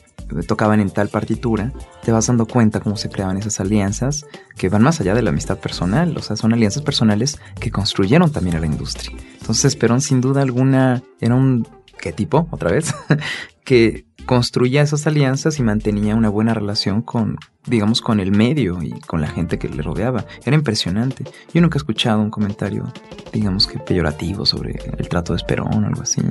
tocaban 0.48 0.80
en 0.80 0.92
tal 0.92 1.10
partitura, 1.10 1.74
te 2.04 2.12
vas 2.12 2.28
dando 2.28 2.46
cuenta 2.46 2.80
cómo 2.80 2.98
se 2.98 3.10
creaban 3.10 3.38
esas 3.38 3.60
alianzas 3.60 4.26
que 4.58 4.70
van 4.70 4.84
más 4.84 5.02
allá 5.02 5.14
de 5.16 5.22
la 5.22 5.32
amistad 5.32 5.58
personal, 5.58 6.16
o 6.18 6.22
sea, 6.22 6.36
son 6.36 6.54
alianzas 6.54 6.84
personales 6.84 7.40
que 7.60 7.72
construyeron 7.72 8.32
también 8.32 8.56
a 8.56 8.60
la 8.60 8.68
industria. 8.68 9.18
Entonces, 9.40 9.76
Perón 9.76 10.02
sin 10.02 10.22
duda 10.22 10.42
alguna 10.42 11.02
era 11.20 11.36
un, 11.36 11.68
¿qué 12.00 12.12
tipo? 12.12 12.48
Otra 12.52 12.72
vez, 12.72 12.94
que 13.64 14.06
construía 14.26 14.82
esas 14.82 15.08
alianzas 15.08 15.60
y 15.60 15.64
mantenía 15.64 16.16
una 16.16 16.30
buena 16.30 16.54
relación 16.54 17.02
con, 17.02 17.38
digamos, 17.66 18.02
con 18.02 18.20
el 18.20 18.32
medio 18.32 18.82
y 18.84 18.92
con 19.02 19.22
la 19.22 19.28
gente 19.28 19.58
que 19.58 19.70
le 19.70 19.82
rodeaba. 19.82 20.26
Era 20.46 20.56
impresionante. 20.56 21.26
Yo 21.54 21.62
nunca 21.62 21.78
he 21.78 21.80
escuchado 21.80 22.22
un 22.22 22.30
comentario, 22.30 22.92
digamos 23.34 23.66
que 23.68 23.80
peyorativo 23.80 24.46
sobre 24.46 24.80
el 24.98 25.10
trato 25.10 25.34
de 25.34 25.38
Esperón 25.38 25.84
o 25.84 25.88
algo 25.88 26.02
así. 26.02 26.22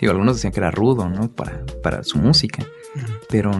Digo, 0.00 0.12
algunos 0.12 0.36
decían 0.36 0.52
que 0.52 0.60
era 0.60 0.70
rudo, 0.70 1.08
¿no? 1.08 1.30
Para, 1.30 1.64
para 1.82 2.04
su 2.04 2.18
música. 2.18 2.64
Pero 3.30 3.50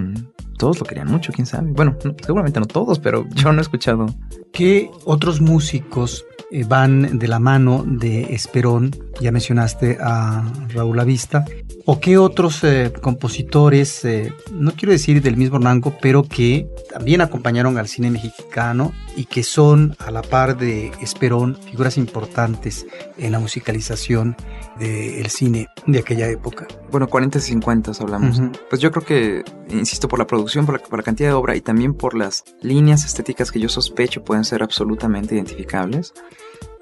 todos 0.58 0.80
lo 0.80 0.86
querían 0.86 1.08
mucho, 1.08 1.32
quién 1.32 1.46
sabe. 1.46 1.70
Bueno, 1.70 1.96
no, 2.04 2.14
seguramente 2.20 2.60
no 2.60 2.66
todos, 2.66 2.98
pero 2.98 3.26
yo 3.30 3.52
no 3.52 3.58
he 3.58 3.62
escuchado. 3.62 4.06
¿Qué 4.52 4.90
otros 5.04 5.40
músicos 5.40 6.26
van 6.66 7.18
de 7.18 7.28
la 7.28 7.38
mano 7.38 7.84
de 7.86 8.34
Esperón? 8.34 8.94
Ya 9.20 9.32
mencionaste 9.32 9.98
a 10.00 10.44
Raúl 10.68 11.00
Avista. 11.00 11.44
¿O 11.84 12.00
qué 12.00 12.18
otros 12.18 12.64
eh, 12.64 12.92
compositores, 13.00 14.04
eh, 14.04 14.32
no 14.52 14.72
quiero 14.72 14.92
decir 14.92 15.22
del 15.22 15.38
mismo 15.38 15.58
rango, 15.58 15.96
pero 16.02 16.22
que 16.22 16.68
también 16.92 17.22
acompañaron 17.22 17.78
al 17.78 17.88
cine 17.88 18.10
mexicano 18.10 18.92
y 19.16 19.24
que 19.24 19.42
son, 19.42 19.96
a 19.98 20.10
la 20.10 20.20
par 20.20 20.58
de 20.58 20.92
Esperón, 21.00 21.56
figuras 21.64 21.96
importantes 21.96 22.86
en 23.16 23.32
la 23.32 23.38
musicalización 23.38 24.36
del 24.78 25.28
cine 25.30 25.68
de 25.86 25.98
aquella 25.98 26.28
época? 26.28 26.66
Bueno, 26.90 27.08
40 27.08 27.38
y 27.38 27.40
50 27.40 27.92
hablamos. 28.00 28.40
Pues 28.68 28.80
yo 28.80 28.90
creo 28.90 29.04
que, 29.04 29.44
insisto, 29.70 30.08
por 30.08 30.18
la 30.18 30.26
producción, 30.26 30.66
por 30.66 30.80
la, 30.80 30.86
por 30.86 30.98
la 30.98 31.02
cantidad 31.02 31.28
de 31.30 31.34
obra 31.34 31.56
y 31.56 31.60
también 31.60 31.94
por 31.94 32.14
las 32.14 32.44
líneas 32.62 33.04
estéticas 33.04 33.50
que 33.52 33.60
yo 33.60 33.68
sospecho 33.68 34.24
pueden 34.24 34.44
ser 34.44 34.62
absolutamente 34.62 35.34
identificables. 35.34 36.14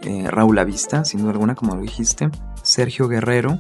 Eh, 0.03 0.28
Raúl 0.30 0.59
Avista, 0.59 1.05
sin 1.05 1.20
duda 1.20 1.32
alguna, 1.32 1.55
como 1.55 1.74
lo 1.74 1.82
dijiste. 1.82 2.28
Sergio 2.62 3.09
Guerrero. 3.09 3.59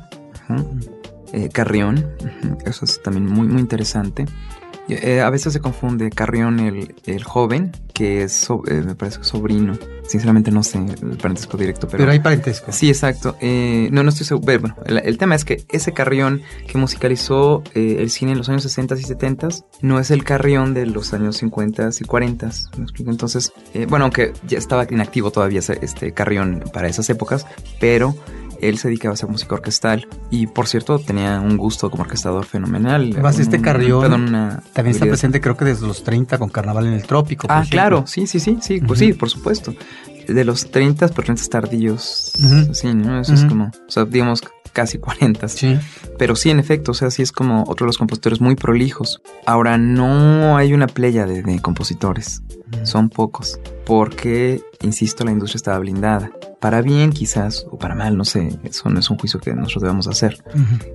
eh, 1.32 1.48
Carrión. 1.52 2.12
Eso 2.64 2.84
es 2.84 3.02
también 3.02 3.26
muy, 3.26 3.48
muy 3.48 3.60
interesante. 3.60 4.26
Eh, 4.88 5.20
a 5.20 5.30
veces 5.30 5.52
se 5.52 5.60
confunde 5.60 6.10
Carrión 6.10 6.60
el, 6.60 6.94
el 7.06 7.24
joven, 7.24 7.72
que 7.92 8.22
es, 8.22 8.32
so- 8.32 8.62
eh, 8.68 8.82
me 8.86 8.94
parece, 8.94 9.18
sobrino. 9.24 9.76
Sinceramente 10.06 10.52
no 10.52 10.62
sé 10.62 10.78
el 10.78 11.16
parentesco 11.16 11.56
directo, 11.56 11.88
pero... 11.88 11.98
Pero 12.02 12.12
hay 12.12 12.20
parentesco. 12.20 12.70
Sí, 12.70 12.88
exacto. 12.88 13.36
Eh, 13.40 13.88
no, 13.90 14.04
no 14.04 14.10
estoy 14.10 14.24
seguro. 14.26 14.60
Bueno, 14.60 14.76
el, 14.86 14.98
el 14.98 15.18
tema 15.18 15.34
es 15.34 15.44
que 15.44 15.64
ese 15.70 15.92
Carrión 15.92 16.42
que 16.68 16.78
musicalizó 16.78 17.64
el 17.74 18.08
cine 18.10 18.32
en 18.32 18.38
los 18.38 18.48
años 18.48 18.62
60 18.62 18.94
y 18.94 19.02
70 19.02 19.48
no 19.82 19.98
es 19.98 20.12
el 20.12 20.22
Carrión 20.22 20.74
de 20.74 20.86
los 20.86 21.12
años 21.12 21.38
50 21.38 21.90
y 22.00 22.04
40. 22.04 22.50
¿Me 22.76 22.82
explico? 22.84 23.10
Entonces, 23.10 23.52
bueno, 23.88 24.04
aunque 24.04 24.32
ya 24.46 24.58
estaba 24.58 24.86
inactivo 24.88 25.32
todavía 25.32 25.58
este 25.58 26.12
Carrión 26.12 26.62
para 26.72 26.86
esas 26.86 27.10
épocas, 27.10 27.44
pero 27.80 28.14
él 28.60 28.78
se 28.78 28.88
dedicaba 28.88 29.12
a 29.12 29.14
hacer 29.14 29.28
música 29.28 29.54
orquestal 29.54 30.06
y, 30.30 30.46
por 30.46 30.66
cierto, 30.66 30.98
tenía 30.98 31.40
un 31.40 31.56
gusto 31.56 31.90
como 31.90 32.02
orquestador 32.02 32.44
fenomenal. 32.44 33.14
Este 33.38 33.56
Un- 33.56 33.62
Carrión 33.62 34.00
perdón, 34.00 34.28
una 34.28 34.62
también 34.72 34.94
está 34.94 35.06
presente 35.06 35.40
creo 35.40 35.56
que 35.56 35.64
desde 35.64 35.86
los 35.86 36.02
30 36.04 36.38
con 36.38 36.48
Carnaval 36.48 36.86
en 36.86 36.92
el 36.94 37.02
Trópico. 37.06 37.46
Ah, 37.50 37.64
claro, 37.68 38.04
sí, 38.06 38.26
sí, 38.26 38.40
sí, 38.40 38.58
sí, 38.60 38.80
pues 38.80 38.98
sí, 38.98 39.12
por 39.12 39.30
supuesto. 39.30 39.74
De 40.28 40.44
los 40.44 40.70
30, 40.70 41.08
pero 41.08 41.22
30 41.24 41.44
tardíos, 41.48 42.32
Ujú. 42.42 42.74
sí, 42.74 42.92
¿no? 42.94 43.20
Eso 43.20 43.34
es 43.34 43.44
como, 43.44 43.66
o 43.66 43.90
sea, 43.90 44.04
digamos 44.04 44.42
casi 44.72 44.98
40. 44.98 45.48
Sí. 45.48 45.78
Pero 46.18 46.34
sí, 46.36 46.50
en 46.50 46.58
efecto, 46.58 46.90
o 46.90 46.94
sea, 46.94 47.10
sí 47.10 47.22
es 47.22 47.32
como 47.32 47.62
otro 47.62 47.84
de 47.84 47.88
los 47.88 47.96
compositores 47.98 48.40
muy 48.40 48.56
prolijos. 48.56 49.22
Ahora, 49.46 49.78
no 49.78 50.56
hay 50.56 50.72
una 50.74 50.86
playa 50.88 51.24
de, 51.26 51.42
de 51.42 51.60
compositores, 51.60 52.42
son 52.82 53.08
pocos, 53.08 53.60
porque, 53.84 54.62
insisto, 54.82 55.24
la 55.24 55.32
industria 55.32 55.56
estaba 55.56 55.78
blindada. 55.78 56.30
para 56.60 56.80
bien 56.82 57.10
quizás 57.10 57.66
o 57.70 57.78
para 57.78 57.94
mal, 57.94 58.16
no 58.16 58.24
sé, 58.24 58.48
eso 58.64 58.88
no 58.88 58.98
es 58.98 59.08
un 59.10 59.18
juicio 59.18 59.38
que 59.38 59.52
nosotros 59.54 59.82
debamos 59.82 60.08
hacer. 60.08 60.42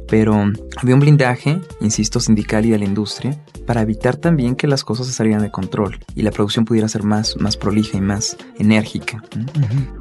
Pero 0.08 0.36
había 0.78 0.96
un 0.96 1.00
blindaje, 1.00 1.62
insisto, 1.80 2.20
sindical 2.20 2.66
y 2.66 2.72
de 2.72 2.80
la 2.80 2.86
industria 2.86 3.40
para 3.66 3.82
evitar 3.82 4.18
también 4.18 4.56
que 4.56 4.68
las 4.68 4.84
cosas 4.84 5.08
se 5.08 5.14
salieran 5.14 5.44
de 5.44 5.52
control 5.52 6.00
y 6.16 6.24
la 6.24 6.32
producción 6.32 6.66
pudiera 6.66 6.88
ser 6.90 7.04
más, 7.04 7.38
más 7.38 7.56
prolija 7.56 7.98
y 7.98 8.02
más 8.02 8.36
enérgica. 8.58 9.24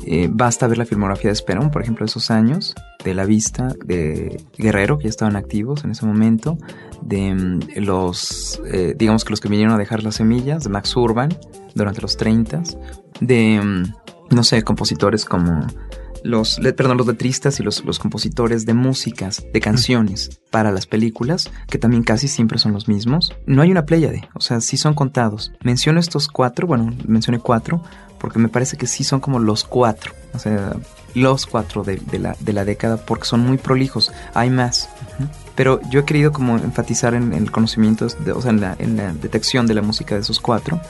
Eh, 0.06 0.28
basta 0.32 0.66
ver 0.66 0.78
la 0.78 0.86
filmografía 0.86 1.28
de 1.28 1.34
Esperón, 1.34 1.70
por 1.70 1.82
ejemplo, 1.82 2.04
de 2.04 2.10
esos 2.10 2.30
años, 2.30 2.74
de 3.04 3.14
La 3.14 3.24
Vista, 3.24 3.74
de 3.84 4.42
Guerrero, 4.56 4.98
que 4.98 5.04
ya 5.04 5.10
estaban 5.10 5.36
activos 5.36 5.84
en 5.84 5.92
ese 5.92 6.06
momento, 6.06 6.58
de 7.02 7.34
mm, 7.34 7.60
los, 7.76 8.60
eh, 8.66 8.94
digamos 8.96 9.24
que 9.24 9.30
los 9.30 9.40
que 9.40 9.48
vinieron 9.48 9.74
a 9.74 9.78
dejar 9.78 10.02
las 10.02 10.16
semillas, 10.16 10.64
de 10.64 10.70
Max 10.70 10.96
Urban, 10.96 11.30
durante 11.74 12.00
los 12.00 12.16
30, 12.16 12.62
de, 13.20 13.60
mm, 13.62 14.34
no 14.34 14.44
sé, 14.44 14.62
compositores 14.62 15.24
como 15.24 15.66
los, 16.22 16.60
perdón, 16.76 16.98
los 16.98 17.06
letristas 17.06 17.60
y 17.60 17.62
los, 17.62 17.84
los 17.84 17.98
compositores 17.98 18.66
de 18.66 18.74
músicas, 18.74 19.44
de 19.52 19.60
canciones 19.60 20.40
para 20.50 20.70
las 20.70 20.86
películas, 20.86 21.50
que 21.68 21.78
también 21.78 22.02
casi 22.02 22.28
siempre 22.28 22.58
son 22.58 22.72
los 22.72 22.88
mismos. 22.88 23.34
No 23.46 23.62
hay 23.62 23.70
una 23.70 23.86
pléyade, 23.86 24.28
o 24.34 24.40
sea, 24.40 24.60
sí 24.60 24.76
son 24.76 24.94
contados. 24.94 25.52
Menciono 25.62 26.00
estos 26.00 26.28
cuatro, 26.28 26.66
bueno, 26.66 26.92
mencioné 27.06 27.38
cuatro, 27.38 27.82
porque 28.18 28.38
me 28.38 28.48
parece 28.48 28.76
que 28.76 28.86
sí 28.86 29.02
son 29.04 29.20
como 29.20 29.38
los 29.38 29.64
cuatro, 29.64 30.12
o 30.34 30.38
sea, 30.38 30.74
los 31.14 31.46
cuatro 31.46 31.82
de, 31.82 32.00
la, 32.18 32.36
de 32.40 32.52
la, 32.52 32.64
década, 32.64 32.96
porque 32.98 33.24
son 33.24 33.40
muy 33.40 33.58
prolijos, 33.58 34.12
hay 34.34 34.50
más. 34.50 34.88
Pero 35.54 35.80
yo 35.90 36.00
he 36.00 36.04
querido 36.04 36.32
como 36.32 36.56
enfatizar 36.56 37.14
en, 37.14 37.32
el 37.32 37.50
conocimiento, 37.50 38.06
o 38.06 38.42
sea, 38.42 38.50
en 38.50 38.60
la, 38.60 38.76
en 38.78 38.96
la 38.96 39.12
detección 39.12 39.66
de 39.66 39.74
la 39.74 39.82
música 39.82 40.14
de 40.14 40.22
esos 40.22 40.40
cuatro, 40.40 40.80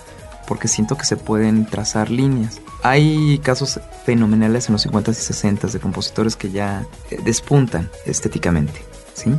porque 0.47 0.69
siento 0.69 0.97
que 0.97 1.05
se 1.05 1.17
pueden 1.17 1.67
trazar 1.67 2.11
líneas. 2.11 2.61
Hay 2.83 3.39
casos 3.43 3.81
fenomenales 4.05 4.69
en 4.69 4.73
los 4.73 4.87
50s 4.87 5.11
y 5.11 5.57
60s 5.57 5.73
de 5.73 5.81
compositores 5.81 6.37
que 6.37 6.51
ya 6.51 6.87
eh, 7.11 7.19
despuntan 7.25 7.91
estéticamente, 8.07 8.83
¿sí? 9.15 9.33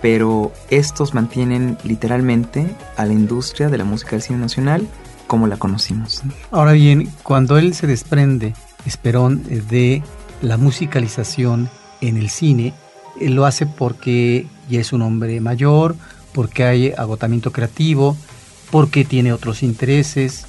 Pero 0.00 0.52
estos 0.68 1.14
mantienen 1.14 1.78
literalmente 1.84 2.76
a 2.96 3.04
la 3.06 3.12
industria 3.12 3.68
de 3.68 3.78
la 3.78 3.84
música 3.84 4.12
del 4.12 4.22
cine 4.22 4.38
nacional 4.38 4.86
como 5.26 5.46
la 5.46 5.56
conocimos. 5.56 6.22
Ahora 6.50 6.72
bien, 6.72 7.08
cuando 7.22 7.56
él 7.56 7.74
se 7.74 7.86
desprende, 7.86 8.54
Esperón, 8.84 9.42
de 9.44 10.02
la 10.42 10.58
musicalización 10.58 11.70
en 12.00 12.18
el 12.18 12.28
cine, 12.28 12.74
él 13.20 13.34
lo 13.34 13.46
hace 13.46 13.64
porque 13.64 14.46
ya 14.68 14.80
es 14.80 14.92
un 14.92 15.02
hombre 15.02 15.40
mayor, 15.40 15.96
porque 16.34 16.64
hay 16.64 16.92
agotamiento 16.92 17.52
creativo, 17.52 18.16
porque 18.70 19.04
tiene 19.04 19.32
otros 19.32 19.62
intereses, 19.62 20.46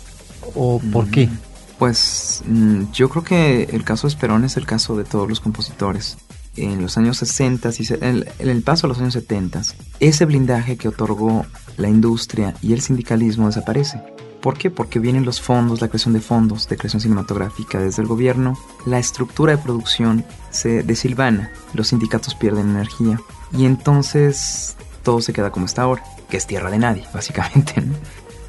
o 0.55 0.81
por 0.91 1.09
qué? 1.09 1.29
Pues 1.77 2.43
mm, 2.47 2.91
yo 2.91 3.09
creo 3.09 3.23
que 3.23 3.63
el 3.71 3.83
caso 3.83 4.07
de 4.07 4.13
Esperón 4.13 4.43
es 4.43 4.57
el 4.57 4.65
caso 4.65 4.97
de 4.97 5.03
todos 5.03 5.29
los 5.29 5.39
compositores. 5.39 6.17
En 6.55 6.81
los 6.81 6.97
años 6.97 7.17
60 7.17 7.69
y 7.79 7.93
en 8.01 8.25
el 8.37 8.61
paso 8.61 8.85
a 8.85 8.89
los 8.89 8.99
años 8.99 9.13
70, 9.13 9.63
ese 9.99 10.25
blindaje 10.25 10.77
que 10.77 10.87
otorgó 10.87 11.45
la 11.77 11.89
industria 11.89 12.53
y 12.61 12.73
el 12.73 12.81
sindicalismo 12.81 13.47
desaparece. 13.47 13.99
¿Por 14.43 14.57
qué? 14.57 14.69
Porque 14.69 14.99
vienen 14.99 15.23
los 15.23 15.39
fondos, 15.39 15.79
la 15.79 15.87
creación 15.87 16.13
de 16.13 16.19
fondos 16.19 16.67
de 16.67 16.75
creación 16.75 16.99
cinematográfica 16.99 17.79
desde 17.79 18.01
el 18.01 18.09
gobierno, 18.09 18.59
la 18.85 18.99
estructura 18.99 19.55
de 19.55 19.63
producción 19.63 20.25
se 20.51 20.83
desilvana, 20.83 21.49
los 21.73 21.87
sindicatos 21.87 22.35
pierden 22.35 22.71
energía 22.71 23.21
y 23.57 23.63
entonces 23.63 24.75
todo 25.01 25.21
se 25.21 25.31
queda 25.31 25.49
como 25.49 25.65
está 25.65 25.83
ahora, 25.83 26.03
que 26.29 26.35
es 26.35 26.45
tierra 26.45 26.69
de 26.69 26.77
nadie, 26.77 27.05
básicamente. 27.13 27.75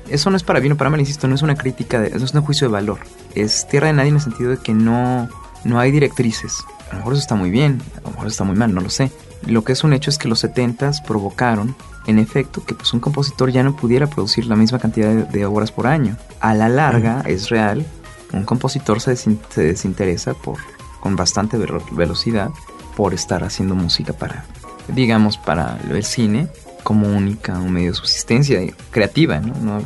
eso 0.08 0.30
no 0.30 0.36
es 0.36 0.42
para 0.42 0.58
bien 0.58 0.72
o 0.72 0.76
para 0.76 0.90
mal, 0.90 0.98
insisto, 0.98 1.28
no 1.28 1.36
es 1.36 1.42
una 1.42 1.54
crítica, 1.54 2.00
de, 2.00 2.08
eso 2.08 2.24
es 2.24 2.34
un 2.34 2.42
juicio 2.42 2.66
de 2.66 2.72
valor. 2.72 2.98
Es 3.36 3.68
tierra 3.68 3.86
de 3.86 3.92
nadie 3.92 4.08
en 4.08 4.16
el 4.16 4.20
sentido 4.20 4.50
de 4.50 4.56
que 4.56 4.74
no, 4.74 5.28
no 5.62 5.78
hay 5.78 5.92
directrices. 5.92 6.64
A 6.90 6.94
lo 6.94 6.98
mejor 6.98 7.12
eso 7.12 7.22
está 7.22 7.36
muy 7.36 7.50
bien, 7.50 7.80
a 7.98 8.00
lo 8.00 8.10
mejor 8.10 8.26
está 8.26 8.42
muy 8.42 8.56
mal, 8.56 8.74
no 8.74 8.80
lo 8.80 8.90
sé. 8.90 9.12
Lo 9.46 9.62
que 9.62 9.74
es 9.74 9.84
un 9.84 9.92
hecho 9.92 10.10
es 10.10 10.18
que 10.18 10.26
los 10.26 10.42
70s 10.42 11.04
provocaron, 11.04 11.76
en 12.06 12.18
efecto, 12.18 12.64
que 12.64 12.74
pues 12.74 12.92
un 12.92 13.00
compositor 13.00 13.50
ya 13.50 13.62
no 13.62 13.76
pudiera 13.76 14.06
producir 14.06 14.46
la 14.46 14.56
misma 14.56 14.78
cantidad 14.78 15.12
de, 15.12 15.46
obras 15.46 15.72
por 15.72 15.86
año. 15.86 16.16
A 16.40 16.54
la 16.54 16.68
larga, 16.68 17.22
es 17.26 17.48
real, 17.48 17.86
un 18.32 18.44
compositor 18.44 19.00
se, 19.00 19.16
desinteresa 19.56 20.34
por, 20.34 20.58
con 21.00 21.16
bastante 21.16 21.56
velocidad 21.92 22.50
por 22.96 23.14
estar 23.14 23.44
haciendo 23.44 23.74
música 23.74 24.12
para, 24.12 24.44
digamos, 24.88 25.38
para 25.38 25.78
el 25.90 26.04
cine 26.04 26.48
como 26.82 27.08
única 27.08 27.58
un 27.58 27.72
medio 27.72 27.90
de 27.90 27.96
subsistencia 27.96 28.60
creativa, 28.90 29.40
¿no? 29.40 29.82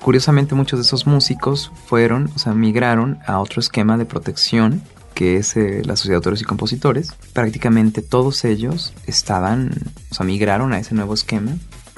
Curiosamente 0.00 0.54
muchos 0.54 0.78
de 0.78 0.84
esos 0.84 1.06
músicos 1.06 1.72
fueron, 1.86 2.30
o 2.36 2.38
sea, 2.38 2.54
migraron 2.54 3.18
a 3.26 3.40
otro 3.40 3.60
esquema 3.60 3.98
de 3.98 4.04
protección 4.04 4.82
que 5.16 5.38
es 5.38 5.56
eh, 5.56 5.80
la 5.86 5.96
Sociedad 5.96 6.12
de 6.12 6.16
Autores 6.16 6.42
y 6.42 6.44
Compositores. 6.44 7.14
Prácticamente 7.32 8.02
todos 8.02 8.44
ellos 8.44 8.92
estaban, 9.06 9.70
o 10.10 10.14
sea, 10.14 10.26
migraron 10.26 10.74
a 10.74 10.78
ese 10.78 10.94
nuevo 10.94 11.14
esquema. 11.14 11.52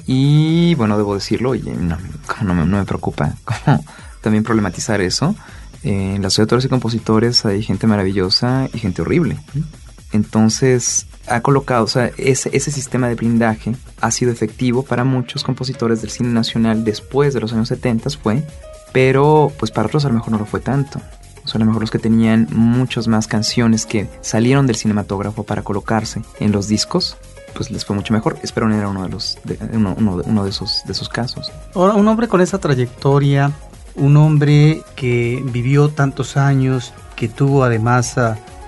Y 0.06 0.76
bueno, 0.76 0.96
debo 0.96 1.16
decirlo, 1.16 1.56
y 1.56 1.62
no, 1.62 1.98
no, 2.42 2.54
me, 2.54 2.64
no 2.64 2.78
me 2.78 2.84
preocupa 2.84 3.34
también 4.22 4.44
problematizar 4.44 5.00
eso. 5.00 5.34
en 5.82 6.22
la 6.22 6.30
Sociedad 6.30 6.44
de 6.46 6.50
Autores 6.50 6.64
y 6.66 6.68
Compositores 6.68 7.44
hay 7.44 7.64
gente 7.64 7.88
maravillosa 7.88 8.68
y 8.72 8.78
gente 8.78 9.02
horrible. 9.02 9.36
Entonces, 10.12 11.06
ha 11.26 11.40
colocado, 11.40 11.84
o 11.84 11.88
sea, 11.88 12.12
ese, 12.18 12.56
ese 12.56 12.70
sistema 12.70 13.08
de 13.08 13.16
blindaje 13.16 13.74
ha 14.00 14.12
sido 14.12 14.30
efectivo 14.30 14.84
para 14.84 15.02
muchos 15.02 15.42
compositores 15.42 16.02
del 16.02 16.10
cine 16.10 16.28
nacional 16.28 16.84
después 16.84 17.34
de 17.34 17.40
los 17.40 17.52
años 17.52 17.66
70 17.66 18.10
fue, 18.10 18.46
pero 18.92 19.52
pues 19.58 19.72
para 19.72 19.88
otros 19.88 20.04
a 20.04 20.08
lo 20.08 20.14
mejor 20.14 20.30
no 20.30 20.38
lo 20.38 20.46
fue 20.46 20.60
tanto. 20.60 21.02
Sea, 21.48 21.56
a 21.56 21.60
lo 21.60 21.64
mejor 21.64 21.80
los 21.80 21.90
que 21.90 21.98
tenían 21.98 22.46
muchas 22.50 23.08
más 23.08 23.26
canciones 23.26 23.86
que 23.86 24.06
salieron 24.20 24.66
del 24.66 24.76
cinematógrafo 24.76 25.44
para 25.44 25.62
colocarse 25.62 26.22
en 26.40 26.52
los 26.52 26.68
discos, 26.68 27.16
pues 27.54 27.70
les 27.70 27.86
fue 27.86 27.96
mucho 27.96 28.12
mejor. 28.12 28.38
Esperón 28.42 28.74
era 28.74 28.88
uno 28.88 29.02
de 29.02 29.08
los 29.08 29.38
uno, 29.72 29.96
uno, 29.98 30.44
de 30.44 30.50
esos 30.50 30.82
de 30.84 30.92
esos 30.92 31.08
casos. 31.08 31.50
Ahora, 31.74 31.94
un 31.94 32.06
hombre 32.06 32.28
con 32.28 32.42
esa 32.42 32.58
trayectoria, 32.58 33.50
un 33.96 34.18
hombre 34.18 34.82
que 34.94 35.42
vivió 35.46 35.88
tantos 35.88 36.36
años, 36.36 36.92
que 37.16 37.28
tuvo 37.28 37.64
además 37.64 38.16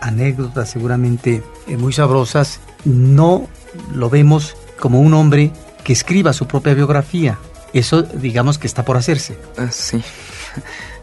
anécdotas 0.00 0.70
seguramente 0.70 1.42
eh, 1.68 1.76
muy 1.76 1.92
sabrosas, 1.92 2.60
no 2.86 3.46
lo 3.94 4.08
vemos 4.08 4.56
como 4.78 5.00
un 5.00 5.12
hombre 5.12 5.52
que 5.84 5.92
escriba 5.92 6.32
su 6.32 6.46
propia 6.46 6.72
biografía. 6.72 7.38
Eso 7.74 8.02
digamos 8.02 8.56
que 8.56 8.66
está 8.66 8.86
por 8.86 8.96
hacerse. 8.96 9.38
Ah, 9.58 9.68
sí, 9.70 10.02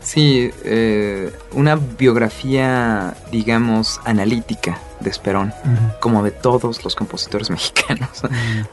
sí, 0.08 0.52
eh, 0.64 1.34
una 1.52 1.76
biografía, 1.76 3.14
digamos, 3.30 4.00
analítica 4.06 4.80
de 5.02 5.10
Esperón, 5.10 5.54
como 6.00 6.24
de 6.24 6.32
todos 6.32 6.84
los 6.84 6.96
compositores 6.96 7.50
mexicanos. 7.58 8.24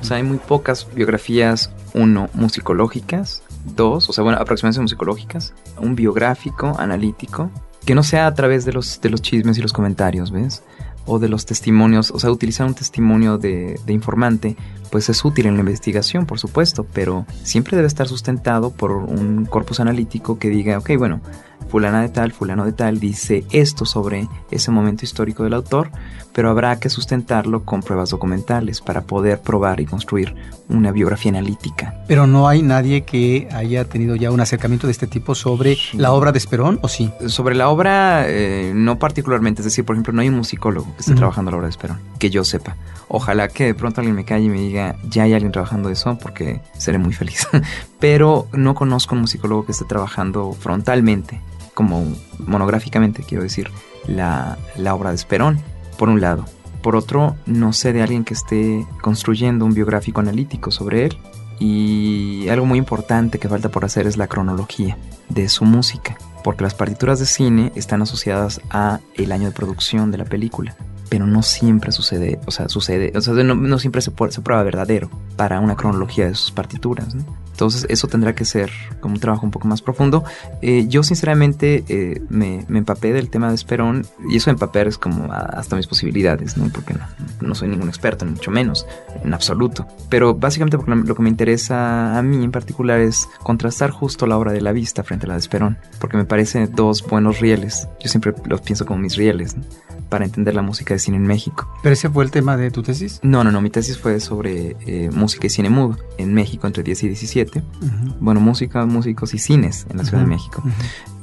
O 0.01 0.05
sea, 0.05 0.19
hay 0.19 0.23
muy 0.23 0.39
pocas 0.39 0.87
biografías, 0.95 1.73
uno, 1.93 2.31
musicológicas, 2.35 3.43
dos, 3.65 4.09
o 4.09 4.13
sea, 4.13 4.23
bueno, 4.23 4.39
aproximadamente 4.39 4.83
musicológicas, 4.83 5.55
un 5.79 5.97
biográfico, 5.97 6.77
analítico, 6.79 7.51
que 7.85 7.97
no 7.97 8.05
sea 8.05 8.29
a 8.29 8.35
través 8.35 8.65
de 8.65 8.73
los, 8.73 9.01
de 9.01 9.11
los 9.11 9.21
chismes 9.21 9.59
y 9.59 9.63
los 9.63 9.73
comentarios, 9.73 10.31
¿ves? 10.31 10.63
O 11.05 11.19
de 11.19 11.29
los 11.29 11.47
testimonios, 11.47 12.13
o 12.13 12.21
sea, 12.21 12.31
utilizar 12.31 12.67
un 12.67 12.75
testimonio 12.75 13.39
de, 13.39 13.79
de, 13.85 13.93
informante, 13.93 14.57
pues 14.95 15.09
es 15.09 15.25
útil 15.25 15.47
en 15.47 15.55
la 15.55 15.61
investigación, 15.63 16.25
por 16.25 16.39
supuesto, 16.39 16.87
pero 16.93 17.27
siempre 17.43 17.75
debe 17.77 17.89
estar 17.89 18.07
sustentado 18.07 18.71
por 18.71 18.93
un 18.93 19.45
corpus 19.45 19.81
analítico 19.81 20.39
que 20.39 20.51
diga, 20.51 20.79
ok, 20.79 20.91
bueno, 20.97 21.21
fulana 21.69 22.01
de 22.01 22.11
tal, 22.11 22.31
fulano 22.31 22.65
de 22.65 22.71
tal 22.71 23.01
dice 23.01 23.45
esto 23.51 23.87
sobre 23.87 24.29
ese 24.53 24.71
momento 24.71 25.05
histórico 25.05 25.43
del 25.43 25.55
autor, 25.55 25.91
pero 26.33 26.49
habrá 26.49 26.79
que 26.79 26.91
sustentarlo 26.91 27.65
con 27.65 27.83
pruebas 27.83 28.11
documentales 28.11 28.81
para 28.81 29.01
poder 29.01 29.41
probar 29.41 29.81
y 29.81 29.87
construir 29.87 30.37
una 30.69 30.93
biografía 30.93 31.31
analítica. 31.31 32.05
Pero 32.07 32.29
no 32.29 32.47
hay 32.47 32.63
nadie 32.63 33.03
que 33.03 33.49
haya 33.51 33.85
tenido 33.87 34.15
ya 34.15 34.31
un 34.31 34.39
acercamiento 34.39 34.87
de 34.87 34.93
este 34.93 35.09
tipo 35.09 35.35
sobre 35.35 35.77
la 35.95 36.13
obra 36.13 36.31
de 36.31 36.39
Esperón, 36.39 36.79
¿o 36.83 36.89
sí? 36.89 37.11
Sobre 37.27 37.57
la 37.57 37.69
obra, 37.69 38.27
eh, 38.29 38.71
no 38.77 39.01
particularmente, 39.01 39.63
es 39.63 39.65
decir, 39.65 39.85
por 39.85 39.97
ejemplo, 39.97 40.13
no 40.13 40.23
hay 40.23 40.29
un 40.29 40.37
musicólogo 40.37 40.95
que 40.95 41.01
esté 41.01 41.15
trabajando 41.15 41.51
la 41.51 41.57
obra 41.57 41.67
de 41.67 41.73
Esperón, 41.73 41.99
que 42.21 42.31
yo 42.31 42.45
sepa. 42.45 42.77
Ojalá 43.17 43.47
que 43.47 43.67
de 43.67 43.75
pronto 43.75 44.01
alguien 44.01 44.17
me 44.17 44.25
calle 44.25 44.47
y 44.47 44.49
me 44.49 44.59
diga, 44.59 44.97
ya 45.09 45.23
hay 45.23 45.35
alguien 45.35 45.53
trabajando 45.53 45.89
eso, 45.89 46.19
porque 46.19 46.61
seré 46.77 46.99
muy 46.99 47.13
feliz. 47.13 47.47
pero 48.01 48.49
no 48.53 48.75
conozco 48.75 49.15
un 49.15 49.21
musicólogo 49.21 49.65
que 49.65 49.71
esté 49.71 49.85
trabajando 49.85 50.53
frontalmente, 50.53 51.41
como 51.75 52.05
monográficamente, 52.41 53.23
quiero 53.23 53.45
decir, 53.45 53.71
la, 54.09 54.59
la 54.77 54.97
obra 54.97 55.11
de 55.11 55.15
Esperón 55.15 55.61
por 55.97 56.09
un 56.09 56.21
lado. 56.21 56.45
Por 56.83 56.97
otro, 56.97 57.37
no 57.47 57.73
sé 57.73 57.93
de 57.93 58.03
alguien 58.03 58.25
que 58.25 58.35
esté 58.35 58.85
construyendo 59.01 59.65
un 59.65 59.75
biográfico 59.75 60.19
analítico 60.19 60.73
sobre 60.73 61.05
él. 61.05 61.19
Y 61.61 62.49
algo 62.49 62.67
muy 62.67 62.81
importante 62.81 63.39
que 63.39 63.49
falta 63.49 63.69
por 63.69 63.85
hacer 63.85 64.09
es 64.09 64.17
la 64.17 64.27
cronología 64.27 64.99
de 65.29 65.49
su 65.49 65.65
música, 65.65 66.19
porque 66.43 66.65
las 66.65 66.75
partituras 66.75 67.21
de 67.21 67.27
cine 67.27 67.71
están 67.77 68.03
asociadas 68.03 68.61
a 68.71 68.99
el 69.15 69.31
año 69.31 69.47
de 69.47 69.55
producción 69.55 70.11
de 70.11 70.19
la 70.19 70.25
película, 70.25 70.75
pero 71.15 71.29
no 71.29 71.45
siempre 71.45 71.93
sucede, 71.93 72.41
o 72.45 72.51
sea, 72.51 72.69
sucede, 72.69 73.13
o 73.15 73.21
sea, 73.21 73.35
no, 73.35 73.55
no 73.55 73.79
siempre 73.79 74.03
se, 74.03 74.11
se 74.31 74.41
prueba 74.41 74.65
verdadero 74.65 75.09
para 75.37 75.61
una 75.61 75.77
cronología 75.77 76.27
de 76.27 76.35
sus 76.35 76.51
partituras, 76.51 77.15
¿no? 77.15 77.25
Entonces 77.53 77.87
eso 77.89 78.09
tendrá 78.09 78.35
que 78.35 78.45
ser 78.45 78.69
como 78.99 79.15
un 79.15 79.21
trabajo 79.21 79.47
un 79.47 79.53
poco 79.53 79.69
más 79.69 79.81
profundo. 79.81 80.25
Eh, 80.61 80.87
yo 80.89 81.05
sinceramente 81.05 81.85
eh, 81.89 82.21
me, 82.29 82.65
me 82.67 82.79
empapé 82.81 83.13
del 83.13 83.31
tema 83.31 83.49
de 83.49 83.55
Esperón 83.55 84.05
y 84.29 84.39
eso 84.39 84.51
empapar 84.51 84.89
es 84.89 84.99
como 84.99 85.33
a- 85.33 85.39
hasta 85.39 85.77
mis 85.77 85.87
posibilidades, 85.87 86.57
¿no? 86.57 86.69
Porque 86.73 86.95
no, 86.95 87.07
no 87.47 87.55
soy 87.55 87.69
ningún 87.69 87.89
experto, 87.89 88.25
ni 88.25 88.33
mucho 88.33 88.51
menos, 88.51 88.89
en 89.23 89.33
absoluto. 89.35 89.87
Pero 90.09 90.35
básicamente 90.35 90.79
porque 90.79 90.97
lo 90.97 91.15
que 91.15 91.23
me 91.23 91.29
interesa 91.29 92.19
a 92.19 92.23
mí 92.23 92.43
en 92.43 92.51
particular 92.51 92.99
es 92.99 93.29
contrastar 93.45 93.93
justo 93.93 94.27
la 94.27 94.37
obra 94.37 94.51
de 94.51 94.61
la 94.61 94.73
vista 94.73 95.05
frente 95.05 95.27
a 95.27 95.29
la 95.29 95.35
de 95.35 95.41
Esperón, 95.41 95.79
porque 96.01 96.17
me 96.17 96.25
parece 96.25 96.67
dos 96.67 97.07
buenos 97.07 97.39
rieles. 97.39 97.87
Yo 98.01 98.09
siempre 98.09 98.35
los 98.47 98.63
pienso 98.63 98.85
como 98.85 98.99
mis 98.99 99.15
rieles, 99.15 99.57
¿no? 99.57 99.63
Para 100.09 100.25
entender 100.25 100.55
la 100.55 100.63
música 100.63 100.95
de 100.95 101.01
cine 101.01 101.17
en 101.17 101.25
México. 101.27 101.69
¿Pero 101.83 101.93
ese 101.93 102.09
fue 102.11 102.25
el 102.25 102.31
tema 102.31 102.57
de 102.57 102.71
tu 102.71 102.83
tesis? 102.83 103.21
No, 103.23 103.43
no, 103.45 103.51
no, 103.51 103.61
mi 103.61 103.71
tesis 103.71 103.99
fue 103.99 104.21
sobre 104.21 104.77
eh, 104.87 105.11
música 105.13 105.47
y 105.47 105.51
cine 105.51 105.71
mudo 105.71 105.97
en 106.19 106.33
México 106.35 106.67
entre 106.67 106.83
10 106.83 107.03
y 107.05 107.07
17. 107.09 107.59
Ujú. 107.61 108.15
Bueno, 108.21 108.41
música, 108.41 108.85
músicos 108.87 109.35
y 109.35 109.39
cines 109.39 109.87
en 109.91 109.97
la 109.99 110.05
Ciudad 110.05 110.23
Ujú, 110.23 110.31
de 110.31 110.37
México. 110.37 110.63
ujú. 110.65 110.73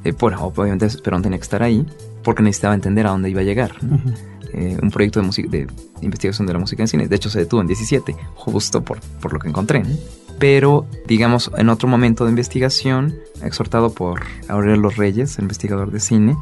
Eh, 0.03 0.13
bueno, 0.19 0.41
obviamente 0.55 0.86
Esperón 0.86 1.22
tenía 1.22 1.38
que 1.38 1.43
estar 1.43 1.61
ahí 1.63 1.86
porque 2.24 2.41
necesitaba 2.43 2.74
entender 2.74 3.05
a 3.07 3.11
dónde 3.11 3.30
iba 3.30 3.41
a 3.41 3.43
llegar. 3.43 3.72
¿no? 3.84 3.99
Eh, 4.53 4.78
un 4.82 4.91
proyecto 4.91 5.19
de, 5.22 5.26
música- 5.28 5.49
de 5.49 5.67
investigación 6.01 6.45
de 6.47 6.53
la 6.53 6.59
música 6.59 6.84
en 6.84 6.88
cine. 6.88 7.07
De 7.07 7.15
hecho, 7.15 7.30
se 7.30 7.39
detuvo 7.39 7.61
en 7.61 7.67
17, 7.67 8.15
justo 8.36 8.84
por, 8.84 8.99
por 9.22 9.32
lo 9.34 9.39
que 9.39 9.47
encontré. 9.47 9.82
¿no? 9.84 9.89
Pero, 10.39 10.88
digamos, 11.07 11.51
en 11.55 11.69
otro 11.69 11.88
momento 11.88 12.26
de 12.26 12.32
investigación, 12.32 13.15
exhortado 13.43 13.93
por 13.93 14.22
Aurelio 14.49 14.76
Los 14.82 14.97
Reyes, 14.97 15.38
investigador 15.39 15.91
de 15.91 15.99
cine, 15.99 16.36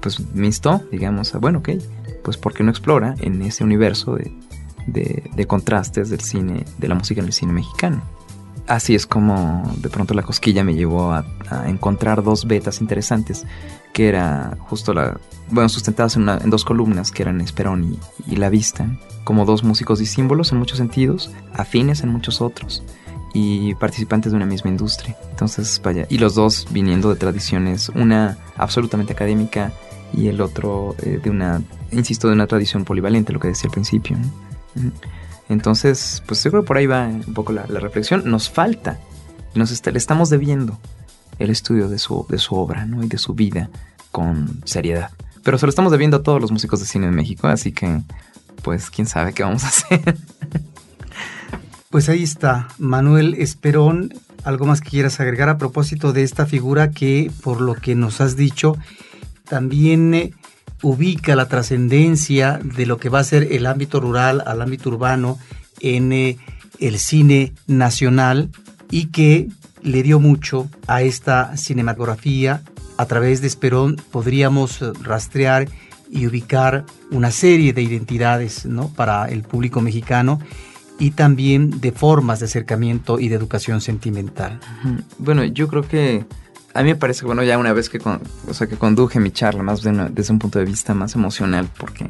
pues 0.00 0.20
me 0.34 0.46
instó, 0.46 0.82
digamos, 0.90 1.34
a, 1.34 1.38
bueno, 1.38 1.58
ok, 1.58 1.70
pues 2.22 2.36
¿por 2.36 2.54
qué 2.54 2.62
no 2.62 2.70
explora 2.70 3.14
en 3.20 3.42
ese 3.42 3.64
universo 3.64 4.14
de, 4.14 4.32
de- 4.86 5.46
contrastes 5.46 6.10
del 6.10 6.20
cine, 6.20 6.64
de 6.78 6.88
la 6.88 6.94
música 6.94 7.20
en 7.20 7.26
el 7.26 7.32
cine 7.32 7.52
mexicano? 7.52 8.02
Así 8.68 8.94
es 8.94 9.06
como 9.06 9.62
de 9.78 9.88
pronto 9.90 10.14
la 10.14 10.22
cosquilla 10.22 10.62
me 10.62 10.74
llevó 10.74 11.12
a, 11.12 11.24
encontrar 11.66 12.22
dos 12.22 12.46
betas 12.46 12.80
interesantes, 12.80 13.44
que 13.92 14.08
era 14.08 14.56
justo 14.60 14.94
la, 14.94 15.20
bueno, 15.50 15.68
sustentadas 15.68 16.16
en, 16.16 16.26
dos 16.48 16.64
columnas, 16.64 17.10
que 17.10 17.22
eran 17.22 17.42
Esperón 17.42 17.98
y, 18.26 18.32
y 18.32 18.36
La 18.36 18.48
Vista, 18.48 18.86
como 19.24 19.44
dos 19.44 19.64
músicos 19.64 19.98
disímbolos 19.98 20.52
en 20.52 20.58
muchos 20.58 20.78
sentidos, 20.78 21.30
afines 21.52 22.02
en 22.02 22.08
muchos 22.08 22.40
otros, 22.40 22.82
y 23.34 23.74
participantes 23.76 24.32
de 24.32 24.36
una 24.36 24.46
misma 24.46 24.70
industria. 24.70 25.16
Entonces, 25.30 25.80
vaya, 25.82 26.06
y 26.10 26.18
los 26.18 26.34
dos 26.34 26.66
viniendo 26.70 27.08
de 27.10 27.16
tradiciones, 27.16 27.88
una 27.90 28.36
absolutamente 28.56 29.12
académica 29.14 29.72
y 30.12 30.28
el 30.28 30.40
otro 30.42 30.94
eh, 31.02 31.18
de 31.22 31.30
una, 31.30 31.62
insisto, 31.90 32.28
de 32.28 32.34
una 32.34 32.46
tradición 32.46 32.84
polivalente, 32.84 33.32
lo 33.32 33.40
que 33.40 33.48
decía 33.48 33.68
al 33.68 33.72
principio. 33.72 34.18
Entonces, 35.48 36.22
pues 36.26 36.42
yo 36.44 36.50
creo 36.50 36.62
que 36.62 36.66
por 36.66 36.76
ahí 36.76 36.86
va 36.86 37.06
un 37.06 37.34
poco 37.34 37.52
la, 37.52 37.66
la 37.66 37.80
reflexión. 37.80 38.22
Nos 38.30 38.48
falta, 38.50 38.98
nos 39.54 39.70
está- 39.70 39.90
le 39.90 39.98
estamos 39.98 40.30
debiendo 40.30 40.78
el 41.38 41.50
estudio 41.50 41.88
de 41.88 41.98
su, 41.98 42.26
de 42.28 42.38
su 42.38 42.54
obra 42.54 42.86
¿no? 42.86 43.02
y 43.02 43.08
de 43.08 43.18
su 43.18 43.34
vida 43.34 43.70
con 44.10 44.60
seriedad. 44.64 45.10
Pero 45.42 45.58
se 45.58 45.66
lo 45.66 45.70
estamos 45.70 45.90
debiendo 45.92 46.18
a 46.18 46.22
todos 46.22 46.40
los 46.40 46.52
músicos 46.52 46.80
de 46.80 46.86
cine 46.86 47.06
en 47.08 47.14
México, 47.14 47.48
así 47.48 47.72
que, 47.72 48.00
pues, 48.62 48.90
quién 48.90 49.06
sabe 49.08 49.32
qué 49.32 49.42
vamos 49.42 49.64
a 49.64 49.68
hacer. 49.68 50.16
Pues 51.92 52.08
ahí 52.08 52.22
está, 52.22 52.68
Manuel 52.78 53.34
Esperón. 53.34 54.14
¿Algo 54.44 54.64
más 54.64 54.80
que 54.80 54.88
quieras 54.88 55.20
agregar 55.20 55.50
a 55.50 55.58
propósito 55.58 56.14
de 56.14 56.22
esta 56.22 56.46
figura 56.46 56.90
que, 56.90 57.30
por 57.42 57.60
lo 57.60 57.74
que 57.74 57.94
nos 57.94 58.22
has 58.22 58.34
dicho, 58.34 58.78
también 59.46 60.14
eh, 60.14 60.32
ubica 60.80 61.36
la 61.36 61.48
trascendencia 61.48 62.58
de 62.64 62.86
lo 62.86 62.96
que 62.96 63.10
va 63.10 63.18
a 63.18 63.24
ser 63.24 63.52
el 63.52 63.66
ámbito 63.66 64.00
rural 64.00 64.42
al 64.46 64.62
ámbito 64.62 64.88
urbano 64.88 65.38
en 65.80 66.14
eh, 66.14 66.38
el 66.78 66.98
cine 66.98 67.52
nacional 67.66 68.48
y 68.90 69.08
que 69.08 69.50
le 69.82 70.02
dio 70.02 70.18
mucho 70.18 70.70
a 70.86 71.02
esta 71.02 71.58
cinematografía? 71.58 72.62
A 72.96 73.04
través 73.04 73.42
de 73.42 73.48
Esperón 73.48 73.96
podríamos 74.10 74.80
eh, 74.80 74.92
rastrear 75.02 75.68
y 76.10 76.26
ubicar 76.26 76.86
una 77.10 77.30
serie 77.30 77.74
de 77.74 77.82
identidades 77.82 78.64
¿no? 78.64 78.88
para 78.88 79.26
el 79.26 79.42
público 79.42 79.82
mexicano 79.82 80.40
y 80.98 81.12
también 81.12 81.80
de 81.80 81.92
formas 81.92 82.40
de 82.40 82.46
acercamiento 82.46 83.18
y 83.18 83.28
de 83.28 83.36
educación 83.36 83.80
sentimental. 83.80 84.60
Bueno, 85.18 85.44
yo 85.44 85.68
creo 85.68 85.82
que 85.82 86.24
a 86.74 86.82
mí 86.82 86.90
me 86.90 86.96
parece 86.96 87.24
bueno, 87.24 87.42
ya 87.42 87.58
una 87.58 87.72
vez 87.72 87.88
que, 87.88 87.98
o 87.98 88.54
sea, 88.54 88.66
que 88.66 88.76
conduje 88.76 89.20
mi 89.20 89.30
charla 89.30 89.62
más 89.62 89.82
de 89.82 89.92
desde 90.10 90.32
un 90.32 90.38
punto 90.38 90.58
de 90.58 90.64
vista 90.64 90.94
más 90.94 91.14
emocional, 91.14 91.68
porque 91.78 92.06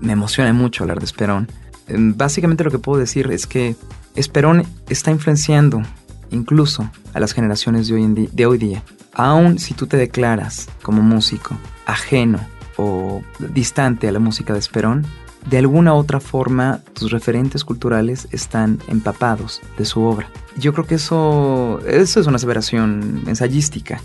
me 0.00 0.12
emociona 0.12 0.52
mucho 0.52 0.84
hablar 0.84 0.98
de 0.98 1.04
Esperón. 1.04 1.48
Em, 1.88 2.16
Básicamente 2.16 2.64
lo 2.64 2.70
que 2.70 2.78
puedo 2.78 2.98
decir 2.98 3.30
es 3.30 3.46
que 3.46 3.76
Esperón 4.14 4.64
está 4.88 5.10
influenciando 5.10 5.82
incluso 6.30 6.90
a 7.12 7.20
las 7.20 7.32
generaciones 7.32 7.88
de 7.88 7.94
hoy, 7.94 8.04
en 8.04 8.28
de 8.32 8.46
hoy 8.46 8.58
día. 8.58 8.82
Aun 9.12 9.58
si 9.58 9.74
tú 9.74 9.86
te 9.86 9.96
declaras 9.96 10.68
como 10.82 11.02
músico 11.02 11.56
ajeno 11.86 12.40
o 12.76 13.22
distante 13.38 14.08
a 14.08 14.12
la 14.12 14.18
música 14.18 14.52
de 14.52 14.58
Esperón, 14.58 15.06
de 15.46 15.58
alguna 15.58 15.94
otra 15.94 16.20
forma 16.20 16.80
tus 16.92 17.10
referentes 17.10 17.64
culturales 17.64 18.28
están 18.32 18.80
empapados 18.88 19.60
de 19.78 19.84
su 19.84 20.02
obra. 20.02 20.28
Yo 20.56 20.72
creo 20.72 20.86
que 20.86 20.96
eso, 20.96 21.80
eso 21.86 22.20
es 22.20 22.26
una 22.26 22.36
aseveración 22.36 23.22
ensayística, 23.26 24.00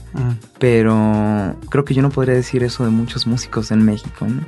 pero 0.59 1.55
creo 1.69 1.85
que 1.85 1.93
yo 1.93 2.01
no 2.01 2.09
podría 2.09 2.35
decir 2.35 2.63
eso 2.63 2.83
de 2.83 2.89
muchos 2.89 3.25
músicos 3.25 3.71
en 3.71 3.83
México. 3.83 4.27
¿no? 4.27 4.41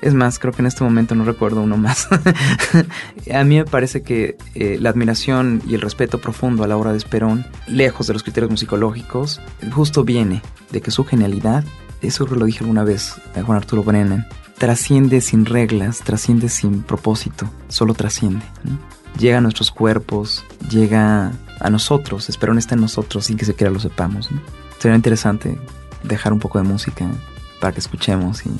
Es 0.00 0.14
más, 0.14 0.38
creo 0.38 0.52
que 0.52 0.62
en 0.62 0.66
este 0.66 0.82
momento 0.82 1.14
no 1.14 1.24
recuerdo 1.24 1.62
uno 1.62 1.76
más. 1.76 2.08
a 3.32 3.44
mí 3.44 3.58
me 3.58 3.64
parece 3.64 4.02
que 4.02 4.36
eh, 4.54 4.78
la 4.80 4.90
admiración 4.90 5.62
y 5.66 5.74
el 5.74 5.82
respeto 5.82 6.20
profundo 6.20 6.64
a 6.64 6.66
la 6.66 6.76
obra 6.76 6.92
de 6.92 6.98
Esperón, 6.98 7.46
lejos 7.66 8.06
de 8.06 8.14
los 8.14 8.22
criterios 8.22 8.50
musicológicos, 8.50 9.40
justo 9.72 10.04
viene 10.04 10.42
de 10.72 10.80
que 10.80 10.90
su 10.90 11.04
genialidad, 11.04 11.64
eso 12.00 12.26
lo 12.26 12.46
dije 12.46 12.60
alguna 12.60 12.82
vez 12.82 13.14
a 13.36 13.42
Juan 13.42 13.58
Arturo 13.58 13.82
Brennan, 13.84 14.26
trasciende 14.60 15.22
sin 15.22 15.46
reglas, 15.46 16.00
trasciende 16.00 16.50
sin 16.50 16.82
propósito, 16.82 17.50
solo 17.68 17.94
trasciende. 17.94 18.44
Llega 19.18 19.38
a 19.38 19.40
nuestros 19.40 19.70
cuerpos, 19.70 20.44
llega 20.70 21.32
a 21.60 21.70
nosotros, 21.70 22.28
Esperón 22.28 22.58
está 22.58 22.74
en 22.74 22.82
nosotros 22.82 23.24
sin 23.24 23.38
que 23.38 23.46
siquiera 23.46 23.72
lo 23.72 23.80
sepamos. 23.80 24.28
Sería 24.78 24.96
interesante 24.96 25.58
dejar 26.02 26.34
un 26.34 26.40
poco 26.40 26.58
de 26.58 26.68
música 26.68 27.06
para 27.58 27.72
que 27.72 27.80
escuchemos 27.80 28.44
y 28.44 28.50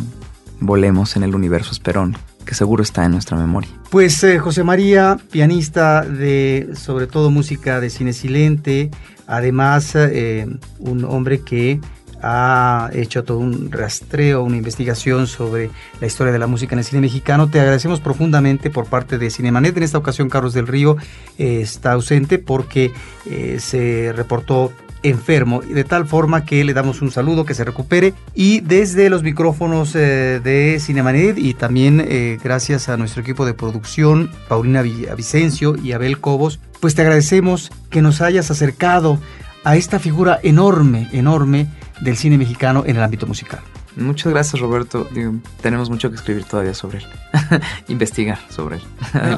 volemos 0.58 1.16
en 1.16 1.22
el 1.22 1.34
universo 1.34 1.72
Esperón, 1.72 2.16
que 2.46 2.54
seguro 2.54 2.82
está 2.82 3.04
en 3.04 3.12
nuestra 3.12 3.36
memoria. 3.36 3.68
Pues 3.90 4.24
eh, 4.24 4.38
José 4.38 4.64
María, 4.64 5.18
pianista 5.30 6.00
de 6.00 6.70
sobre 6.76 7.08
todo 7.08 7.30
música 7.30 7.78
de 7.78 7.90
cine 7.90 8.14
silente, 8.14 8.90
además 9.26 9.92
eh, 9.96 10.46
un 10.78 11.04
hombre 11.04 11.42
que 11.42 11.78
ha 12.22 12.90
hecho 12.92 13.24
todo 13.24 13.38
un 13.38 13.70
rastreo, 13.70 14.42
una 14.42 14.56
investigación 14.56 15.26
sobre 15.26 15.70
la 16.00 16.06
historia 16.06 16.32
de 16.32 16.38
la 16.38 16.46
música 16.46 16.74
en 16.74 16.80
el 16.80 16.84
cine 16.84 17.00
mexicano. 17.00 17.48
Te 17.48 17.60
agradecemos 17.60 18.00
profundamente 18.00 18.70
por 18.70 18.86
parte 18.86 19.18
de 19.18 19.30
Cinemanet. 19.30 19.76
En 19.76 19.82
esta 19.82 19.98
ocasión 19.98 20.28
Carlos 20.28 20.54
del 20.54 20.66
Río 20.66 20.96
eh, 21.38 21.60
está 21.62 21.92
ausente 21.92 22.38
porque 22.38 22.92
eh, 23.26 23.58
se 23.60 24.12
reportó 24.14 24.72
enfermo, 25.02 25.60
de 25.60 25.84
tal 25.84 26.06
forma 26.06 26.44
que 26.44 26.64
le 26.64 26.74
damos 26.74 27.02
un 27.02 27.10
saludo, 27.10 27.44
que 27.44 27.54
se 27.54 27.64
recupere. 27.64 28.14
Y 28.34 28.60
desde 28.60 29.10
los 29.10 29.22
micrófonos 29.22 29.94
eh, 29.94 30.40
de 30.42 30.78
Cinemanet 30.80 31.38
y 31.38 31.54
también 31.54 32.04
eh, 32.06 32.38
gracias 32.42 32.88
a 32.88 32.96
nuestro 32.96 33.22
equipo 33.22 33.46
de 33.46 33.54
producción, 33.54 34.30
Paulina 34.48 34.82
Vicencio 34.82 35.76
y 35.76 35.92
Abel 35.92 36.20
Cobos, 36.20 36.60
pues 36.80 36.94
te 36.94 37.02
agradecemos 37.02 37.70
que 37.90 38.02
nos 38.02 38.20
hayas 38.20 38.50
acercado 38.50 39.18
a 39.64 39.76
esta 39.76 39.98
figura 39.98 40.38
enorme, 40.42 41.08
enorme 41.12 41.66
del 42.00 42.16
cine 42.16 42.38
mexicano 42.38 42.84
en 42.86 42.96
el 42.96 43.02
ámbito 43.02 43.26
musical. 43.26 43.60
Muchas 43.96 44.32
gracias 44.32 44.60
Roberto. 44.60 45.08
Digo, 45.12 45.34
tenemos 45.60 45.90
mucho 45.90 46.10
que 46.10 46.16
escribir 46.16 46.44
todavía 46.44 46.74
sobre 46.74 46.98
él. 46.98 47.04
Investigar 47.88 48.38
sobre 48.48 48.76
él. 48.76 48.82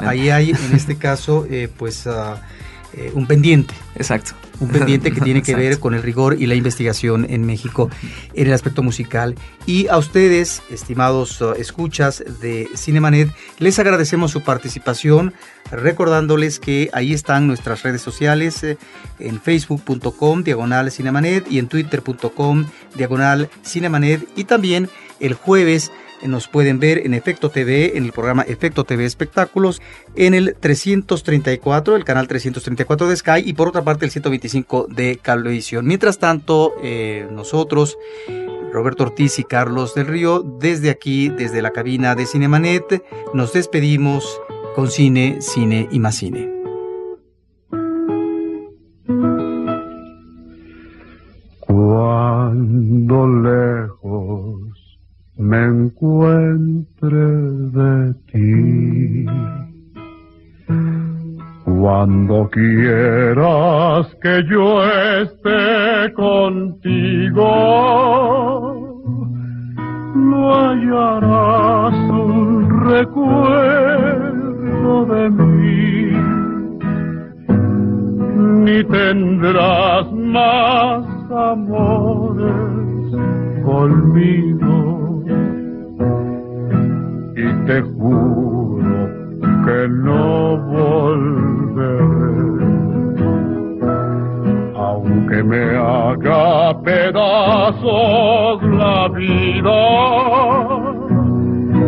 Ahí 0.03 0.31
hay 0.31 0.51
en 0.51 0.75
este 0.75 0.97
caso 0.97 1.47
eh, 1.51 1.69
pues 1.77 2.07
uh, 2.07 2.37
eh, 2.95 3.11
un 3.15 3.27
pendiente. 3.27 3.75
Exacto. 3.95 4.33
Un 4.63 4.69
pendiente 4.69 5.11
que 5.11 5.21
tiene 5.21 5.43
que 5.43 5.57
ver 5.57 5.81
con 5.81 5.93
el 5.93 6.03
rigor 6.03 6.41
y 6.41 6.47
la 6.47 6.55
investigación 6.55 7.27
en 7.29 7.45
México 7.45 7.91
en 8.33 8.47
el 8.47 8.53
aspecto 8.53 8.83
musical. 8.83 9.35
Y 9.67 9.89
a 9.89 9.99
ustedes, 9.99 10.63
estimados 10.71 11.41
uh, 11.41 11.55
escuchas 11.55 12.23
de 12.41 12.69
Cinemanet, 12.77 13.29
les 13.59 13.81
agradecemos 13.81 14.31
su 14.31 14.43
participación, 14.43 15.35
recordándoles 15.73 16.61
que 16.61 16.91
ahí 16.93 17.13
están 17.13 17.49
nuestras 17.49 17.83
redes 17.83 18.03
sociales 18.03 18.63
eh, 18.63 18.79
en 19.19 19.41
facebook.com 19.41 20.45
diagonal 20.45 20.93
cinemanet 20.93 21.51
y 21.51 21.59
en 21.59 21.67
twitter.com 21.67 22.67
diagonal 22.95 23.51
cinemanet 23.65 24.29
y 24.37 24.45
también 24.45 24.89
el 25.19 25.35
jueves 25.35 25.91
nos 26.27 26.49
pueden 26.49 26.79
ver 26.79 26.99
en 27.05 27.15
Efecto 27.15 27.51
TV, 27.51 27.97
en 27.97 28.05
el 28.05 28.13
programa 28.13 28.43
Efecto 28.43 28.85
TV 28.85 29.05
Espectáculos, 29.05 29.81
en 30.17 30.35
el 30.35 30.57
334, 30.59 31.97
el 31.97 32.05
canal 32.05 32.29
334 32.29 33.09
de 33.09 33.17
Sky 33.17 33.43
y 33.45 33.53
por 33.53 33.69
otra 33.69 33.83
parte 33.83 34.05
el 34.05 34.11
125 34.11 34.87
de 34.89 35.19
Cablevisión. 35.21 35.87
Mientras 35.87 36.19
tanto, 36.19 36.75
eh, 36.83 37.27
nosotros 37.31 37.99
Roberto 38.73 39.05
Ortiz 39.05 39.39
y 39.39 39.45
Carlos 39.45 39.95
del 39.95 40.07
Río, 40.07 40.41
desde 40.41 40.91
aquí, 40.91 41.29
desde 41.29 41.61
la 41.63 41.73
cabina 41.73 42.15
de 42.15 42.27
Cinemanet, 42.27 43.05
nos 43.35 43.53
despedimos 43.53 44.41
con 44.75 44.91
cine, 44.91 45.39
cine 45.41 45.89
y 45.91 46.01
más 46.01 46.17
cine. 46.17 46.51
Cuando 51.61 53.27
lejos 53.29 54.52
me 55.37 55.65
encuentre 55.65 57.09
de 57.09 58.15
ti, 58.31 59.27
cuando 61.65 62.49
quieras 62.51 64.15
que 64.23 64.43
yo 64.51 64.85
esté 65.23 66.13
contigo, 66.15 67.43
no 70.15 70.55
hallarás 70.55 71.95
un 72.11 72.69
recuerdo 72.91 74.27
de 75.07 75.31
mí, 75.31 76.13
ni 78.65 78.85
tendrás 78.85 80.13
más 80.13 81.05
amores 81.31 82.73
conmigo 83.65 84.42
te 87.73 87.81
juro 87.81 89.09
que 89.65 89.89
no 89.89 90.59
volveré. 90.73 92.03
Aunque 94.77 95.39
me 95.43 95.65
haga 95.77 96.79
pedazos 96.83 98.63
la 98.83 99.09
vida 99.09 99.83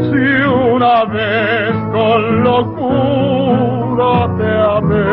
si 0.07 0.26
una 0.74 0.99
vez 1.16 1.74
con 1.93 2.20
locura 2.49 4.12
te 4.39 4.51
amé 4.78 5.12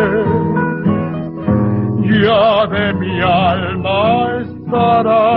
ya 2.24 2.68
de 2.68 2.86
mi 2.94 3.14
alma 3.22 4.00
estará 4.42 5.31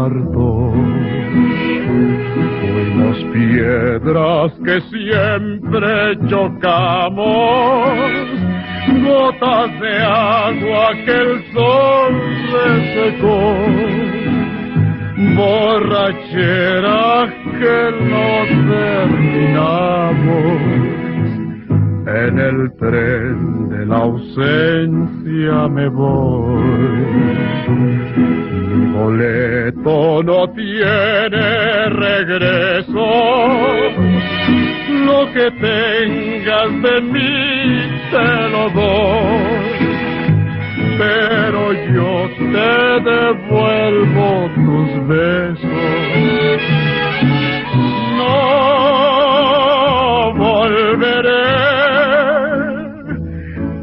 apartó. 0.00 0.72
Fuimos 2.60 3.18
piedras 3.32 4.52
que 4.64 4.80
siempre 4.90 6.18
chocamos. 6.28 7.30
Gotas 9.04 9.70
de 9.80 10.02
agua 10.02 10.92
que 11.04 11.12
el 11.12 11.52
sol 11.52 12.12
resecó. 12.52 13.40
Borrachera 15.36 17.02
que 17.58 17.78
no 18.08 18.30
terminamos 18.72 19.80
en 22.12 22.38
el 22.38 22.72
tren 22.76 23.68
de 23.68 23.86
la 23.86 23.98
ausencia 23.98 25.68
me 25.68 25.88
voy. 25.88 26.60
Mi 27.68 28.92
boleto 28.92 30.22
no 30.24 30.48
tiene 30.50 31.88
regreso. 31.90 33.06
Lo 35.06 35.32
que 35.32 35.50
tengas 35.52 36.82
de 36.82 37.00
mí 37.00 37.30
te 38.10 38.28
lo 38.50 38.70
doy. 38.70 39.80
Pero 40.98 41.72
yo 41.94 42.28
te 42.36 42.72
devuelvo 43.08 44.28
tus 44.56 44.90
besos. 45.06 45.70
No 48.18 48.34
volveré 50.34 51.79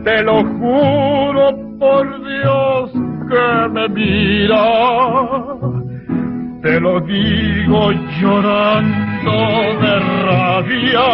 te 0.07 0.23
lo 0.23 0.41
juro 0.41 1.45
por 1.79 2.05
Dios 2.25 2.91
que 3.29 3.47
me 3.73 3.89
mira, 3.89 4.65
te 6.61 6.79
lo 6.79 7.01
digo 7.01 7.91
llorando 8.21 9.37
de 9.81 9.99
rabia, 10.27 11.09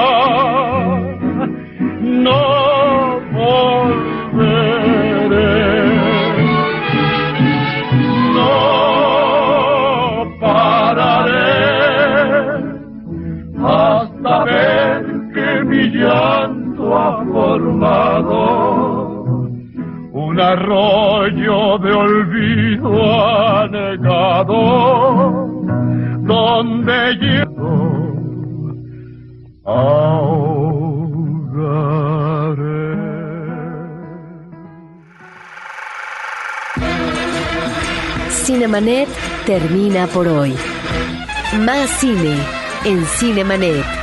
no 2.01 3.19
volveré, 3.33 4.61
no 8.35 8.49
pararé 10.39 11.57
hasta 13.57 14.43
ver 14.43 15.03
que 15.33 15.63
mi 15.63 15.81
llanto 15.97 16.62
ha 16.97 17.23
formado 17.31 18.39
un 20.11 20.39
arroyo 20.39 21.77
de 21.79 21.91
olvido 21.91 22.89
anegado 23.59 24.53
donde 26.21 27.17
yo 27.21 27.43
Cinemanet 38.45 39.07
termina 39.45 40.05
por 40.07 40.27
hoy. 40.27 40.53
Más 41.65 41.89
cine 41.99 42.37
en 42.83 43.05
Cinemanet. 43.05 44.02